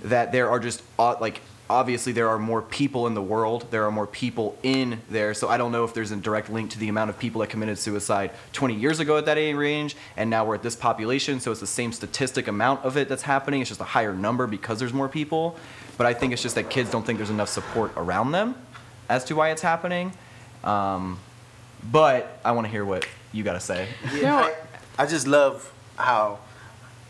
[0.03, 1.43] that there are just, uh, like,
[1.75, 3.67] obviously there are more people in the world.
[3.73, 5.35] There are more people in there.
[5.35, 7.49] So I don't know if there's a direct link to the amount of people that
[7.49, 9.97] committed suicide 20 years ago at that age range.
[10.17, 11.41] And now we're at this population.
[11.41, 13.61] So it's the same statistic amount of it that's happening.
[13.61, 15.57] It's just a higher number because there's more people.
[15.99, 18.55] But I think it's just that kids don't think there's enough support around them
[19.09, 20.13] as to why it's happening.
[20.63, 21.19] Um,
[21.91, 23.89] but I want to hear what you got to say.
[24.15, 24.55] Yeah, I,
[25.03, 26.39] I just love how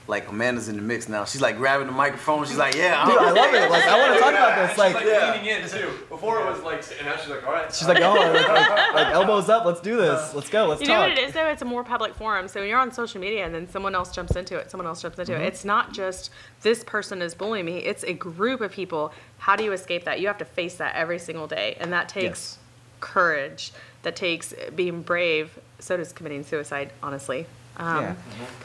[0.07, 1.25] like Amanda's in the mix now.
[1.25, 2.45] She's like grabbing the microphone.
[2.45, 3.71] She's like, yeah, Dude, I love it.
[3.71, 4.71] Like I want to talk about this.
[4.73, 5.33] She's Like like Yeah.
[5.33, 5.91] leaning in too.
[6.11, 7.75] Before it was like, and now she's like, all right.
[7.75, 9.65] she's like, oh, like, like, like, elbows up.
[9.65, 10.35] Let's do this.
[10.35, 10.67] Let's go.
[10.67, 11.47] Let's You know what it is though?
[11.49, 12.49] It's a more public forum.
[12.49, 15.01] So when you're on social media and then someone else jumps into it, someone else
[15.01, 15.43] jumps into Mm-hmm.
[15.43, 15.47] it.
[15.47, 17.79] It's not just this person is bullying me.
[17.79, 19.13] It's a group of people.
[19.39, 20.21] How do you escape that?
[20.21, 22.59] You have to face that every single day, and that takes Yes.
[23.01, 23.73] courage.
[24.03, 25.59] That takes being brave.
[25.79, 28.15] So does committing suicide, honestly, because Yeah.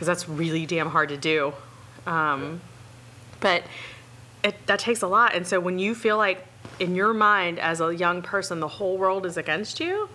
[0.01, 1.53] that's really damn hard to do.
[2.05, 2.61] Um,
[3.39, 3.63] but
[4.43, 5.35] it, that takes a lot.
[5.35, 6.45] And so when you feel like
[6.79, 10.09] in your mind as a young person, the whole world is against you,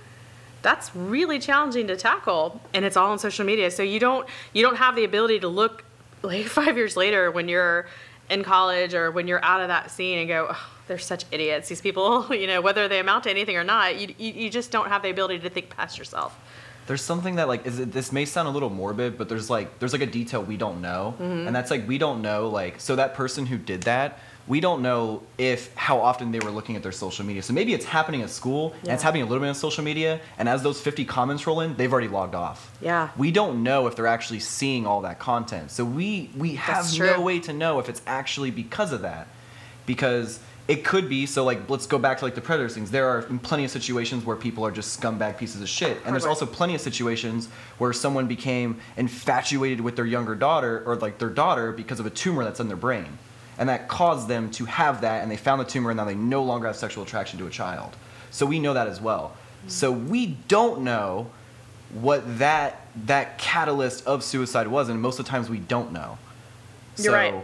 [0.62, 2.60] that's really challenging to tackle.
[2.72, 3.70] And it's all on social media.
[3.70, 5.84] So you don't you don't have the ability to look
[6.22, 7.86] like five years later when you're
[8.30, 11.68] in college or when you're out of that scene and go, oh, they're such idiots.
[11.68, 14.70] These people, you know, whether they amount to anything or not, you, you, you just
[14.70, 16.38] don't have the ability to think past yourself.
[16.86, 19.78] There's something that like is it, this may sound a little morbid but there's like
[19.78, 21.46] there's like a detail we don't know Mm-hmm.
[21.46, 24.82] and that's like we don't know like so that person who did that we don't
[24.82, 28.20] know if how often they were looking at their social media so maybe it's happening
[28.20, 29.06] at school and it's Yeah.
[29.06, 31.90] happening a little bit on social media and as those 50 comments roll in they've
[31.92, 33.08] already logged off Yeah.
[33.16, 37.20] we don't know if they're actually seeing all that content so we we have no
[37.22, 39.28] way to know if it's actually because of that
[39.86, 43.06] because it could be so like let's go back to like the predator things there
[43.08, 45.98] are plenty of situations where people are just scumbag pieces of shit.
[46.04, 50.96] And there's also plenty of situations where someone became infatuated with their younger daughter or
[50.96, 53.18] like their daughter because of a tumor that's in their brain.
[53.58, 56.14] And that caused them to have that and they found the tumor and now they
[56.14, 57.94] no longer have sexual attraction to a child.
[58.30, 59.36] So we know that as well.
[59.66, 61.30] So we don't know
[61.92, 66.16] what that that catalyst of suicide was and most of the times we don't know.
[66.96, 67.34] You're right.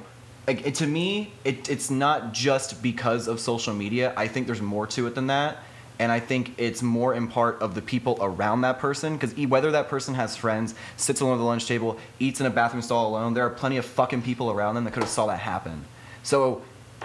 [0.47, 4.12] Like it, to me it, it's not just because of social media.
[4.17, 5.59] I think there's more to it than that.
[5.99, 9.17] And i think it's more in part of the people around that person.
[9.17, 12.51] Because whether that person has friends sits alone at the lunch table eats in a
[12.51, 15.27] bathroom stall alone there are plenty of fucking people around them that could have saw
[15.27, 15.85] that happen.
[16.23, 16.62] So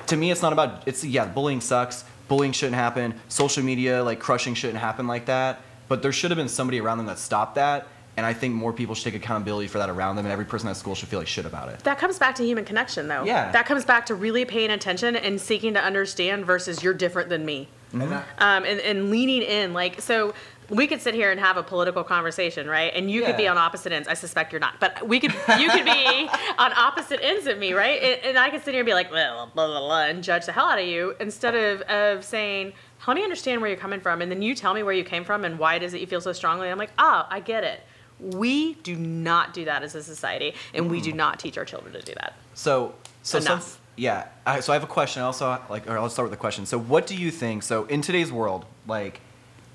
[0.07, 2.05] to me it's not about it's yeah bullying sucks.
[2.27, 3.13] Bullying shouldn't happen.
[3.27, 5.61] Social media like crushing shouldn't happen like that.
[5.87, 8.73] But there should have been somebody around them that stopped that and i think more
[8.73, 11.19] people should take accountability for that around them and every person at school should feel
[11.19, 13.23] like shit about it That comes back to human connection, though.
[13.23, 13.51] Yeah.
[13.51, 17.45] That comes back to really paying attention and seeking to understand versus you're different than
[17.45, 17.67] me.
[17.93, 18.13] Mm-hmm.
[18.13, 19.73] Um, and, and leaning in.
[19.73, 20.33] Like, so
[20.69, 22.91] we could sit here and have a political conversation, right?
[22.93, 24.07] And you could be on opposite ends.
[24.07, 24.79] I suspect you're not.
[24.79, 26.27] But we could, you could be
[26.57, 28.01] on opposite ends of me, right?
[28.01, 30.45] And, and I could sit here and be like, blah, blah, blah, blah, and judge
[30.47, 32.73] the hell out of you instead of, of saying,
[33.07, 34.21] let me understand where you're coming from.
[34.21, 36.07] And then you tell me where you came from and why it is that you
[36.07, 36.69] feel so strongly.
[36.69, 37.81] I'm like, oh, I get it.
[38.19, 41.15] We do not do that as a society, and we do mm.
[41.15, 42.33] not teach our children to do that.
[42.53, 43.61] So, so some,
[43.97, 44.27] yeah.
[44.45, 45.21] I, so I have a question.
[45.21, 46.65] I also like, or I'll start with the question.
[46.65, 47.63] So, what do you think?
[47.63, 49.19] So, in today's world, like,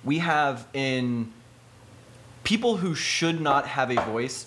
[0.04, 1.32] we have in
[2.44, 4.46] people who should not have a voice,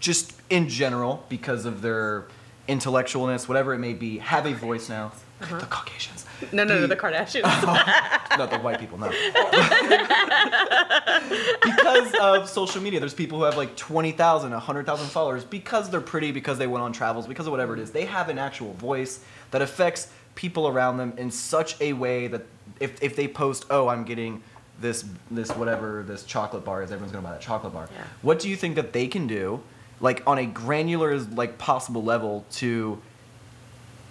[0.00, 2.26] just in general, because of their
[2.68, 5.12] intellectualness, whatever it may be, have a voice now.
[5.40, 5.58] Uh-huh.
[5.58, 6.26] The Caucasians.
[6.52, 7.42] No, no, no, the Kardashians.
[8.38, 9.08] not the white people, no.
[11.64, 16.32] because of social media, there's people who have like 20,000, 100,000 followers because they're pretty,
[16.32, 17.90] because they went on travels, because of whatever it is.
[17.90, 22.42] They have an actual voice that affects people around them in such a way that
[22.80, 24.42] if, if they post, oh, I'm getting
[24.80, 27.88] this, this whatever, this chocolate bar is, everyone's gonna buy that chocolate bar.
[27.94, 28.04] Yeah.
[28.22, 29.62] What do you think that they can do,
[30.00, 33.00] like on a granular, like possible level to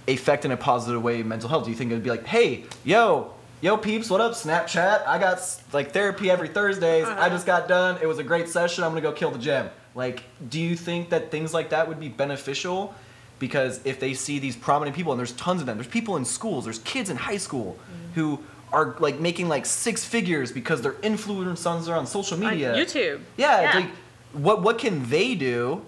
[0.08, 1.66] affect in a positive way mental health?
[1.66, 5.06] Do you think it'd be like, hey, yo, yo, peeps, what up, Snapchat?
[5.06, 5.40] I got
[5.72, 7.06] like therapy every Thursdays.
[7.06, 7.30] I uh-huh.
[7.30, 8.00] just got done.
[8.02, 8.84] It was a great session.
[8.84, 9.70] I'm gonna go kill the gym.
[9.94, 12.96] Like, do you think that things like that would be beneficial?
[13.40, 16.26] Because if they see these prominent people, and there's tons of them, there's people in
[16.26, 18.14] schools, there's kids in high school mm-hmm.
[18.14, 18.40] who
[18.72, 22.74] are like making like six figures because their influencers are on social On media.
[22.74, 23.22] YouTube.
[23.38, 23.80] Yeah, Yeah.
[23.80, 23.90] like
[24.34, 25.82] what what can they do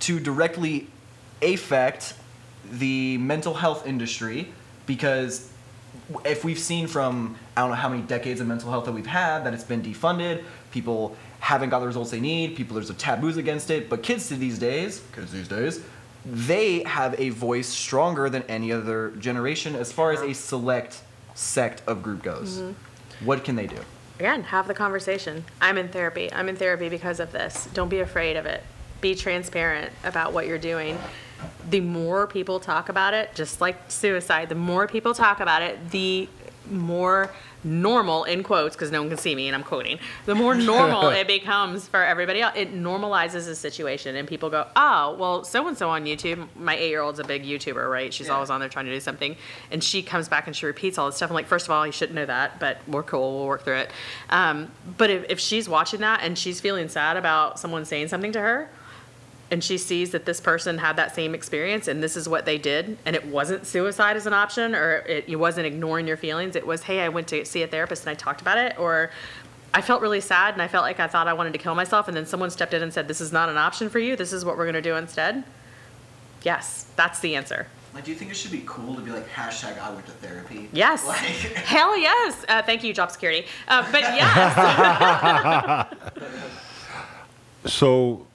[0.00, 0.88] to directly
[1.40, 2.14] affect
[2.70, 4.52] the mental health industry?
[4.86, 5.50] Because
[6.24, 9.06] if we've seen from I don't know how many decades of mental health that we've
[9.06, 12.94] had that it's been defunded, people haven't got the results they need, people there's a
[12.94, 15.82] taboos against it, but kids to these days, kids these days,
[16.24, 21.02] they have a voice stronger than any other generation as far as a select
[21.34, 22.58] sect of group goes.
[22.58, 23.26] Mm-hmm.
[23.26, 23.78] What can they do?
[24.18, 25.44] Again, have the conversation.
[25.60, 26.32] I'm in therapy.
[26.32, 27.68] I'm in therapy because of this.
[27.72, 28.62] Don't be afraid of it.
[29.00, 30.98] Be transparent about what you're doing.
[31.70, 35.90] The more people talk about it, just like suicide, the more people talk about it,
[35.90, 36.28] the
[36.70, 37.30] more
[37.64, 41.08] normal, in quotes, because no one can see me and I'm quoting, the more normal
[41.08, 42.54] it becomes for everybody else.
[42.56, 46.76] It normalizes the situation and people go, oh, well, so and so on YouTube, my
[46.76, 48.12] eight year old's a big YouTuber, right?
[48.14, 48.34] She's Yeah.
[48.34, 49.36] always on there trying to do something.
[49.70, 51.30] And she comes back and she repeats all this stuff.
[51.30, 53.38] I'm like, first of all, you shouldn't know that, but we're cool.
[53.38, 53.90] We'll work through it.
[54.30, 58.32] Um, but if, if she's watching that and she's feeling sad about someone saying something
[58.32, 58.70] to her,
[59.50, 62.58] and she sees that this person had that same experience and this is what they
[62.58, 66.56] did and it wasn't suicide as an option or it, it wasn't ignoring your feelings.
[66.56, 69.10] It was hey i went to see a therapist and i talked about it or
[69.74, 72.08] i felt really sad and i felt like i thought i wanted to kill myself
[72.08, 74.16] and then someone stepped in and said this is not an option for you.
[74.16, 75.44] This is what we're going to do instead.
[76.42, 77.66] Yes that's the answer.
[77.94, 80.12] Like, do you think it should be cool to be like hashtag I went to
[80.12, 80.68] therapy?
[80.72, 81.06] yes.
[81.06, 82.44] Like, hell yes.
[82.48, 83.46] Uh, thank you job security.
[83.66, 85.86] Uh, but yes.
[87.66, 88.27] So,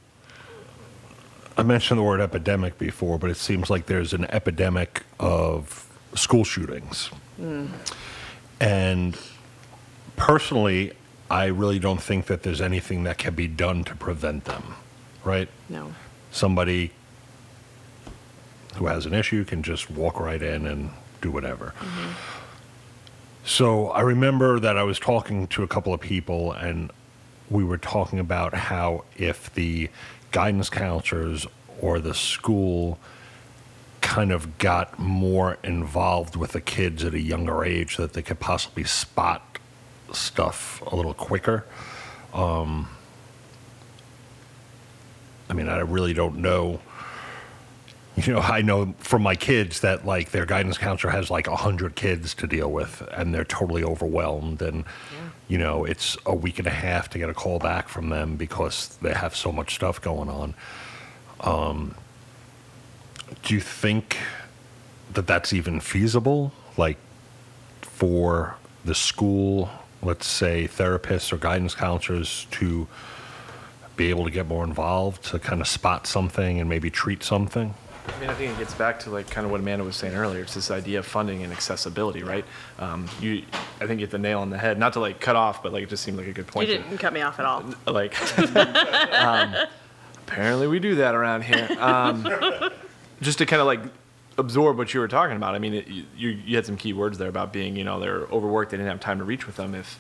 [1.57, 6.43] I mentioned the word epidemic before, but it seems like there's an epidemic of school
[6.43, 7.07] shootings.
[7.37, 7.67] Hmm.
[8.59, 9.17] And
[10.15, 10.93] personally,
[11.29, 14.75] I really don't think that there's anything that can be done to prevent them,
[15.23, 15.49] right?
[15.69, 15.93] no
[16.31, 16.91] Somebody
[18.75, 21.73] who has an issue can just walk right in and do whatever.
[21.79, 22.11] Mm-hmm.
[23.45, 26.91] So I remember that I was talking to a couple of people, and
[27.49, 29.89] we were talking about how if the
[30.33, 31.47] guidance counselors
[31.79, 32.99] or the school
[34.01, 38.39] kind of got more involved with the kids at a younger age, that they could
[38.39, 39.57] possibly spot
[40.11, 41.65] stuff a little quicker.
[42.33, 42.89] Um,
[45.49, 46.81] I mean, I really don't know.
[48.15, 51.55] You know, I know from my kids that like their guidance counselor has like a
[51.55, 54.61] hundred kids to deal with, and they're totally overwhelmed.
[54.61, 54.83] And
[55.53, 58.37] you know, it's a week and a half to get a call back from them
[58.37, 60.55] because they have so much stuff going on.
[61.41, 61.93] Um,
[63.43, 64.17] do you think
[65.13, 66.51] that that's even feasible?
[66.75, 66.97] Like
[67.81, 69.69] for the school,
[70.01, 72.87] let's say therapists or guidance counselors to
[73.95, 77.75] be able to get more involved to kind of spot something and maybe treat something?
[78.07, 80.15] I mean, I think it gets back to like kind of what Amanda was saying
[80.15, 80.41] earlier.
[80.41, 82.43] It's this idea of funding and accessibility, right?
[82.79, 83.43] Um, you,
[83.79, 84.77] I think you hit the nail on the head.
[84.77, 86.69] Not to like cut off, but like it just seemed like a good point.
[86.69, 88.13] to- didn't cut me off at all like
[88.57, 89.55] um,
[90.27, 92.23] apparently we do that around here um,
[93.21, 93.79] just to kind of like
[94.37, 97.19] absorb what you were talking about i mean it, you, you had some key words
[97.19, 99.75] there about being you know they're overworked they didn't have time to reach with them
[99.75, 99.99] if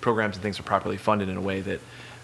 [0.00, 1.80] programs and things are properly funded in a way that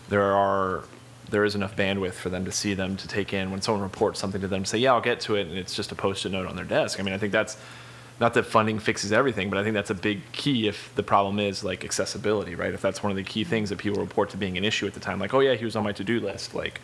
[0.08, 0.84] there are
[1.30, 4.18] there is enough bandwidth for them to see them to take in when someone reports
[4.18, 6.46] something to them say yeah i'll get to it and it's just a post-it note
[6.46, 7.56] on their desk i mean i think that's
[8.20, 11.40] not that funding fixes everything, but I think that's a big key if the problem
[11.40, 12.74] is like accessibility, right?
[12.74, 14.92] If that's one of the key things that people report to being an issue at
[14.92, 16.82] the time, like, oh yeah, he was on my to-do list, like,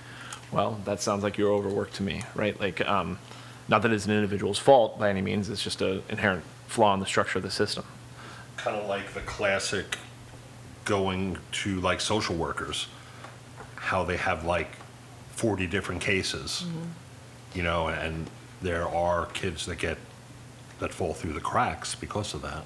[0.50, 2.58] well, that sounds like you're overworked to me, right?
[2.58, 3.18] Like, um,
[3.68, 7.00] not that it's an individual's fault by any means, it's just an inherent flaw in
[7.00, 7.84] the structure of the system.
[8.56, 9.98] Kind of like the classic
[10.86, 12.86] going to like social workers,
[13.86, 14.70] how they have like
[15.32, 16.88] 40 different cases, mm-hmm.
[17.54, 18.28] you know, and
[18.62, 19.98] there are kids that get
[20.78, 22.64] that fall through the cracks because of that.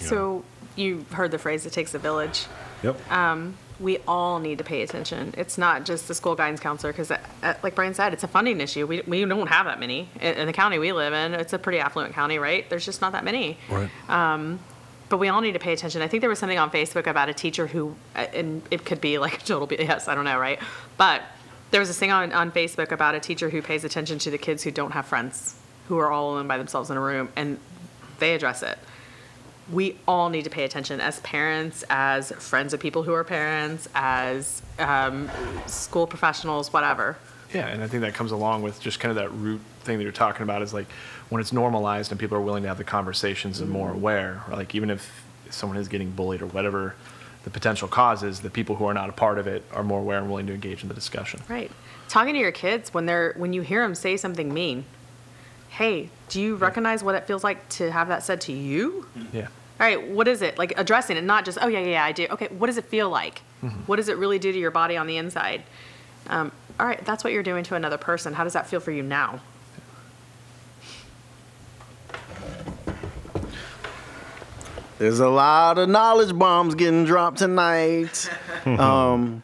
[0.00, 0.10] you know.
[0.10, 0.44] So
[0.76, 2.46] you heard the phrase "it takes a village."
[2.82, 3.10] Yep.
[3.10, 5.34] Um, we all need to pay attention.
[5.36, 8.28] It's not just the school guidance counselor, because, uh, uh, like Brian said, it's a
[8.28, 8.86] funding issue.
[8.86, 11.34] We, we don't have that many in, in the county we live in.
[11.34, 12.68] It's a pretty affluent county, right?
[12.70, 13.58] There's just not that many.
[13.68, 13.90] right.
[14.08, 14.60] Um,
[15.08, 16.02] But we all need to pay attention.
[16.02, 19.00] I think there was something on Facebook about a teacher who, uh, and it could
[19.00, 20.08] be like a total BS.
[20.08, 20.58] I don't know, right?
[20.96, 21.22] But
[21.70, 24.38] there was this thing on, on Facebook about a teacher who pays attention to the
[24.38, 25.56] kids who don't have friends,
[25.88, 27.58] who are all alone by themselves in a room, and
[28.18, 28.78] they address it.
[29.70, 33.88] We all need to pay attention as parents, as friends of people who are parents,
[33.94, 35.28] as um,
[35.66, 37.16] school professionals, whatever.
[37.52, 40.02] Yeah, and I think that comes along with just kind of that root thing that
[40.02, 40.86] you're talking about is like
[41.28, 43.94] when it's normalized and people are willing to have the conversations and more mm.
[43.94, 46.94] aware, like even if someone is getting bullied or whatever
[47.44, 50.00] the potential cause is, the people who are not a part of it are more
[50.00, 51.40] aware and willing to engage in the discussion.
[51.48, 51.70] Right.
[52.08, 54.84] Talking to your kids when they're when you hear them say something mean.
[55.68, 59.06] Hey, do you recognize what it feels like to have that said to you?
[59.16, 59.36] Mm-hmm.
[59.36, 59.48] Yeah.
[59.78, 60.56] All right, what is it?
[60.56, 62.26] Like addressing it, not just, oh, yeah, yeah, yeah, I do.
[62.30, 63.42] Okay, what does it feel like?
[63.62, 63.80] Mm-hmm.
[63.80, 65.64] What does it really do to your body on the inside?
[66.28, 66.50] Um,
[66.80, 68.32] all right, that's what you're doing to another person.
[68.32, 69.40] How does that feel for you now?
[74.98, 78.30] There's a lot of knowledge bombs getting dropped tonight.
[78.66, 79.42] um,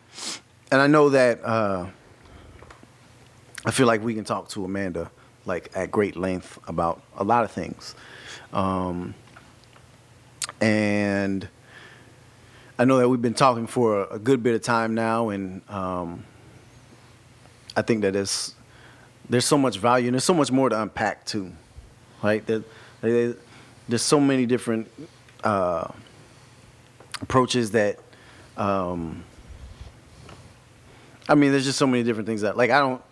[0.70, 1.86] and I know that uh,
[3.66, 5.10] I feel like we can talk to Amanda
[5.44, 7.94] like at great length about a lot of things.
[8.52, 9.14] Um,
[10.60, 11.46] and
[12.78, 15.60] I know that we've been talking for a, a good bit of time now, and
[15.68, 16.24] um,
[17.76, 18.54] I think that it's,
[19.28, 21.52] there's so much value and there's so much more to unpack too,
[22.22, 22.44] right?
[22.46, 22.62] There,
[23.02, 23.34] there-
[23.88, 24.88] there's so many different
[25.44, 25.88] uh,
[27.20, 27.98] approaches that
[28.56, 29.24] um,
[31.28, 33.02] I mean, there's just so many different things that like I don't.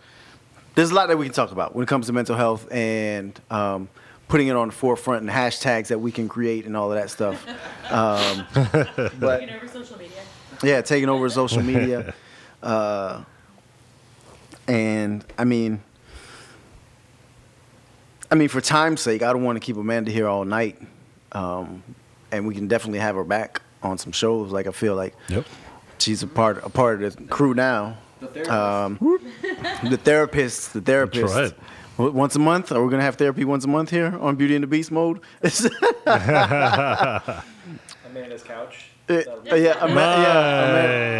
[0.75, 3.37] There's a lot that we can talk about when it comes to mental health and
[3.49, 3.89] um,
[4.27, 7.09] putting it on the forefront and hashtags that we can create and all of that
[7.09, 7.45] stuff.
[7.91, 8.47] Um,
[9.19, 10.21] but over social media.
[10.63, 12.13] yeah, taking over social media.
[12.63, 13.23] Uh,
[14.67, 15.81] and I mean,
[18.29, 20.79] I mean, for time's sake, I don't want to keep Amanda here all night,
[21.31, 21.81] um,
[22.31, 24.51] and we can definitely have her back on some shows.
[24.51, 25.45] Like I feel like Yep.
[25.99, 27.97] she's a part a part of the crew now.
[28.19, 28.51] The therapist.
[28.51, 28.97] Um,
[29.89, 31.35] the therapist, the therapist.
[31.35, 31.53] right.
[31.97, 34.63] Once a month, are we gonna have therapy once a month here on Beauty and
[34.63, 35.19] the Beast mode?
[38.05, 38.85] Amanda's couch.
[39.09, 39.95] Uh, yeah, Ama- yeah, Ama-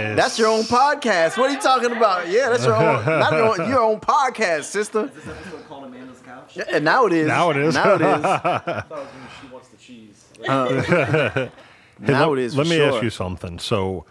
[0.09, 0.15] Nice.
[0.17, 1.37] that's your own podcast.
[1.37, 2.29] What are you talking about?
[2.29, 5.05] Yeah, that's your own, not your own, your own podcast, sister.
[5.05, 6.55] Is this episode called Amanda's Couch?
[6.55, 7.27] Yeah, and now it is.
[7.27, 7.75] Now it is.
[7.75, 8.07] Now it is.
[8.07, 10.20] I thought it was when she wants the cheese.
[10.43, 11.51] Hey,
[11.99, 12.55] now let, it is.
[12.57, 12.93] Let for me sure.
[12.93, 13.59] ask you something.
[13.59, 14.05] So,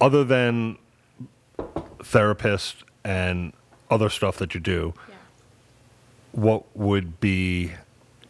[0.00, 0.78] other than
[2.02, 3.52] therapist and
[3.90, 5.14] other stuff that you do, Yeah.
[6.32, 7.72] what would be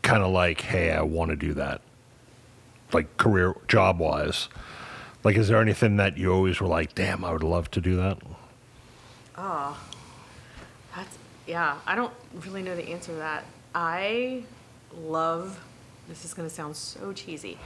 [0.02, 1.80] kind of like, hey, I want to do that,
[2.92, 4.48] like career job wise?
[5.22, 7.96] Like, is there anything that you always were like, damn, I would love to do
[7.96, 8.18] that?
[9.36, 9.78] Oh,
[10.96, 11.76] that's yeah.
[11.86, 12.12] I don't
[12.46, 13.44] really know the answer to that.
[13.74, 14.44] I
[14.96, 15.60] love.
[16.10, 17.56] This is going to sound so cheesy,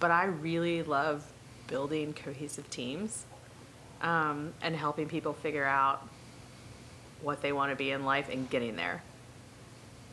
[0.00, 1.30] but I really love
[1.66, 3.26] building cohesive teams
[4.00, 6.08] um, and helping people figure out
[7.20, 9.02] what they want to be in life and getting there.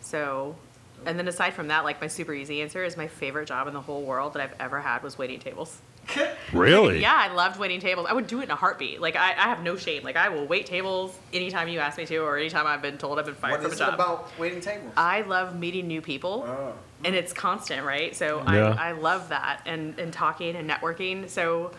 [0.01, 0.57] So,
[1.05, 3.73] and then aside from that, like my super easy answer is my favorite job in
[3.73, 5.79] the whole world that I've ever had was waiting tables.
[6.53, 6.99] Really?
[7.01, 8.07] Yeah, I loved waiting tables.
[8.09, 8.99] I would do it in a heartbeat.
[8.99, 10.03] Like I, I have no shame.
[10.03, 13.19] Like I will wait tables anytime you ask me to, or anytime I've been told
[13.19, 13.79] I've been fired from a job.
[13.79, 14.91] What is about waiting tables?
[14.97, 16.73] I love meeting new people, Oh.
[17.05, 18.15] and it's constant, right?
[18.15, 18.75] So Yeah.
[18.79, 21.29] I, I love that, and and talking and networking.
[21.29, 21.71] So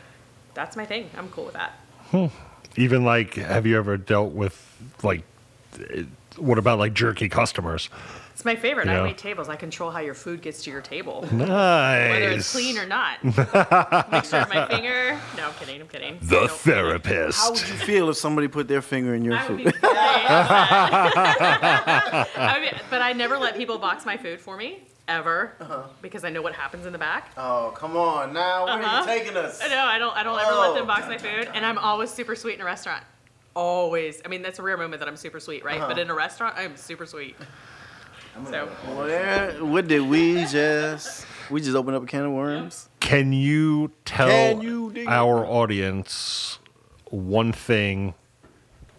[0.54, 1.10] that's my thing.
[1.18, 1.72] I'm cool with that.
[2.10, 2.26] Hmm.
[2.76, 4.56] Even like, have you ever dealt with
[5.02, 5.24] like,
[5.92, 6.04] eh,
[6.36, 7.90] what about like jerky customers?
[8.40, 8.86] It's my favorite.
[8.86, 9.00] Yeah.
[9.00, 9.50] I wait tables.
[9.50, 11.40] I control how your food gets to your table, Nice.
[12.10, 13.22] whether it's clean or not.
[13.22, 15.20] Mixture of my finger.
[15.36, 15.78] No, I'm kidding.
[15.78, 16.16] I'm kidding.
[16.22, 16.50] the Nope.
[16.52, 17.38] therapist.
[17.38, 19.74] How would you feel if somebody put their finger in your I would be food?
[19.84, 20.56] I
[22.62, 25.52] would be- but I never let people box my food for me ever
[26.00, 27.32] because I know what happens in the back.
[27.36, 28.64] oh, come on now.
[28.64, 29.12] Where are Uh-huh.
[29.12, 29.60] you taking us?
[29.62, 30.16] I know I don't.
[30.16, 30.74] I don't ever let Oh.
[30.76, 33.04] them box my food, and I'm always super sweet in a restaurant.
[33.54, 34.22] Always.
[34.24, 35.78] I mean, that's a rare moment that I'm super sweet, right?
[35.80, 37.36] But in a restaurant, I'm super sweet.
[38.48, 41.26] So Where, what did we just?
[41.50, 42.88] We just opened up a can of worms.
[43.00, 45.08] Can you tell Can you dig it?
[45.08, 46.58] our audience
[47.10, 48.14] one thing,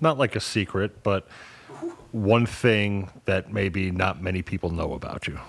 [0.01, 1.27] not like a secret, but
[2.11, 5.39] one thing that maybe not many people know about you?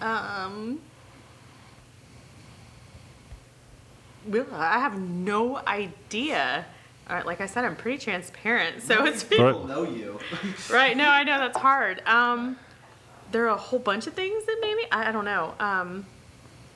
[0.00, 0.80] Um,
[4.26, 6.66] well, I have no idea.
[7.08, 9.30] All right, like I said, I'm pretty transparent, so it's Right.
[9.38, 10.18] People know you.
[10.70, 10.96] right.
[10.96, 12.02] No, I know that's hard.
[12.06, 12.58] Um,
[13.30, 15.54] there are a whole bunch of things that maybe I, I don't know.
[15.60, 16.06] Um,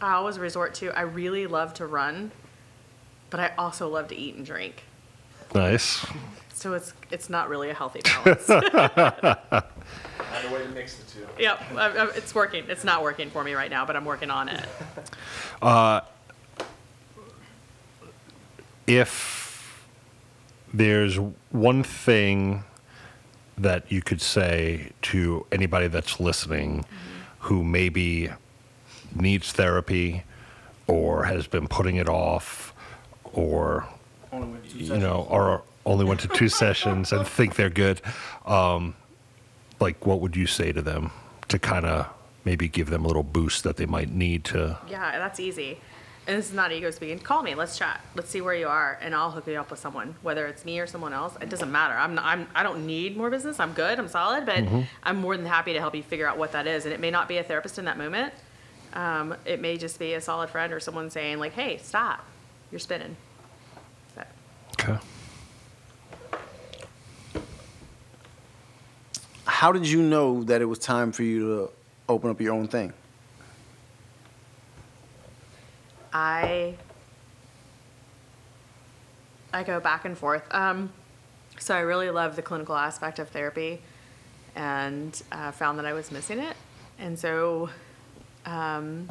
[0.01, 0.97] I always resort to.
[0.97, 2.31] I really love to run,
[3.31, 4.85] but I also love to eat and drink.
[5.55, 6.07] Nice.
[6.55, 8.45] So it's it's not really a healthy balance.
[8.45, 11.27] Find a way to mix the two.
[11.39, 12.65] yep, I, I, it's working.
[12.69, 14.65] It's not working for me right now, but I'm working on it.
[18.87, 19.40] If
[20.73, 21.19] there's
[21.51, 22.65] one thing
[23.59, 26.85] that you could say to anybody that's listening
[27.41, 28.31] who maybe
[29.15, 30.23] needs therapy
[30.87, 32.73] or has been putting it off
[33.33, 33.87] or
[34.75, 38.01] you know or only went to two sessions and think they're good
[38.47, 38.95] um,
[39.81, 41.11] like what would you say to them
[41.49, 42.07] to kind of
[42.45, 45.79] maybe give them a little boost that they might need to Yeah, that's easy.
[46.31, 47.19] And this is not ego speaking.
[47.19, 47.57] Call me.
[47.57, 48.01] Let's chat.
[48.15, 50.15] Let's see where you are, and I'll hook you up with someone.
[50.23, 51.95] Whether it's me or someone else, it doesn't matter.
[51.95, 53.59] I'm, not, I'm I don't need more business.
[53.59, 53.99] I'm good.
[53.99, 54.47] I'm solid.
[54.47, 54.65] But
[55.03, 56.85] I'm more than happy to help you figure out what that is.
[56.85, 58.33] And it may not be a therapist in that moment.
[58.93, 62.25] Um, it may just be a solid friend or someone saying like, "Hey, stop.
[62.71, 63.17] You're spinning."
[64.15, 64.23] So,
[64.81, 64.99] okay
[69.47, 71.71] How did you know that it was time for you to
[72.09, 72.93] open up your own thing?
[76.13, 76.77] I
[79.53, 80.43] I go back and forth.
[80.53, 80.93] Um,
[81.59, 83.81] so I really love the clinical aspect of therapy,
[84.55, 86.57] and uh, found that I was missing it.
[86.99, 87.71] And so,
[88.47, 89.11] um,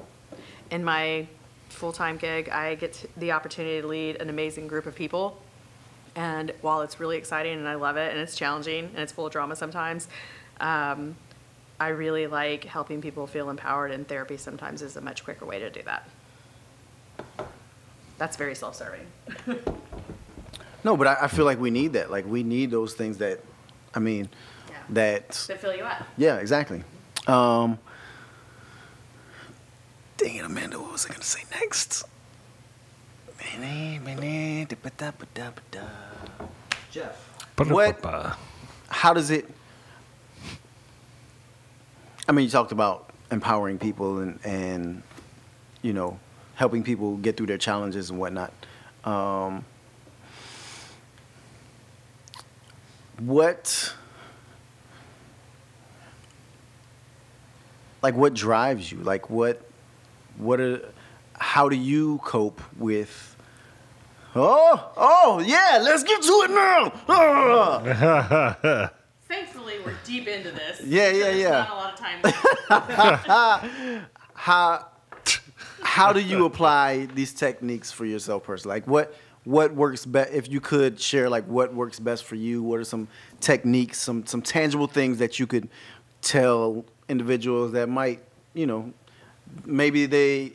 [0.71, 1.27] in my
[1.69, 5.41] full time gig, I get the opportunity to lead an amazing group of people.
[6.15, 9.27] And while it's really exciting and I love it, and it's challenging and it's full
[9.27, 10.07] of drama sometimes,
[10.59, 11.15] um,
[11.79, 13.91] I really like helping people feel empowered.
[13.91, 16.09] And therapy sometimes is a much quicker way to do that.
[18.17, 19.05] That's very self-serving.
[20.81, 22.09] No, but I, I feel like we need that.
[22.09, 23.41] Like we need those things that,
[23.93, 24.29] I mean,
[24.69, 24.75] Yeah.
[24.91, 25.31] that.
[25.31, 26.03] To fill you up.
[26.17, 26.83] Yeah, exactly.
[27.27, 27.77] Um,
[30.15, 30.79] dang it, Amanda.
[30.79, 32.05] What was I gonna say next?
[33.51, 34.67] Man,
[36.91, 37.17] Jeff.
[37.73, 38.01] What-
[38.87, 39.49] How does it?
[42.27, 45.03] I mean, you talked about empowering people and and
[45.81, 46.17] you know
[46.59, 48.51] helping people get through their challenges and whatnot.
[49.05, 49.63] Um,
[53.17, 53.95] what
[58.01, 59.61] like what drives you like what
[60.37, 60.81] what are
[61.33, 63.35] how do you cope with
[64.35, 66.89] oh oh yeah let's get to it now!
[69.29, 70.81] Thankfully, we're deep into this.
[70.83, 71.51] Yeah, yeah, yeah.
[71.51, 72.19] Not a lot of time.
[72.23, 72.45] left.
[74.33, 74.87] how
[75.89, 80.47] how do you apply these techniques for yourself personally like what what works best if
[80.47, 83.07] you could share like what works best for you what are some
[83.39, 85.67] techniques some some tangible things that you could
[86.21, 88.21] tell individuals that might
[88.53, 88.93] you know
[89.65, 90.51] maybe they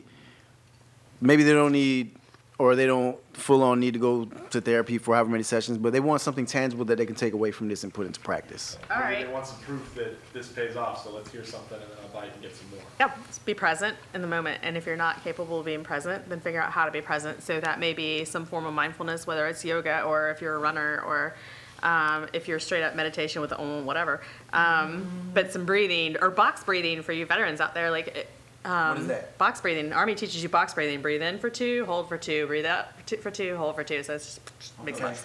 [1.19, 2.15] maybe they don't need
[2.57, 5.91] or they don't full on need to go to therapy for however many sessions but
[5.91, 8.77] they want something tangible that they can take away from this and put into practice
[8.89, 9.09] All right.
[9.09, 9.27] Maybe right.
[9.27, 12.23] They want some proof that this pays off, so let's hear something and then I'll
[12.23, 12.79] and get some more.
[12.99, 14.59] Yep, just be present in the moment.
[14.63, 17.43] And if you're not capable of being present, then figure out how to be present.
[17.43, 20.59] So that may be some form of mindfulness, whether it's yoga or if you're a
[20.59, 21.35] runner or
[21.83, 24.21] um, if you're straight up meditation with the om, whatever.
[24.53, 27.91] Um, but some breathing or box breathing for you veterans out there.
[27.91, 28.29] Like, it-
[28.63, 29.37] um, is that?
[29.37, 29.93] Box breathing.
[29.93, 30.99] Army teaches you box breathing.
[31.03, 33.83] Breathe in for two, hold for two, breathe out for two, for two hold for
[33.83, 34.01] two.
[34.01, 35.23] So it's just makes sense.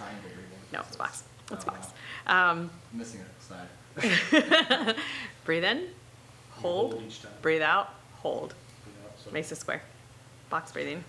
[0.75, 1.23] No, it's box.
[1.51, 1.89] It's box.
[2.27, 4.97] Um, Missing a side.
[5.45, 5.87] breathe in,
[6.61, 7.33] hold, hold each time.
[7.43, 8.55] breathe out, hold.
[8.87, 9.83] You know, so Makes a square.
[10.49, 11.05] Box breathing.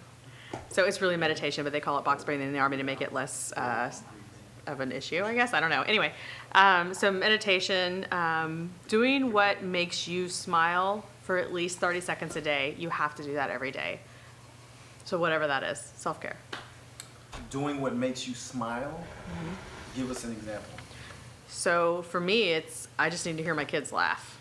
[0.70, 3.02] So it's really meditation, but they call it box breathing in the army to make
[3.02, 3.92] it less uh,
[4.68, 5.54] of an issue, I guess.
[5.54, 5.82] I don't know.
[5.82, 6.14] Anyway,
[6.54, 12.42] um, so meditation, um, doing what makes you smile for at least 30 seconds a
[12.42, 12.76] day.
[12.78, 14.00] You have to do that every day.
[15.06, 16.36] So whatever that is, self care.
[17.50, 19.04] doing what makes you smile
[19.96, 20.70] give us an example
[21.48, 24.40] So for me, it's I just need to hear my kids laugh.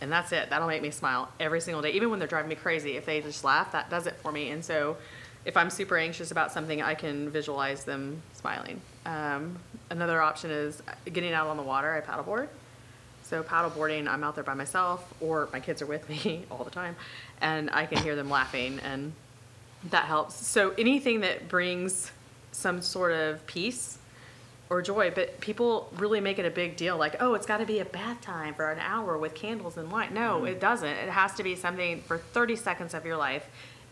[0.00, 0.50] And that's it.
[0.50, 1.90] That'll make me smile every single day.
[1.92, 4.50] Even when they're driving me crazy, if they just laugh, that does it for me.
[4.50, 4.96] And so
[5.46, 8.80] if I'm super anxious about something, I can visualize them smiling.
[9.06, 9.58] Um,
[9.90, 11.94] another option is getting out on the water.
[11.94, 12.48] I paddleboard.
[13.22, 16.70] So paddleboarding, I'm out there by myself, or my kids are with me all the
[16.70, 16.96] time,
[17.40, 19.12] and I can hear them laughing, and
[19.90, 20.34] that helps.
[20.46, 22.12] So anything that brings
[22.52, 23.98] some sort of peace
[24.68, 27.66] or joy, but people really make it a big deal, like, oh, it's got to
[27.66, 30.12] be a bath time for an hour with candles and wine.
[30.12, 30.46] No, mm-hmm.
[30.46, 30.88] it doesn't.
[30.88, 33.46] It has to be something for 30 seconds of your life.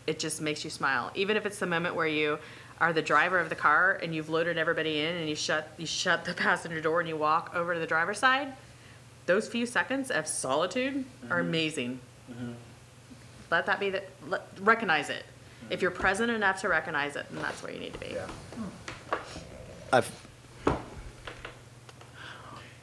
[0.05, 2.39] It just makes you smile, even if it's the moment where you
[2.81, 5.85] are the driver of the car and you've loaded everybody in and you shut you
[5.85, 8.53] shut the passenger door and you walk over to the driver's side.
[9.25, 11.47] Those few seconds of solitude are mm-hmm.
[11.47, 11.99] amazing.
[12.29, 12.51] Mm-hmm.
[13.49, 15.23] Let that be the let, recognize it.
[15.69, 18.09] If you're present enough to recognize it, then that's where you need to be.
[18.11, 18.27] Yeah.
[18.27, 19.15] Hmm.
[19.93, 20.24] I've,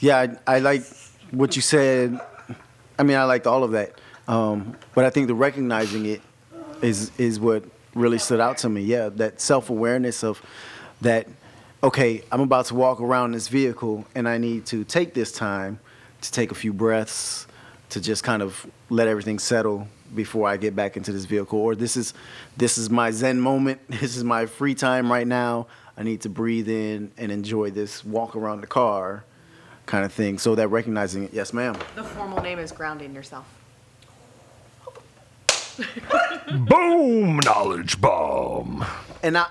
[0.02, 0.82] yeah, I, I like
[1.30, 2.20] what you said.
[2.98, 6.20] I mean, I liked all of that, um, but I think the recognizing it
[6.82, 7.64] is is what
[7.94, 8.82] really stood out to me.
[8.82, 10.42] Yeah, that self awareness of
[11.00, 11.28] that.
[11.84, 15.78] Okay, I'm about to walk around this vehicle, and I need to take this time
[16.20, 17.46] to take a few breaths,
[17.90, 21.60] to just kind of let everything settle before I get back into this vehicle.
[21.60, 22.12] Or this is
[22.56, 23.80] this is my Zen moment.
[23.88, 25.68] This is my free time right now.
[25.96, 29.24] I need to breathe in and enjoy this walk around the car
[29.92, 30.38] kind of thing.
[30.38, 31.76] So that recognizing it, yes, ma'am.
[31.96, 33.44] The formal name is grounding yourself.
[36.66, 37.36] Boom!
[37.36, 38.86] Knowledge bomb.
[39.22, 39.46] And I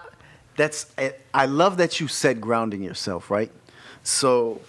[0.58, 3.52] that's I- I love that you said grounding yourself, right?
[4.02, 4.62] So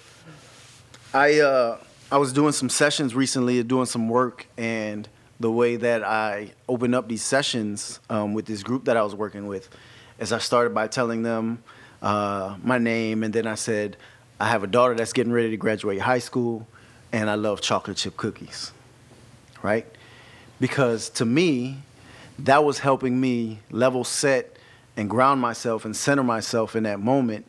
[1.14, 1.78] I uh
[2.10, 5.08] I was doing some sessions recently, doing some work, and
[5.40, 9.14] the way that I opened up these sessions um, with this group that I was
[9.14, 9.70] working with
[10.18, 11.62] is I started by telling them
[12.02, 13.96] uh, my name, and then I said,
[14.42, 16.66] I have a daughter that's getting ready to graduate high school,
[17.12, 18.72] and I love chocolate chip cookies,
[19.62, 19.86] right?
[20.60, 21.78] Because to me,
[22.40, 24.56] that was helping me level set
[24.96, 27.46] and ground myself and center myself in that moment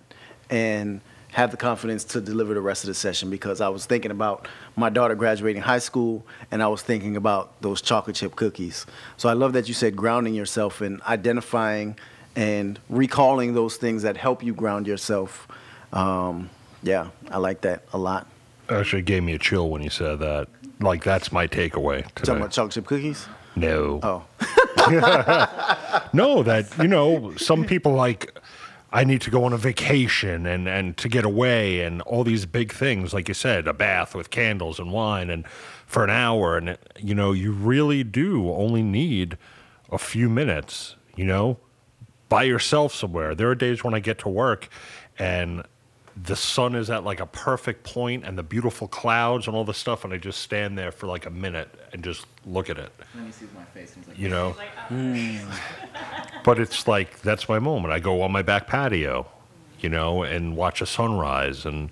[0.52, 1.02] and
[1.32, 4.48] have the confidence to deliver the rest of the session because I was thinking about
[4.76, 8.86] my daughter graduating high school and I was thinking about those chocolate chip cookies.
[9.18, 11.98] So I love that you said grounding yourself and identifying
[12.36, 15.48] and recalling those things that help you ground yourself.
[15.92, 16.52] Um,
[16.84, 18.28] yeah, I like that a lot.
[18.70, 20.48] Actually, it gave me a chill when you said that.
[20.80, 23.28] Like that's my takeaway Talking about chocolate chip cookies?
[23.56, 24.00] No.
[24.04, 24.26] Oh,
[26.14, 28.38] No, that you know, some people like
[28.92, 32.46] I need to go on a vacation and and to get away and all these
[32.46, 35.48] big things, like you said, a bath with candles and wine and
[35.88, 39.38] for an hour, and you know, you really do only need
[39.92, 41.58] a few minutes, you know,
[42.30, 43.36] by yourself somewhere.
[43.36, 44.70] There are days when I get to work
[45.20, 45.64] and
[46.22, 49.74] the sun is at like a perfect point and the beautiful clouds and all the
[49.74, 52.92] stuff and I just stand there for like a minute and just look at it.
[53.14, 54.56] And then he sees my face and like, You know?
[54.58, 57.94] Like, uh, But it's like that's my moment.
[57.94, 59.26] I go on my back patio,
[59.80, 61.90] you know, and watch a sunrise and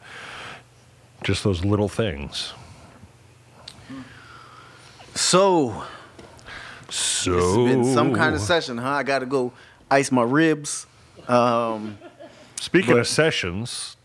[1.23, 2.53] just those little things.
[5.15, 5.83] So
[6.89, 8.89] So this has been some kind of session, huh?
[8.89, 9.51] I got to go
[9.89, 10.85] ice my ribs.
[11.27, 11.97] Um,
[12.59, 13.97] Speaking but- of sessions,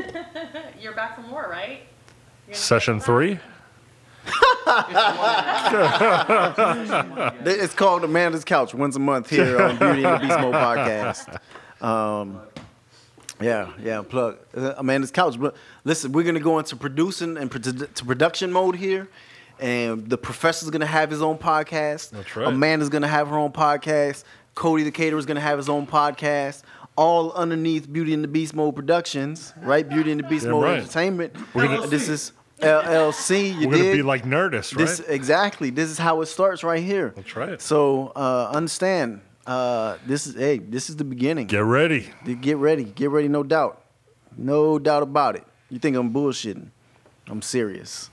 [0.80, 1.80] you're back from war, right?
[2.52, 3.38] Session three.
[7.44, 11.38] it's called Amanda's Couch once a month here on Beauty and the Beast Mode podcast.
[11.84, 12.40] Um,
[13.40, 15.38] yeah, yeah, plug uh, Amanda's Couch.
[15.40, 19.08] But listen, we're gonna go into producing and produ- to production mode here.
[19.58, 22.10] And the professor's gonna have his own podcast.
[22.10, 22.46] That's right.
[22.48, 24.24] Amanda's gonna have her own podcast.
[24.54, 26.62] Cody the Caterer is gonna have his own podcast.
[26.96, 29.88] All underneath Beauty and the Beast Mode Productions, right?
[29.88, 30.78] Beauty and the Beast Yeah, Mode right.
[30.80, 31.34] Entertainment.
[31.54, 33.48] We're gonna- this is LLC.
[33.58, 34.86] You We're gonna be like Nerdist, right?
[34.86, 35.70] This exactly.
[35.70, 37.12] This is how it starts right here.
[37.16, 37.60] That's right.
[37.60, 39.20] So uh, understand.
[39.46, 40.58] Uh, this is hey.
[40.58, 41.46] This is the beginning.
[41.48, 42.10] Get ready.
[42.40, 42.84] Get ready.
[42.84, 43.26] Get ready.
[43.28, 43.82] No doubt.
[44.36, 45.44] No doubt about it.
[45.70, 46.68] You think I'm bullshitting?
[47.28, 48.10] I'm serious.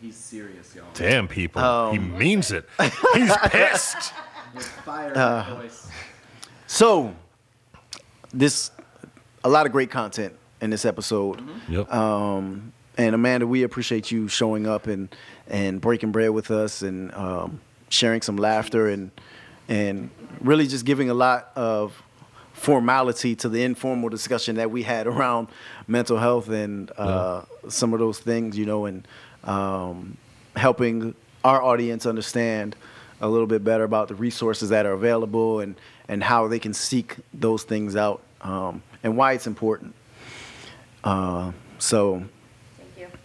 [0.00, 0.84] he's serious, y'all.
[0.94, 2.66] Damn people, Um, he means it.
[3.14, 4.12] He's pissed.
[4.54, 5.88] With fire Uh, in his voice.
[6.66, 7.14] So
[8.34, 8.70] this
[9.44, 11.40] a lot of great content in this episode.
[11.68, 11.92] Yep.
[11.92, 15.14] Um, and Amanda, we appreciate you showing up and
[15.48, 19.10] and breaking bread with us and um, sharing some laughter and
[19.68, 22.02] and really just giving a lot of
[22.52, 25.48] formality to the informal discussion that we had around
[25.86, 29.06] mental health and uh, some of those things, you know, and
[29.44, 30.16] um,
[30.56, 32.76] helping our audience understand
[33.20, 35.74] a little bit better about the resources that are available and
[36.08, 39.94] and how they can seek those things out um, and why it's important.
[41.02, 42.22] Uh, so
[42.76, 43.18] Thank you.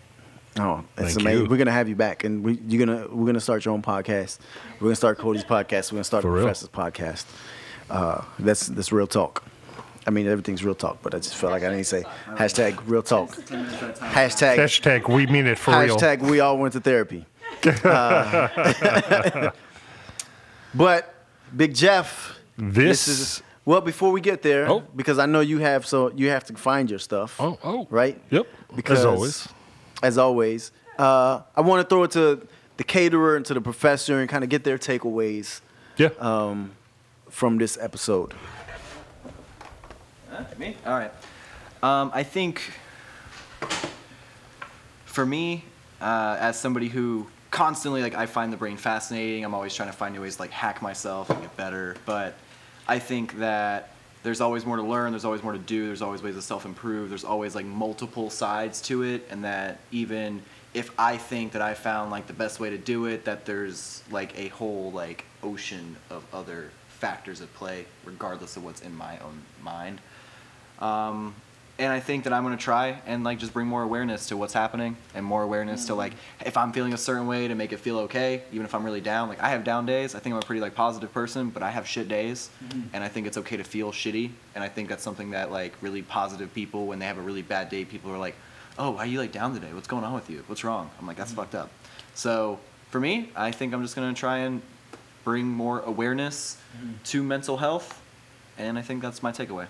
[0.64, 1.43] Oh, it's Thank amazing.
[1.43, 1.49] you.
[1.49, 4.39] We're gonna have you back, and we, you're gonna we're gonna start your own podcast.
[4.80, 5.91] We're gonna start Cody's podcast.
[5.91, 6.43] We're gonna start For the real?
[6.45, 7.26] Professor's podcast.
[7.89, 9.43] Uh, that's that's real talk.
[10.07, 12.81] I mean, everything's real talk, but I just felt like I need to say hashtag
[12.88, 13.35] real talk.
[13.45, 14.11] Ten minutes at a time.
[14.11, 15.95] Hashtag Hashtag we mean it for real.
[15.97, 17.26] hashtag we all went to therapy.
[17.84, 19.51] Uh,
[20.73, 21.14] but
[21.56, 24.84] Big Jeff, This, is well before we get there, Oh.
[24.95, 27.36] because I know you have so you have to find your stuff.
[27.40, 27.88] Oh, oh.
[27.90, 28.19] right.
[28.30, 28.48] Yep.
[28.76, 29.48] Because As always.
[30.03, 30.72] as always.
[30.98, 32.45] Uh, I want to throw it to
[32.77, 35.61] the caterer and to the professor and kind of get their takeaways
[35.98, 36.10] Yeah.
[36.19, 36.72] um,
[37.30, 38.34] from this episode.
[40.30, 40.44] Huh?
[40.57, 40.76] Me?
[40.86, 41.11] All right.
[41.81, 42.61] Um, I think
[45.06, 45.64] for me,
[46.02, 49.44] uh, as somebody who constantly like I find the brain fascinating.
[49.44, 51.95] I'm always trying to find new ways to like hack myself and get better.
[52.06, 52.36] But
[52.90, 53.91] I think that
[54.24, 55.11] there's always more to learn.
[55.11, 55.86] There's always more to do.
[55.86, 57.10] There's always ways to self improve.
[57.10, 60.41] There's always like multiple sides to it, and that even
[60.74, 64.02] if I think that I found like the best way to do it, that there's
[64.10, 69.20] like a whole like ocean of other factors at play, regardless of what's in my
[69.20, 70.02] own mind.
[70.80, 71.36] Um,
[71.80, 74.53] and I think that I'm gonna try and like just bring more awareness to what's
[74.53, 76.14] happening and more awareness to like
[76.45, 78.99] if I'm feeling a certain way to make it feel okay, even if I'm really
[78.99, 79.30] down.
[79.30, 80.14] Like I have down days.
[80.14, 82.81] I think I'm a pretty like positive person, but I have shit days, mm-hmm.
[82.93, 84.31] and I think it's okay to feel shitty.
[84.56, 87.41] And I think that's something that like really positive people, when they have a really
[87.41, 88.35] bad day, people are like,
[88.77, 89.73] "Oh, why are you like down today?
[89.73, 90.43] What's going on with you?
[90.47, 91.39] What's wrong?" I'm like, "That's mm-hmm.
[91.39, 91.69] fucked up."
[92.14, 92.60] So
[92.91, 94.61] for me, I think I'm just gonna try and
[95.23, 96.91] bring more awareness mm-hmm.
[97.06, 98.01] to mental health,
[98.57, 99.68] and I think that's my takeaway.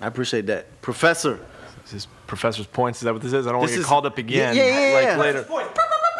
[0.00, 1.38] I appreciate that, Professor.
[1.86, 3.00] Is this professor's points?
[3.00, 3.46] Is that what this is?
[3.46, 4.56] I don't want to get is- called up again.
[4.56, 5.16] Yeah, yeah, yeah, like yeah.
[5.18, 5.70] later.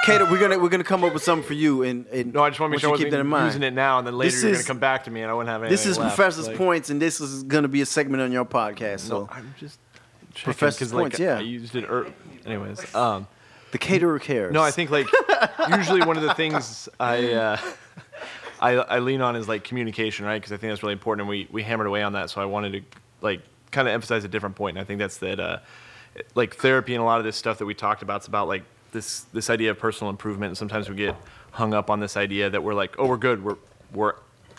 [0.05, 2.51] Cater, we're gonna we're gonna come up with something for you, and, and No, I
[2.51, 3.47] just want to make sure I want you wasn't keep that in mind.
[3.47, 5.31] using it now, and then later This you're is- to come back to me, and
[5.31, 6.15] I wouldn't have anything This is left.
[6.15, 9.01] Professor's Like, points, and this is gonna be a segment on your podcast.
[9.01, 9.79] So No, I'm just
[10.35, 11.39] checking, Professor's like, points, yeah.
[11.39, 11.85] I used it.
[11.89, 12.13] Er-
[12.45, 13.27] anyways, um,
[13.73, 14.53] the caterer cares.
[14.53, 15.07] no, I think like
[15.71, 17.57] usually one of the things I, uh,
[18.61, 20.39] I I lean on is like communication, right?
[20.39, 22.29] Because I think that's really important, and we we hammered away on that.
[22.29, 22.83] So I wanted to
[23.23, 23.41] like
[23.75, 25.59] kind of emphasize a different point, and I think that's that uh,
[26.35, 28.19] like therapy and a lot of this stuff that we talked about.
[28.19, 31.17] It's about like this this idea of personal improvement, and sometimes we get
[31.51, 33.57] hung up on this idea that we're like, oh, we're good, we're
[33.93, 34.15] we're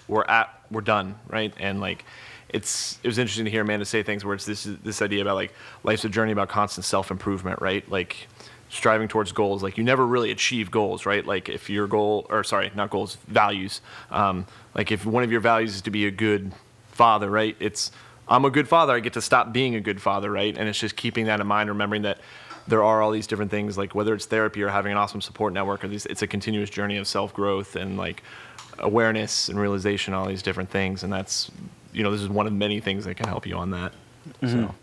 [0.08, 1.54] we're at we're done, right?
[1.60, 2.06] And like
[2.50, 5.36] it's it was interesting to hear Amanda say things where it's this this idea about
[5.36, 7.90] like life's a journey about constant self improvement, right?
[7.90, 8.28] Like
[8.70, 9.64] striving towards goals.
[9.64, 11.26] Like you never really achieve goals, right?
[11.26, 13.82] Like if your goal or sorry, not goals, values.
[14.12, 16.52] Um, like if one of your values is to be a good
[16.92, 17.56] father, right?
[17.60, 17.92] It's
[18.28, 18.94] I'm a good father.
[18.94, 20.58] I get to stop being a good father, right?
[20.58, 22.20] And it's just keeping that in mind, remembering that
[22.68, 25.54] there are all these different things like whether it's therapy or having an awesome support
[25.54, 28.24] network or these, it's a continuous journey of self-growth and like
[28.80, 31.52] awareness and realization all these different things and that's
[31.94, 33.94] you know this is one of many things that can help you on that
[34.42, 34.74] so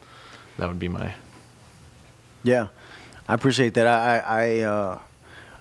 [0.59, 1.13] that would be my
[2.45, 2.69] Yeah,
[3.29, 3.87] I appreciate that.
[3.87, 4.99] I I I, uh,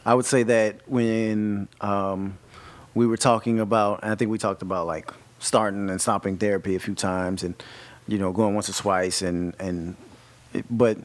[0.05, 2.37] I would say that when um,
[2.95, 5.11] we were talking about, and I think we talked about like
[5.41, 7.61] starting and stopping therapy a few times, and
[8.07, 9.95] you know going once or twice, and and
[10.53, 10.97] it- but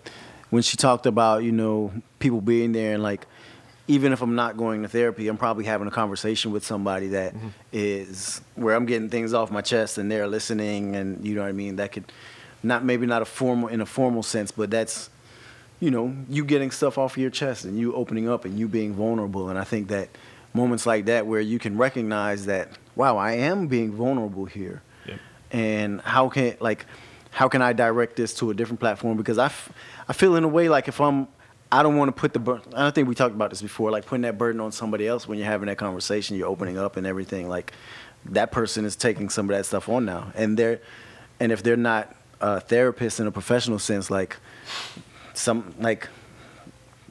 [0.50, 3.26] when she talked about you know people being there and like
[3.88, 7.34] even if I'm not going to therapy, I'm probably having a conversation with somebody that
[7.34, 7.48] mm-hmm.
[7.72, 11.48] is where I'm getting things off my chest and they're listening, and you know what
[11.48, 11.76] I mean.
[11.76, 12.10] That could
[12.62, 15.10] not maybe not a formal in a formal sense, but that's
[15.80, 18.94] you know, you getting stuff off your chest and you opening up and you being
[18.94, 19.48] vulnerable.
[19.48, 20.08] And I think that
[20.54, 24.82] moments like that where you can recognize that, wow, I am being vulnerable here.
[25.06, 25.20] Yep.
[25.52, 26.86] And how can, like,
[27.30, 29.16] how can I direct this to a different platform?
[29.16, 29.70] Because I, f-
[30.08, 31.28] I feel in a way like if I'm,
[31.70, 33.90] I don't want to put the burden, I don't think we talked about this before,
[33.90, 36.96] like putting that burden on somebody else when you're having that conversation, you're opening up
[36.96, 37.48] and everything.
[37.48, 37.72] Like,
[38.26, 40.32] that person is taking some of that stuff on now.
[40.34, 40.80] And they're,
[41.38, 44.36] and if they're not a therapist in a professional sense, like,
[45.34, 46.08] some like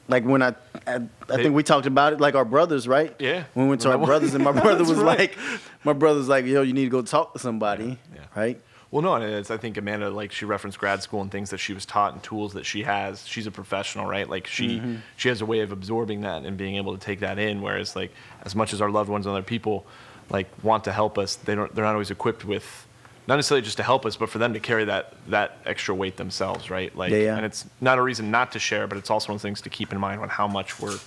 [0.08, 0.54] like when I,
[0.86, 3.14] I, I think we talked about it like our brothers, right?
[3.18, 3.44] Yeah.
[3.54, 5.18] When we went to our brothers, and my brother was right.
[5.18, 5.38] like,
[5.84, 8.20] my brother's like, yo, you need to go talk to somebody, Yeah.
[8.34, 8.60] right?
[8.90, 11.58] Well, no, and it's, I think Amanda, like she referenced grad school and things that
[11.58, 13.26] she was taught and tools that she has.
[13.26, 14.28] She's a professional, right?
[14.28, 14.96] Like she mm-hmm.
[15.16, 17.62] she has a way of absorbing that and being able to take that in.
[17.62, 18.12] Whereas, like
[18.44, 19.86] as much as our loved ones and other people
[20.30, 21.74] like want to help us, they don't.
[21.74, 22.85] They're not always equipped with
[23.26, 26.16] not necessarily just to help us, but for them to carry that that extra weight
[26.16, 26.94] themselves, right?
[26.96, 27.36] Like, Yeah, yeah.
[27.36, 29.60] and it's not a reason not to share, but it's also one of the things
[29.62, 30.98] to keep in mind on how much we're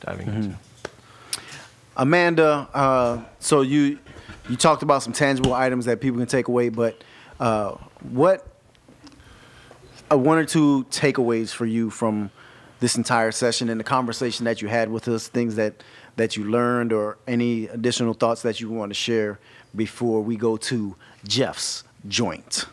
[0.00, 0.56] diving into.
[1.96, 3.98] Amanda, uh, so you
[4.48, 7.02] you talked about some tangible items that people can take away, but
[7.38, 7.72] uh,
[8.10, 8.46] what
[10.10, 12.30] uh, one or two takeaways for you from
[12.80, 15.82] this entire session and the conversation that you had with us, things that
[16.16, 19.38] that you learned, or any additional thoughts that you want to share
[19.76, 22.66] before we go to Jeff's joint.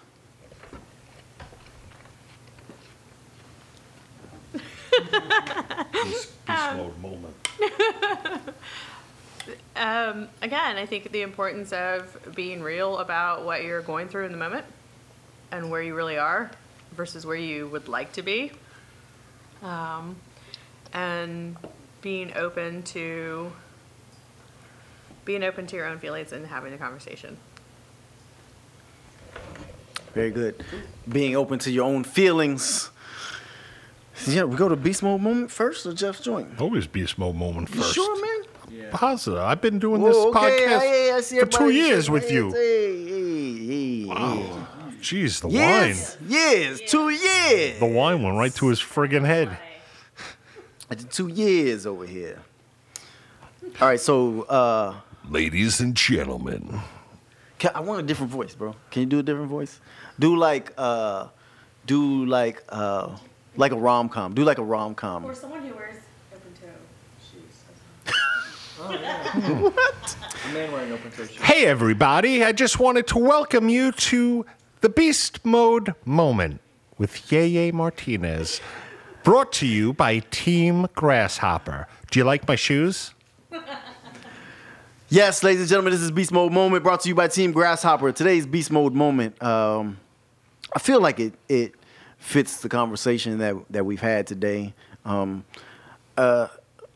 [4.51, 7.35] This beast mode moment.
[9.75, 14.31] Um, again, I think the importance of being real about what you're going through in
[14.31, 14.65] the moment
[15.51, 16.51] and where you really are
[16.93, 18.51] versus where you would like to be.
[19.61, 20.15] Um,
[20.93, 21.55] and
[22.01, 23.51] being open to
[25.25, 27.37] being open to your own feelings and having a conversation.
[30.13, 30.63] Very good.
[31.07, 32.89] Being open to your own feelings.
[34.25, 36.59] Yeah, we go to beast mode moment first or Jeff's joint.
[36.59, 37.77] Always beast mode moment first.
[37.77, 37.95] You first.
[37.95, 38.21] sure,
[38.81, 38.89] man?
[38.91, 39.39] Positive.
[39.39, 42.31] I've been doing Whoa, this okay, podcast hey, I see for two years shaking with
[42.31, 42.43] you.
[42.45, 42.55] hands.
[42.55, 44.53] Hey, hey, hey, hey.
[45.01, 47.79] Jeez, the Years, years, two years.
[47.79, 47.91] wine.
[47.91, 49.55] The wine went right to his friggin' head.
[50.89, 52.41] That's Two years over here.
[53.79, 54.95] All right, so uh,
[55.29, 56.81] Ladies and gentlemen.
[57.59, 58.75] Can, I want a different voice, bro.
[58.91, 59.79] Can you do a different voice?
[60.19, 61.27] Do like, uh,
[61.85, 63.17] do like, uh,
[63.55, 64.33] like a rom com.
[64.33, 65.25] Do like a rom com.
[65.25, 65.95] Or someone who wears
[66.33, 66.67] open toe
[67.31, 67.63] shoes.
[70.49, 71.37] A man wearing open toe shoes.
[71.37, 72.43] Hey, everybody.
[72.43, 74.45] I just wanted to welcome you to
[74.81, 76.61] the Beast Mode Moment
[76.97, 78.61] with Yeye Martinez.
[79.23, 81.87] Brought to you by Team Grasshopper.
[82.11, 83.13] Do you like my shoes?
[85.09, 88.11] Yes, ladies and gentlemen, this is Beast Mode Moment brought to you by Team Grasshopper.
[88.11, 89.97] Today's Beast Mode Moment, um,
[90.75, 91.75] I feel like it it
[92.17, 94.73] fits the conversation that that we've had today,
[95.05, 95.45] um,
[96.17, 96.49] uh,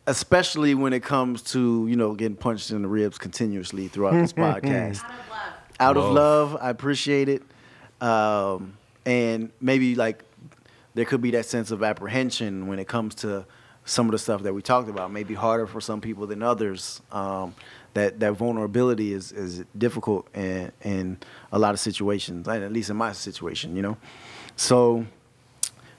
[0.08, 4.34] especially when it comes to you know getting punched in the ribs continuously throughout this
[4.34, 5.10] podcast.
[5.80, 7.44] Out of love, I appreciate it,
[8.02, 10.22] um, and maybe like
[10.96, 13.46] there could be that sense of apprehension when it comes to
[13.86, 15.12] some of the stuff that we talked about.
[15.12, 17.02] may be harder for some people than others.
[17.12, 17.56] Um,
[17.94, 21.18] that that vulnerability is is difficult in in
[21.52, 23.98] a lot of situations, at least in my situation, you know.
[24.56, 25.06] So,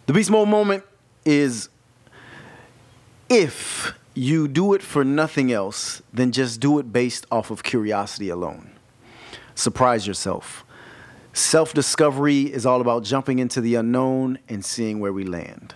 [0.07, 0.85] the beast mode moment
[1.25, 1.69] is
[3.29, 8.29] if you do it for nothing else, then just do it based off of curiosity
[8.29, 8.73] alone.
[9.55, 10.65] Surprise yourself.
[11.33, 15.75] Self discovery is all about jumping into the unknown and seeing where we land.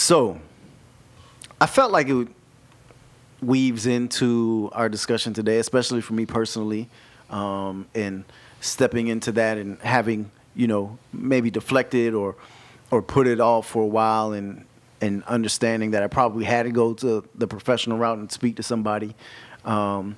[0.00, 0.40] So,
[1.60, 2.28] I felt like it
[3.42, 6.88] weaves into our discussion today, especially for me personally,
[7.28, 8.24] um, and
[8.62, 12.34] stepping into that and having, you know, maybe deflected or
[12.90, 14.64] or put it off for a while and
[15.02, 18.62] and understanding that I probably had to go to the professional route and speak to
[18.62, 19.14] somebody,
[19.66, 20.16] um,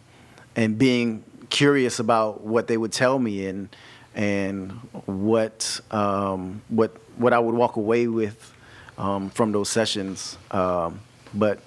[0.54, 3.68] and being curious about what they would tell me and
[4.14, 4.70] and
[5.06, 8.51] what um, what what I would walk away with
[8.98, 10.38] um, from those sessions.
[10.50, 11.00] Um,
[11.34, 11.60] but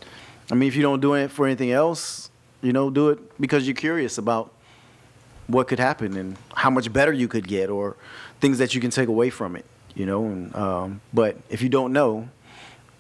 [0.52, 2.30] I mean, if you don't do it for anything else,
[2.62, 4.52] you know, do it because you're curious about
[5.48, 7.96] what could happen and how much better you could get or
[8.40, 9.66] things that you can take away from it.
[9.94, 12.28] You know, and um, but if you don't know,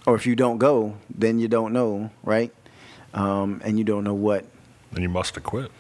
[0.06, 2.54] or if you don't go, then you don't know, right?
[3.14, 4.46] Um, and you don't know what.
[4.92, 5.72] Then you must have quit.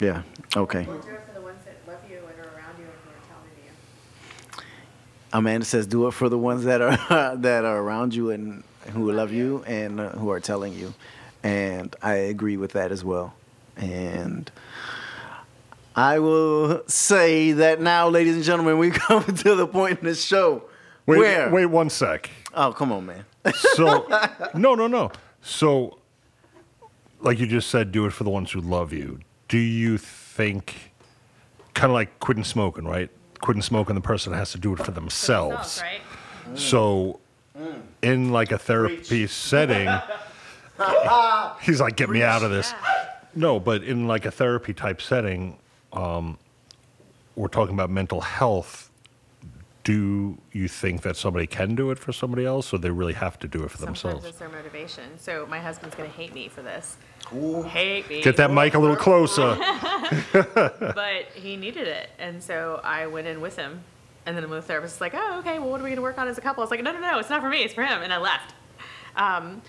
[0.00, 0.22] Yeah.
[0.56, 0.80] Okay.
[0.80, 3.10] Or do it for the ones that love you and are around you and who
[3.10, 4.62] are telling you.
[5.32, 9.12] Amanda says, "Do it for the ones that are that are around you and who
[9.12, 10.94] love you and uh, who are telling you,"
[11.42, 13.34] and I agree with that as well.
[13.76, 14.50] And
[15.96, 20.14] I will say that now, ladies and gentlemen, we come to the point in the
[20.14, 20.64] show
[21.06, 21.50] Wait, where.
[21.50, 22.30] wait one sec.
[22.54, 23.24] Oh, come on, man.
[23.54, 24.06] So,
[24.54, 25.10] no, no, no.
[25.42, 25.98] So,
[27.20, 29.20] like you just said, do it for the ones who love you.
[29.48, 30.92] Do you think,
[31.74, 33.10] kind of like quitting smoking, right?
[33.40, 35.82] Quitting smoking, the person has to do it for themselves.
[35.82, 36.58] right?
[36.58, 37.20] So,
[38.02, 39.88] in like a therapy setting,
[41.62, 42.72] he's like, "Get me out of this."
[43.34, 45.56] No, but in like a therapy type setting,
[45.92, 46.38] um,
[47.36, 48.89] we're talking about mental health.
[49.90, 53.40] Do you think that somebody can do it for somebody else, or they really have
[53.40, 54.24] to do it for Sometimes themselves?
[54.24, 55.18] it's their motivation.
[55.18, 56.96] So my husband's gonna hate me for this.
[57.66, 58.22] Hate me.
[58.22, 59.56] Get that mic a little closer.
[60.32, 63.82] but he needed it, and so I went in with him.
[64.26, 65.58] And then the therapist was like, "Oh, okay.
[65.58, 67.00] Well, what are we gonna work on as a couple?" I was like, "No, no,
[67.00, 67.18] no.
[67.18, 67.64] It's not for me.
[67.64, 68.54] It's for him." And I left.
[69.16, 69.60] Um,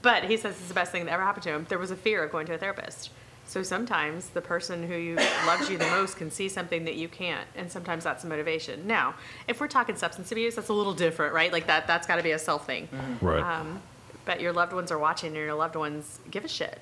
[0.00, 1.66] but he says it's the best thing that ever happened to him.
[1.68, 3.10] There was a fear of going to a therapist.
[3.48, 5.16] So sometimes the person who you
[5.46, 8.86] loves you the most can see something that you can't, and sometimes that's a motivation.
[8.86, 9.14] Now,
[9.46, 11.52] if we're talking substance abuse, that's a little different, right?
[11.52, 12.88] Like that that's got to be a self thing.
[13.20, 13.40] Right.
[13.42, 13.80] Um,
[14.24, 16.80] but your loved ones are watching, and your loved ones give a shit,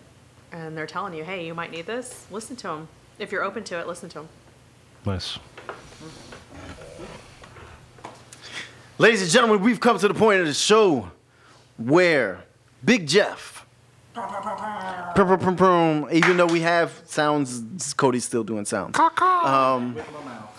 [0.53, 2.27] and they're telling you, "Hey, you might need this.
[2.31, 2.89] Listen to them.
[3.19, 4.29] If you're open to it, listen to them."
[5.05, 5.39] nice.
[8.97, 11.11] Ladies and gentlemen, we've come to the point of the show
[11.77, 12.45] where
[12.85, 13.54] Big Jeff,
[16.13, 18.95] even though we have sounds, Cody's still doing sounds.
[19.45, 19.97] Um,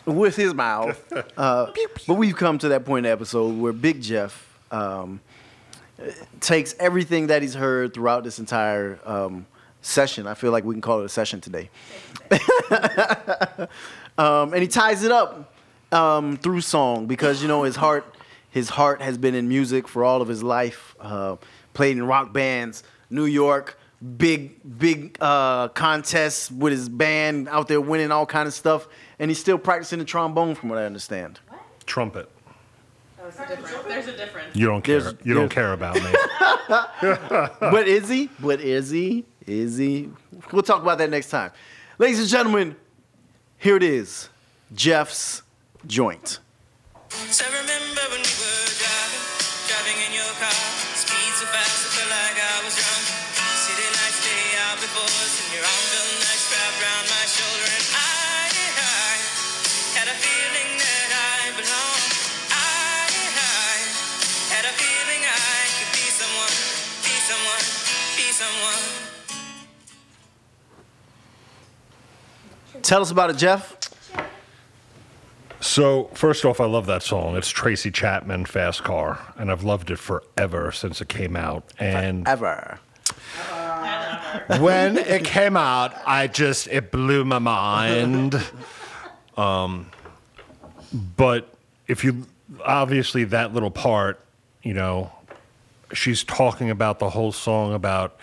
[0.05, 1.01] with his mouth.
[1.37, 1.71] Uh,
[2.07, 5.19] but we've come to that point in the episode where Big Jeff um,
[6.39, 9.45] takes everything that he's heard throughout this entire um,
[9.81, 10.27] session.
[10.27, 11.69] I feel like we can call it a session today.
[14.17, 15.53] um, and he ties it up
[15.91, 18.05] um, through song because you know his heart
[18.49, 20.95] his heart has been in music for all of his life.
[20.99, 21.35] Uh,
[21.73, 22.83] played in rock bands,
[23.15, 23.79] New York,
[24.17, 28.87] big big uh, contests with his band out there winning all kind of stuff,
[29.17, 31.39] and he's still practicing the trombone, from what I understand.
[31.85, 32.29] Trumpet.
[33.17, 33.83] There's a difference.
[33.87, 34.55] There's a difference.
[34.55, 34.99] You don't care.
[35.01, 36.13] There's- you don't care about me.
[37.59, 38.29] but is he?
[38.39, 39.25] But is he?
[39.47, 40.09] Is he?
[40.51, 41.51] We'll talk about that next time.
[41.97, 42.75] Ladies and gentlemen,
[43.57, 44.29] here it is
[44.73, 45.41] Jeff's
[45.87, 46.39] joint.
[47.09, 47.45] So
[72.85, 73.75] Tell us about it, Jeff.
[75.59, 77.35] So first off, I love that song.
[77.35, 81.63] It's Tracy Chapman, "Fast Car," and I've loved it forever since it came out.
[81.79, 82.79] And Ever.
[84.59, 88.41] when it came out, I just it blew my mind.
[89.37, 89.87] Um,
[91.17, 91.53] but
[91.87, 92.25] if you
[92.63, 94.23] obviously that little part,
[94.63, 95.11] you know,
[95.91, 98.17] she's talking about the whole song about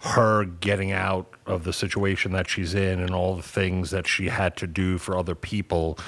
[0.00, 4.28] her getting out of the situation that she's in and all the things that she
[4.28, 5.98] had to do for other people,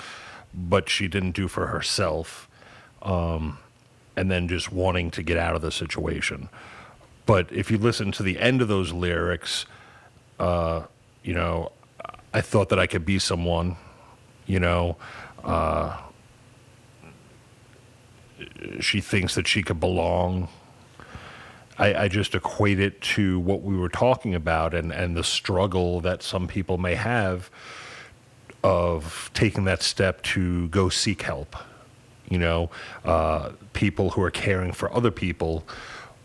[0.55, 2.49] but she didn't do for herself.
[3.03, 3.59] Um,
[4.17, 6.49] and then just wanting to get out of the situation.
[7.27, 9.67] But if you listen to the end of those lyrics,
[10.39, 10.83] uh,
[11.23, 11.73] you know,
[12.35, 13.77] I thought that I could be someone,
[14.47, 14.97] you know.
[15.45, 15.99] Uh,
[18.81, 20.49] she thinks that she could belong.
[21.79, 26.01] I, I just equate it to what we were talking about and, and the struggle
[26.01, 27.51] that some people may have
[28.63, 31.57] of taking that step to go seek help.
[32.29, 32.71] You know,
[33.05, 35.67] uh, people who are caring for other people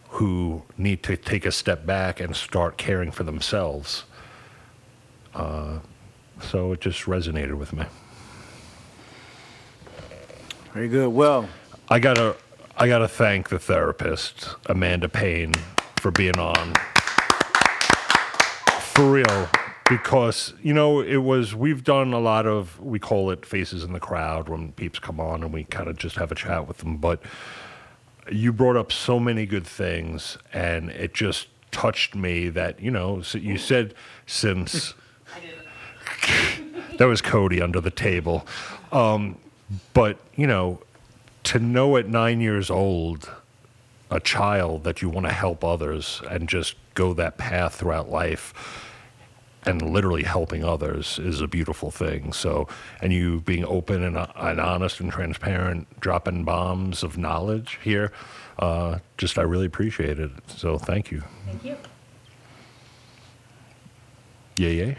[0.10, 4.06] who need to take a step back and start caring for themselves.
[5.34, 5.80] Uh,
[6.41, 7.86] so it just resonated with me.
[10.74, 11.10] Very good.
[11.10, 11.49] Well,
[11.90, 12.36] I gotta,
[12.80, 15.56] I gotta thank the therapist Amanda Payne
[15.95, 16.76] for being on.
[18.80, 19.49] For real,
[19.90, 21.56] because you know it was.
[21.56, 22.80] We've done a lot of.
[22.80, 25.98] We call it faces in the crowd when peeps come on, and we kind of
[25.98, 26.98] just have a chat with them.
[26.98, 27.20] But
[28.32, 33.22] you brought up so many good things, and it just touched me that you know
[33.22, 33.95] so you said
[34.28, 34.94] since
[36.98, 38.45] that was Cody under the table,
[38.91, 39.36] um,
[39.95, 40.80] but you know
[41.48, 43.32] to know at nine years old
[44.11, 48.84] a child that you want to help others and just go that path throughout life
[49.64, 52.34] and literally helping others is a beautiful thing.
[52.34, 52.68] So,
[53.02, 58.11] and you being open and, uh, and honest and transparent, dropping bombs of knowledge here,
[58.60, 60.32] uh, just I really appreciate it.
[60.48, 61.24] So, thank you.
[61.45, 61.78] Thank you.
[64.57, 64.95] Yeah, yeah.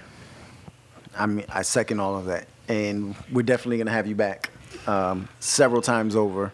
[1.15, 4.51] I mean, I second all of that, and we're definitely gonna have you back
[4.89, 6.53] um, several times over,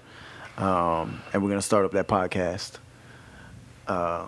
[0.58, 2.78] um, and we're gonna start up that podcast.
[3.86, 4.26] Uh,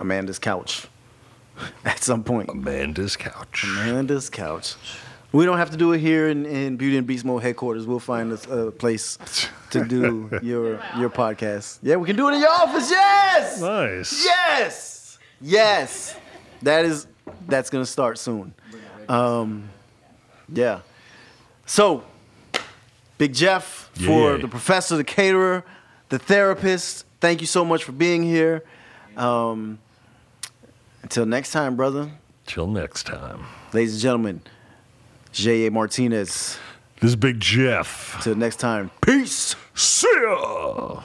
[0.00, 0.86] Amanda's couch.
[1.84, 3.64] At some point, Amanda's couch.
[3.64, 4.74] Amanda's couch.
[5.32, 7.86] We don't have to do it here in, in Beauty and Beast Mode headquarters.
[7.86, 9.18] We'll find a, a place
[9.70, 11.78] to do your your podcast.
[11.82, 12.90] Yeah, we can do it in your office.
[12.90, 13.60] Yes.
[13.60, 14.24] Nice.
[14.24, 15.18] Yes.
[15.40, 16.16] Yes.
[16.62, 17.06] That is
[17.48, 18.54] that's gonna start soon.
[19.08, 19.68] Um,
[20.52, 20.80] yeah.
[21.66, 22.04] So,
[23.18, 24.42] Big Jeff, for Yeah.
[24.42, 25.64] the professor, the caterer,
[26.08, 28.62] the therapist, thank you so much for being here.
[29.16, 29.78] Um,
[31.02, 32.10] until next time, brother.
[32.46, 33.44] Till next time.
[33.72, 34.40] Ladies and gentlemen,
[35.32, 35.70] J.A.
[35.70, 36.58] Martinez.
[37.00, 38.20] This is Big Jeff.
[38.22, 39.56] Till next time, peace.
[39.74, 41.00] See ya.